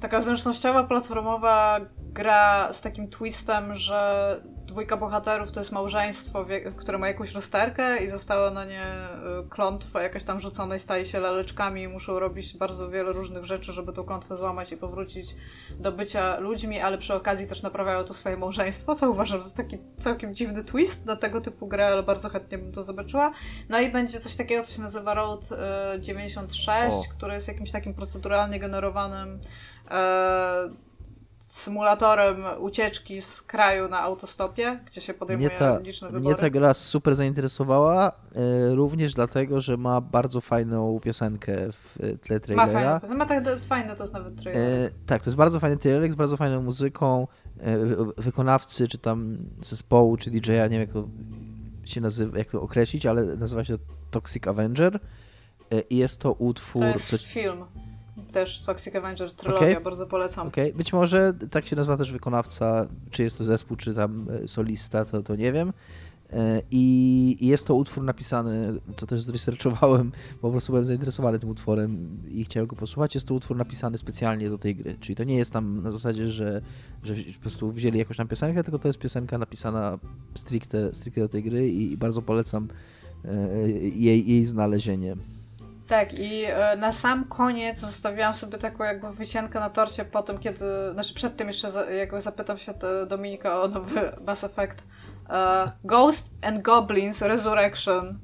[0.00, 6.44] taka zręcznościowa, platformowa gra z takim twistem, że dwójka bohaterów to jest małżeństwo,
[6.76, 11.06] które ma jakąś rozterkę i została na nie y, klątwa jakaś tam rzucona i staje
[11.06, 15.34] się laleczkami i muszą robić bardzo wiele różnych rzeczy, żeby tą klątwę złamać i powrócić
[15.78, 19.78] do bycia ludźmi, ale przy okazji też naprawiają to swoje małżeństwo, co uważam za taki
[19.96, 23.32] całkiem dziwny twist na tego typu grę, ale bardzo chętnie bym to zobaczyła.
[23.68, 25.48] No i będzie coś takiego, co się nazywa Road
[26.00, 27.02] 96, y, o.
[27.16, 29.40] który jest jakimś takim proceduralnie generowanym
[31.50, 36.34] symulatorem ucieczki z kraju na autostopie, gdzie się podejmuje mnie ta, liczne wybory.
[36.34, 42.40] Mnie ta gra super zainteresowała, e, również dlatego, że ma bardzo fajną piosenkę w tle
[42.40, 42.66] trailera.
[42.66, 44.62] Ma, fajne, ma tak fajne, to jest nawet trailer.
[44.62, 47.26] E, tak, to jest bardzo fajny trailer z bardzo fajną muzyką,
[47.60, 47.78] e,
[48.18, 51.08] wykonawcy, czy tam zespołu, czy DJ-a, nie wiem jak to
[51.84, 53.76] się nazywa, jak to określić, ale nazywa się
[54.10, 55.00] Toxic Avenger
[55.70, 56.82] e, i jest to utwór...
[56.82, 57.64] To jest film
[58.32, 59.80] też Toxic Avengers trylogia, okay.
[59.80, 60.48] bardzo polecam.
[60.48, 60.78] Okej, okay.
[60.78, 65.04] być może tak się nazywa też wykonawca, czy jest to zespół, czy tam e, solista,
[65.04, 65.72] to, to nie wiem.
[66.32, 71.50] E, I jest to utwór napisany, co też zresearchowałem, bo po prostu byłem zainteresowany tym
[71.50, 73.14] utworem i chciałem go posłuchać.
[73.14, 74.96] Jest to utwór napisany specjalnie do tej gry.
[75.00, 76.60] Czyli to nie jest tam na zasadzie, że,
[77.02, 79.98] że po prostu wzięli jakąś tam piosenkę, tylko to jest piosenka napisana
[80.34, 82.68] stricte, stricte do tej gry i bardzo polecam
[83.24, 85.16] e, jej, jej znalezienie.
[85.90, 90.38] Tak, i e, na sam koniec zostawiłam sobie taką jakby wycienkę na torcie po tym,
[90.38, 92.74] kiedy, znaczy przed tym jeszcze jakby zapytam się
[93.08, 94.82] Dominika o nowy Mass Effect.
[95.30, 98.18] E, Ghost and Goblins Resurrection.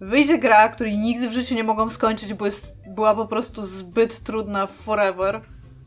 [0.00, 4.22] Wyjdzie gra, której nigdy w życiu nie mogą skończyć, bo jest, była po prostu zbyt
[4.22, 5.40] trudna forever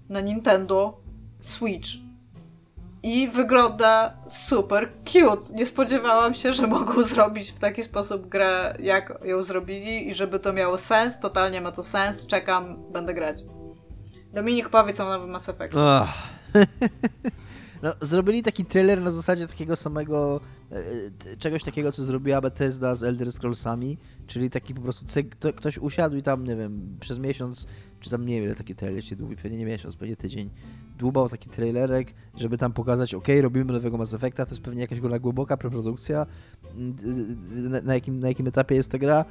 [0.09, 0.97] na Nintendo
[1.45, 1.89] Switch
[3.03, 5.53] i wygląda super cute.
[5.53, 10.39] Nie spodziewałam się, że mogą zrobić w taki sposób grę, jak ją zrobili i żeby
[10.39, 11.19] to miało sens.
[11.19, 12.27] Totalnie ma to sens.
[12.27, 13.43] Czekam, będę grać.
[14.33, 15.77] Dominik, powiedz o nowym Mass Effect.
[17.83, 20.41] No, zrobili taki trailer na zasadzie takiego samego,
[20.71, 23.97] e, czegoś takiego, co zrobiła Bethesda z Elder Scrollsami,
[24.27, 25.05] czyli taki po prostu
[25.55, 27.67] ktoś usiadł i tam, nie wiem, przez miesiąc,
[27.99, 30.49] czy tam nie wiem, ile taki trailer się długi, pewnie nie miesiąc, pewnie tydzień,
[31.01, 34.99] dłubał taki trailerek, żeby tam pokazać, ok, robimy nowego Mass Effecta, to jest pewnie jakaś
[34.99, 36.25] głęboka preprodukcja,
[37.83, 39.25] na, jakim, na jakim etapie jest ta gra,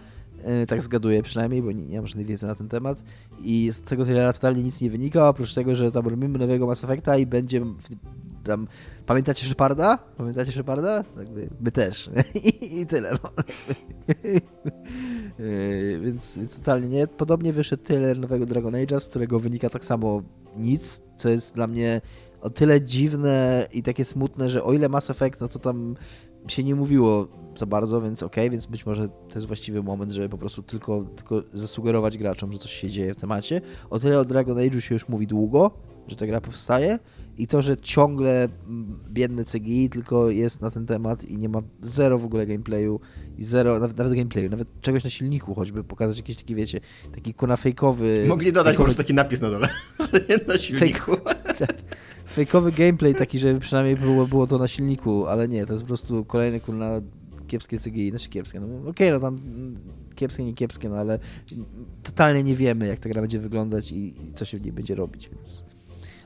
[0.44, 3.02] e, tak zgaduję przynajmniej, bo nie, nie mam żadnej wiedzy na ten temat.
[3.42, 6.84] I z tego trailera totalnie nic nie wynika, oprócz tego, że tam robimy nowego Mass
[6.84, 7.62] Effecta i będzie
[8.50, 8.68] tam...
[9.06, 9.98] Pamiętacie Szeparda?
[10.16, 11.04] Pamiętacie Szeparda?
[11.18, 12.10] Jakby, my też.
[12.44, 13.30] I, i tyle, no.
[14.08, 14.40] E,
[16.04, 17.06] więc, więc totalnie nie.
[17.06, 20.22] Podobnie wyszedł trailer nowego Dragon Age'a, z którego wynika tak samo
[20.56, 22.00] nic, co jest dla mnie
[22.40, 25.96] o tyle dziwne i takie smutne, że o ile Mass Effect, no to tam
[26.48, 30.28] się nie mówiło za bardzo, więc okej, więc być może to jest właściwy moment, żeby
[30.28, 33.60] po prostu tylko, tylko zasugerować graczom, że coś się dzieje w temacie.
[33.90, 35.70] O tyle o Dragon Age'u się już mówi długo,
[36.08, 36.98] że ta gra powstaje
[37.40, 41.62] i to, że ciągle mm, biedne CGI tylko jest na ten temat i nie ma
[41.82, 43.00] zero w ogóle gameplayu
[43.38, 46.80] i zero, nawet, nawet gameplayu, nawet czegoś na silniku choćby, pokazać jakiś taki, wiecie,
[47.14, 48.24] taki kuna fejkowy...
[48.28, 49.68] Mogli dodać po fejkowy, prostu taki napis na dole.
[50.48, 51.16] na silniku.
[51.58, 51.74] tak,
[52.26, 55.88] fejkowy gameplay taki, żeby przynajmniej było, było to na silniku, ale nie, to jest po
[55.88, 57.00] prostu kolejny kurna
[57.46, 59.78] kiepskie CGI, znaczy kiepskie, no okej, no tam mm,
[60.14, 61.18] kiepskie, nie kiepskie, no ale
[62.02, 64.94] totalnie nie wiemy, jak ta gra będzie wyglądać i, i co się w niej będzie
[64.94, 65.69] robić, więc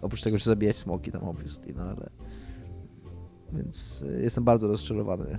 [0.04, 2.10] oprócz tego, że zabijać smoki tam obviously, no ale
[3.52, 5.38] więc y, jestem bardzo rozczarowany.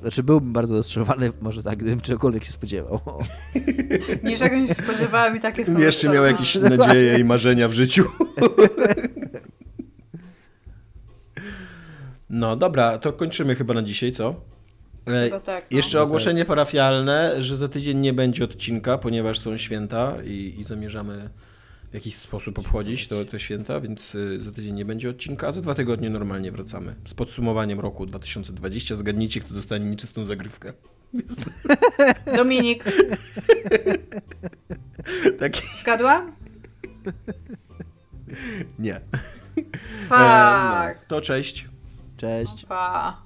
[0.00, 3.00] Znaczy byłbym bardzo rozczarowany, może tak, gdybym czegokolwiek się spodziewał.
[4.24, 8.04] Niczego nie się spodziewałam i tak jestem Jeszcze miał jakieś nadzieje i marzenia w życiu.
[12.30, 14.34] No dobra, to kończymy chyba na dzisiaj, co?
[15.06, 15.76] E, Chyba tak, no.
[15.76, 21.30] Jeszcze ogłoszenie parafialne, że za tydzień nie będzie odcinka, ponieważ są święta i, i zamierzamy
[21.90, 25.52] w jakiś sposób obchodzić to, te święta, więc y, za tydzień nie będzie odcinka, a
[25.52, 28.96] za dwa tygodnie normalnie wracamy z podsumowaniem roku 2020.
[28.96, 30.72] Zgadnijcie, kto dostanie nieczystą zagrywkę.
[32.36, 32.84] Dominik,
[35.40, 35.62] Taki...
[38.78, 38.96] Nie.
[38.96, 39.00] E,
[40.08, 40.10] Fuck.
[40.10, 41.68] no, to cześć.
[42.16, 42.64] Cześć.
[42.64, 43.22] Pa.